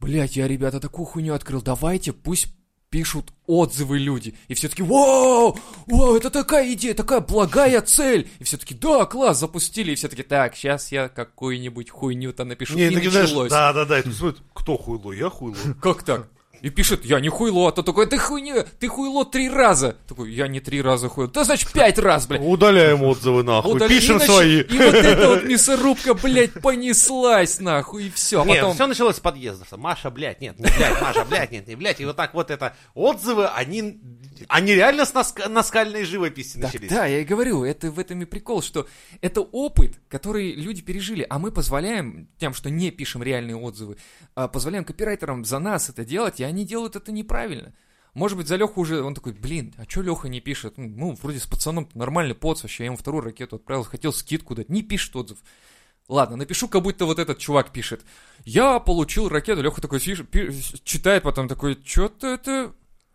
блядь, 0.00 0.36
я, 0.36 0.48
ребята, 0.48 0.80
такую 0.80 1.06
хуйню 1.06 1.34
открыл, 1.34 1.62
давайте 1.62 2.12
пусть 2.12 2.48
пишут 2.90 3.32
отзывы 3.46 3.98
люди. 3.98 4.34
И 4.48 4.54
все 4.54 4.68
таки 4.68 4.82
вау, 4.82 5.58
вау, 5.86 6.16
это 6.16 6.30
такая 6.30 6.72
идея, 6.72 6.94
такая 6.94 7.20
благая 7.20 7.80
цель. 7.82 8.28
И 8.38 8.44
все 8.44 8.56
таки 8.56 8.74
да, 8.74 9.04
класс, 9.04 9.38
запустили. 9.38 9.92
И 9.92 9.94
все 9.96 10.08
таки 10.08 10.22
так, 10.22 10.56
сейчас 10.56 10.92
я 10.92 11.08
какую-нибудь 11.08 11.90
хуйню-то 11.90 12.44
напишу. 12.44 12.76
Не, 12.76 12.88
и 12.88 12.96
началось. 12.96 13.50
да, 13.50 13.72
да, 13.72 13.84
да, 13.84 14.02
тут 14.02 14.14
смотрит, 14.14 14.42
кто 14.54 14.76
хуйло, 14.76 15.12
я 15.12 15.30
хуйло. 15.30 15.56
Как 15.82 16.04
так? 16.04 16.28
И 16.66 16.70
пишет, 16.70 17.04
я 17.04 17.20
не 17.20 17.28
хуйло, 17.28 17.68
а 17.68 17.70
то 17.70 17.84
такой, 17.84 18.06
ты 18.06 18.18
хуйня, 18.18 18.64
ты 18.80 18.88
хуйло 18.88 19.24
три 19.24 19.48
раза. 19.48 19.94
Такой, 20.08 20.32
я 20.32 20.48
не 20.48 20.58
три 20.58 20.82
раза 20.82 21.08
хуйло. 21.08 21.30
Да 21.30 21.44
значит 21.44 21.70
пять 21.70 21.96
раз, 21.96 22.26
блядь. 22.26 22.42
Удаляем 22.44 23.04
отзывы 23.04 23.44
нахуй, 23.44 23.76
Удали- 23.76 23.88
пишем 23.88 24.16
и 24.16 24.18
нач- 24.18 24.26
свои. 24.26 24.60
И 24.62 24.76
вот 24.76 24.94
эта 24.96 25.28
вот 25.28 25.44
мясорубка, 25.44 26.14
блядь, 26.14 26.54
понеслась 26.54 27.60
нахуй, 27.60 28.06
и 28.06 28.10
все. 28.10 28.44
Нет, 28.44 28.56
Потом... 28.56 28.74
все 28.74 28.86
началось 28.88 29.14
с 29.14 29.20
подъезда. 29.20 29.64
что 29.64 29.76
Маша, 29.76 30.10
блядь, 30.10 30.40
нет, 30.40 30.58
не 30.58 30.64
блядь, 30.64 31.00
Маша, 31.00 31.24
блядь, 31.24 31.52
нет, 31.52 31.68
не 31.68 31.76
блядь. 31.76 32.00
И 32.00 32.04
вот 32.04 32.16
так 32.16 32.34
вот 32.34 32.50
это 32.50 32.74
отзывы, 32.94 33.46
они, 33.46 34.00
они 34.48 34.74
реально 34.74 35.04
с 35.04 35.12
наск- 35.14 35.48
наскальной 35.48 36.04
живописи 36.04 36.54
Так, 36.54 36.64
начались. 36.74 36.90
да, 36.90 37.06
я 37.06 37.20
и 37.20 37.24
говорю, 37.24 37.64
это 37.64 37.90
в 37.90 37.98
этом 37.98 38.22
и 38.22 38.24
прикол, 38.24 38.62
что 38.62 38.86
это 39.20 39.40
опыт, 39.40 39.98
который 40.08 40.52
люди 40.52 40.82
пережили, 40.82 41.26
а 41.28 41.38
мы 41.38 41.52
позволяем 41.52 42.28
тем, 42.38 42.54
что 42.54 42.70
не 42.70 42.90
пишем 42.90 43.22
реальные 43.22 43.56
отзывы, 43.56 43.96
а 44.34 44.48
позволяем 44.48 44.84
копирайтерам 44.84 45.44
за 45.44 45.58
нас 45.58 45.88
это 45.88 46.04
делать, 46.04 46.40
и 46.40 46.44
они 46.44 46.64
делают 46.64 46.96
это 46.96 47.12
неправильно. 47.12 47.72
Может 48.14 48.38
быть, 48.38 48.48
за 48.48 48.56
Леху 48.56 48.80
уже, 48.80 49.02
он 49.02 49.14
такой, 49.14 49.32
блин, 49.34 49.74
а 49.76 49.84
чё 49.84 50.00
Леха 50.00 50.28
не 50.28 50.40
пишет? 50.40 50.78
Ну, 50.78 50.86
Ну, 50.88 51.18
вроде 51.22 51.38
с 51.38 51.46
пацаном 51.46 51.88
нормальный 51.92 52.34
поц 52.34 52.62
вообще, 52.62 52.84
я 52.84 52.86
ему 52.86 52.96
вторую 52.96 53.22
ракету 53.24 53.56
отправил, 53.56 53.84
хотел 53.84 54.12
скидку 54.14 54.54
дать, 54.54 54.70
не 54.70 54.82
пишет 54.82 55.14
отзыв. 55.16 55.38
Ладно, 56.08 56.36
напишу, 56.36 56.68
как 56.68 56.82
будто 56.82 57.04
вот 57.04 57.18
этот 57.18 57.38
чувак 57.38 57.72
пишет. 57.72 58.04
Я 58.44 58.78
получил 58.78 59.28
ракету, 59.28 59.60
Леха 59.60 59.82
такой 59.82 59.98
читает 60.00 61.24
потом 61.24 61.48
такой, 61.48 61.76
что-то 61.84 62.28
это... 62.28 62.72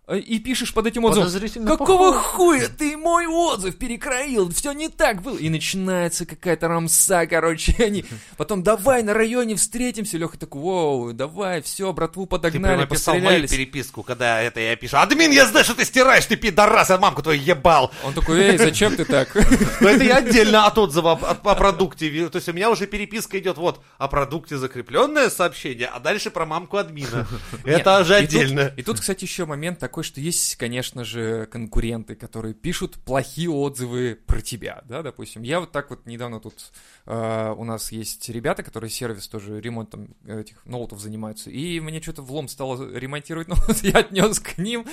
А, 0.08 0.16
И 0.16 0.40
пишешь 0.40 0.74
под 0.74 0.88
этим 0.88 1.06
отзывом, 1.06 1.30
Какого 1.66 2.14
похоже. 2.14 2.20
хуя 2.20 2.68
ты 2.68 2.98
мой 2.98 3.28
отзыв 3.28 3.78
перекроил? 3.78 4.50
Все 4.52 4.72
не 4.74 4.90
так 4.90 5.22
было. 5.22 5.38
И 5.38 5.50
начинается 5.50 6.26
какая-то 6.26 6.68
рамса, 6.68 7.28
короче. 7.28 7.76
Они 7.80 8.04
потом 8.36 8.64
давай 8.64 9.04
на 9.04 9.14
районе 9.14 9.56
встретимся. 9.56 10.18
Леха 10.18 10.38
такой, 10.38 10.62
воу, 10.62 11.14
давай, 11.14 11.62
все, 11.62 11.94
братву 11.94 12.26
Ты 12.26 12.30
подогнали, 12.32 12.74
прям 12.74 12.80
написал 12.80 13.20
мою 13.20 13.48
переписку, 13.48 14.04
когда 14.04 14.42
это 14.42 14.60
я 14.60 14.76
пишу. 14.76 14.98
Админ, 14.98 15.32
я 15.32 15.46
знаю, 15.46 15.64
что 15.64 15.76
ты 15.76 15.86
стираешь, 15.86 16.26
ты 16.26 16.36
пидорас, 16.36 16.90
я 16.90 16.98
мамку 16.98 17.22
твою 17.22 17.42
ебал. 17.42 17.92
Он 18.04 18.14
такой, 18.14 18.42
эй, 18.42 18.58
зачем 18.58 18.96
ты 18.96 19.06
так? 19.06 19.36
Но 19.82 19.90
это 19.90 20.04
я 20.04 20.18
отдельно 20.18 20.66
от 20.66 20.78
отзыва 20.78 21.12
о, 21.12 21.56
продукте. 21.56 22.30
То 22.30 22.38
есть 22.38 22.50
у 22.50 22.54
меня 22.54 22.70
уже 22.70 22.88
переписка 22.88 23.38
идет 23.40 23.58
вот 23.58 23.82
о 23.98 24.08
продукте 24.08 24.58
закрепленное 24.58 25.30
сообщение, 25.30 25.88
а 25.88 26.00
дальше 26.00 26.32
про 26.32 26.46
мамку 26.46 26.78
админа. 26.78 27.28
Это 27.66 28.00
уже 28.00 28.16
отдельно. 28.16 28.74
И 28.78 28.84
тут, 28.84 29.00
кстати, 29.00 29.24
еще 29.24 29.46
момент 29.46 29.80
такой, 29.80 30.01
что 30.04 30.22
есть, 30.22 30.56
конечно 30.56 31.04
же, 31.04 31.46
конкуренты, 31.46 32.16
которые 32.16 32.54
пишут 32.54 32.96
плохие 32.96 33.50
отзывы 33.50 34.20
про 34.26 34.42
тебя, 34.42 34.84
да, 34.88 35.02
допустим. 35.02 35.42
Я 35.44 35.60
вот 35.60 35.72
так 35.72 35.90
вот 35.90 36.06
недавно 36.06 36.40
тут, 36.40 36.72
э, 37.06 37.54
у 37.58 37.64
нас 37.64 37.92
есть 37.92 38.30
ребята, 38.30 38.64
которые 38.64 38.90
сервис 38.90 39.28
тоже 39.28 39.60
ремонтом 39.60 40.16
этих 40.26 40.66
ноутов 40.66 41.00
занимаются, 41.00 41.50
и 41.50 41.80
мне 41.80 42.02
что-то 42.02 42.22
влом 42.22 42.48
стало 42.48 42.92
ремонтировать 42.96 43.48
ноут, 43.50 43.84
я 43.84 44.00
отнес 44.00 44.40
к 44.40 44.58
ним, 44.58 44.86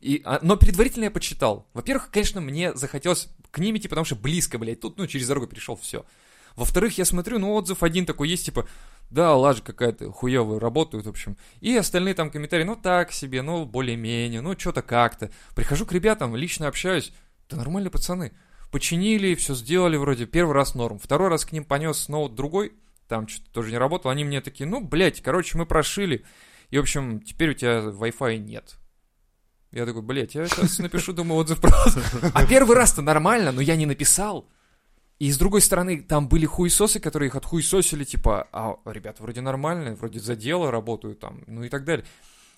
и, 0.00 0.22
а, 0.24 0.38
но 0.42 0.56
предварительно 0.56 1.04
я 1.04 1.10
почитал. 1.10 1.68
Во-первых, 1.72 2.10
конечно, 2.10 2.40
мне 2.40 2.74
захотелось 2.74 3.28
к 3.50 3.58
ним 3.58 3.76
идти, 3.76 3.88
потому 3.88 4.04
что 4.04 4.16
близко, 4.16 4.58
блядь, 4.58 4.80
тут, 4.80 4.98
ну, 4.98 5.06
через 5.06 5.28
дорогу 5.28 5.46
перешел, 5.46 5.76
все. 5.76 6.04
Во-вторых, 6.56 6.98
я 6.98 7.04
смотрю, 7.04 7.38
ну, 7.38 7.54
отзыв 7.54 7.82
один 7.82 8.06
такой 8.06 8.28
есть, 8.28 8.46
типа, 8.46 8.66
да, 9.10 9.34
лажа 9.34 9.62
какая-то 9.62 10.10
хуевая, 10.12 10.60
работают, 10.60 11.06
в 11.06 11.08
общем. 11.08 11.36
И 11.60 11.76
остальные 11.76 12.14
там 12.14 12.30
комментарии, 12.30 12.64
ну, 12.64 12.76
так 12.76 13.12
себе, 13.12 13.42
ну, 13.42 13.64
более-менее, 13.64 14.40
ну, 14.40 14.58
что-то 14.58 14.82
как-то. 14.82 15.30
Прихожу 15.54 15.84
к 15.84 15.92
ребятам, 15.92 16.36
лично 16.36 16.68
общаюсь, 16.68 17.12
да 17.48 17.56
нормальные 17.56 17.90
пацаны. 17.90 18.32
Починили, 18.70 19.34
все 19.34 19.54
сделали 19.54 19.96
вроде, 19.96 20.26
первый 20.26 20.54
раз 20.54 20.74
норм. 20.74 20.98
Второй 20.98 21.28
раз 21.28 21.44
к 21.44 21.52
ним 21.52 21.64
понес 21.64 22.08
ноут 22.08 22.36
другой, 22.36 22.72
там 23.08 23.26
что-то 23.26 23.50
тоже 23.50 23.72
не 23.72 23.78
работало. 23.78 24.12
Они 24.12 24.24
мне 24.24 24.40
такие, 24.40 24.68
ну, 24.68 24.80
блядь, 24.80 25.20
короче, 25.20 25.58
мы 25.58 25.66
прошили. 25.66 26.24
И, 26.70 26.78
в 26.78 26.82
общем, 26.82 27.20
теперь 27.20 27.50
у 27.50 27.54
тебя 27.54 27.80
Wi-Fi 27.80 28.38
нет. 28.38 28.76
Я 29.72 29.86
такой, 29.86 30.02
блядь, 30.02 30.36
я 30.36 30.46
сейчас 30.46 30.78
напишу, 30.78 31.12
думаю, 31.12 31.40
отзыв 31.40 31.60
просто. 31.60 32.00
А 32.32 32.46
первый 32.46 32.76
раз-то 32.76 33.02
нормально, 33.02 33.50
но 33.50 33.60
я 33.60 33.74
не 33.74 33.86
написал. 33.86 34.48
И 35.20 35.30
с 35.30 35.36
другой 35.36 35.60
стороны, 35.60 36.00
там 36.00 36.28
были 36.28 36.46
хуесосы, 36.46 36.98
которые 36.98 37.28
их 37.28 37.36
отхуесосили, 37.36 38.04
типа, 38.04 38.48
а 38.52 38.78
ребята 38.86 39.22
вроде 39.22 39.42
нормальные, 39.42 39.94
вроде 39.94 40.18
за 40.18 40.34
дело 40.34 40.70
работают 40.70 41.20
там, 41.20 41.44
ну 41.46 41.62
и 41.62 41.68
так 41.68 41.84
далее. 41.84 42.06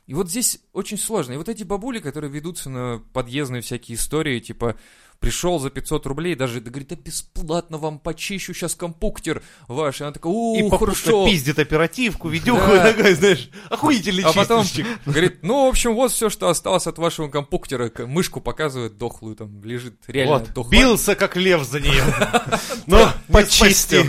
И 0.06 0.14
вот 0.14 0.30
здесь 0.30 0.60
очень 0.72 0.96
сложно. 0.96 1.32
И 1.32 1.36
вот 1.36 1.48
эти 1.48 1.64
бабули, 1.64 1.98
которые 1.98 2.30
ведутся 2.30 2.70
на 2.70 3.02
подъездные 3.12 3.62
всякие 3.62 3.96
истории, 3.96 4.38
типа, 4.38 4.76
пришел 5.22 5.58
за 5.58 5.70
500 5.70 6.04
рублей, 6.06 6.34
даже 6.34 6.60
да, 6.60 6.68
говорит, 6.70 6.88
да 6.88 6.96
бесплатно 6.96 7.78
вам 7.78 7.98
почищу 7.98 8.52
сейчас 8.52 8.74
компуктер 8.74 9.42
ваш. 9.68 10.00
И 10.00 10.04
она 10.04 10.12
такая, 10.12 10.32
И 10.32 10.62
попутно 10.68 10.94
хорошо. 10.94 11.26
пиздит 11.26 11.58
оперативку, 11.58 12.28
видюху, 12.28 12.66
Да. 12.72 12.92
такой, 12.92 13.14
знаешь, 13.14 13.48
охуительный 13.70 14.24
А 14.24 14.32
потом 14.32 14.66
говорит, 15.06 15.38
ну, 15.42 15.66
в 15.66 15.68
общем, 15.68 15.94
вот 15.94 16.10
все, 16.12 16.28
что 16.28 16.48
осталось 16.48 16.86
от 16.86 16.98
вашего 16.98 17.28
компьютера. 17.28 17.88
К- 17.88 18.06
Мышку 18.06 18.40
показывает 18.40 18.98
дохлую, 18.98 19.36
там 19.36 19.62
лежит 19.64 19.94
реально 20.08 20.38
Вот, 20.40 20.52
дохлая. 20.52 20.80
бился 20.80 21.14
как 21.14 21.36
лев 21.36 21.62
за 21.64 21.80
нее. 21.80 22.02
Но. 22.86 23.12
Почистил. 23.28 24.02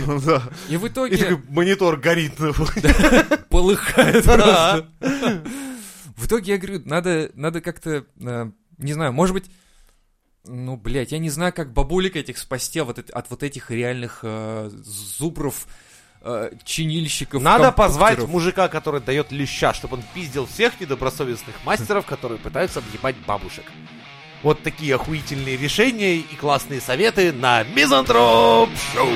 И 0.68 0.76
в 0.76 0.84
И 0.84 0.88
итоге 0.88 1.40
монитор 1.48 1.96
горит. 1.96 2.32
полыхает 3.48 4.24
Да. 4.26 4.86
просто. 5.00 5.44
В 6.16 6.26
итоге 6.26 6.52
я 6.52 6.58
говорю, 6.58 6.82
надо, 6.84 7.30
надо 7.34 7.60
как-то, 7.60 8.04
э, 8.20 8.50
не 8.78 8.92
знаю, 8.92 9.12
может 9.12 9.34
быть, 9.34 9.44
ну, 10.46 10.76
блядь, 10.76 11.12
я 11.12 11.18
не 11.18 11.30
знаю, 11.30 11.52
как 11.52 11.72
бабулек 11.72 12.16
этих 12.16 12.38
спасти 12.38 12.80
от, 12.80 12.98
от 13.10 13.30
вот 13.30 13.42
этих 13.42 13.70
реальных 13.70 14.20
э, 14.22 14.70
зубров, 14.72 15.66
э, 16.20 16.50
чинильщиков. 16.64 17.42
Надо 17.42 17.72
позвать 17.72 18.18
мужика, 18.18 18.68
который 18.68 19.00
дает 19.00 19.32
леща, 19.32 19.72
чтобы 19.72 19.96
он 19.96 20.02
пиздил 20.14 20.46
всех 20.46 20.80
недобросовестных 20.80 21.56
мастеров, 21.64 22.06
которые 22.06 22.38
пытаются 22.38 22.80
объебать 22.80 23.16
бабушек. 23.26 23.64
Вот 24.42 24.62
такие 24.62 24.94
охуительные 24.94 25.56
решения 25.56 26.16
и 26.16 26.36
классные 26.36 26.82
советы 26.82 27.32
на 27.32 27.62
Мизантроп 27.62 28.68
Шоу. 28.92 29.08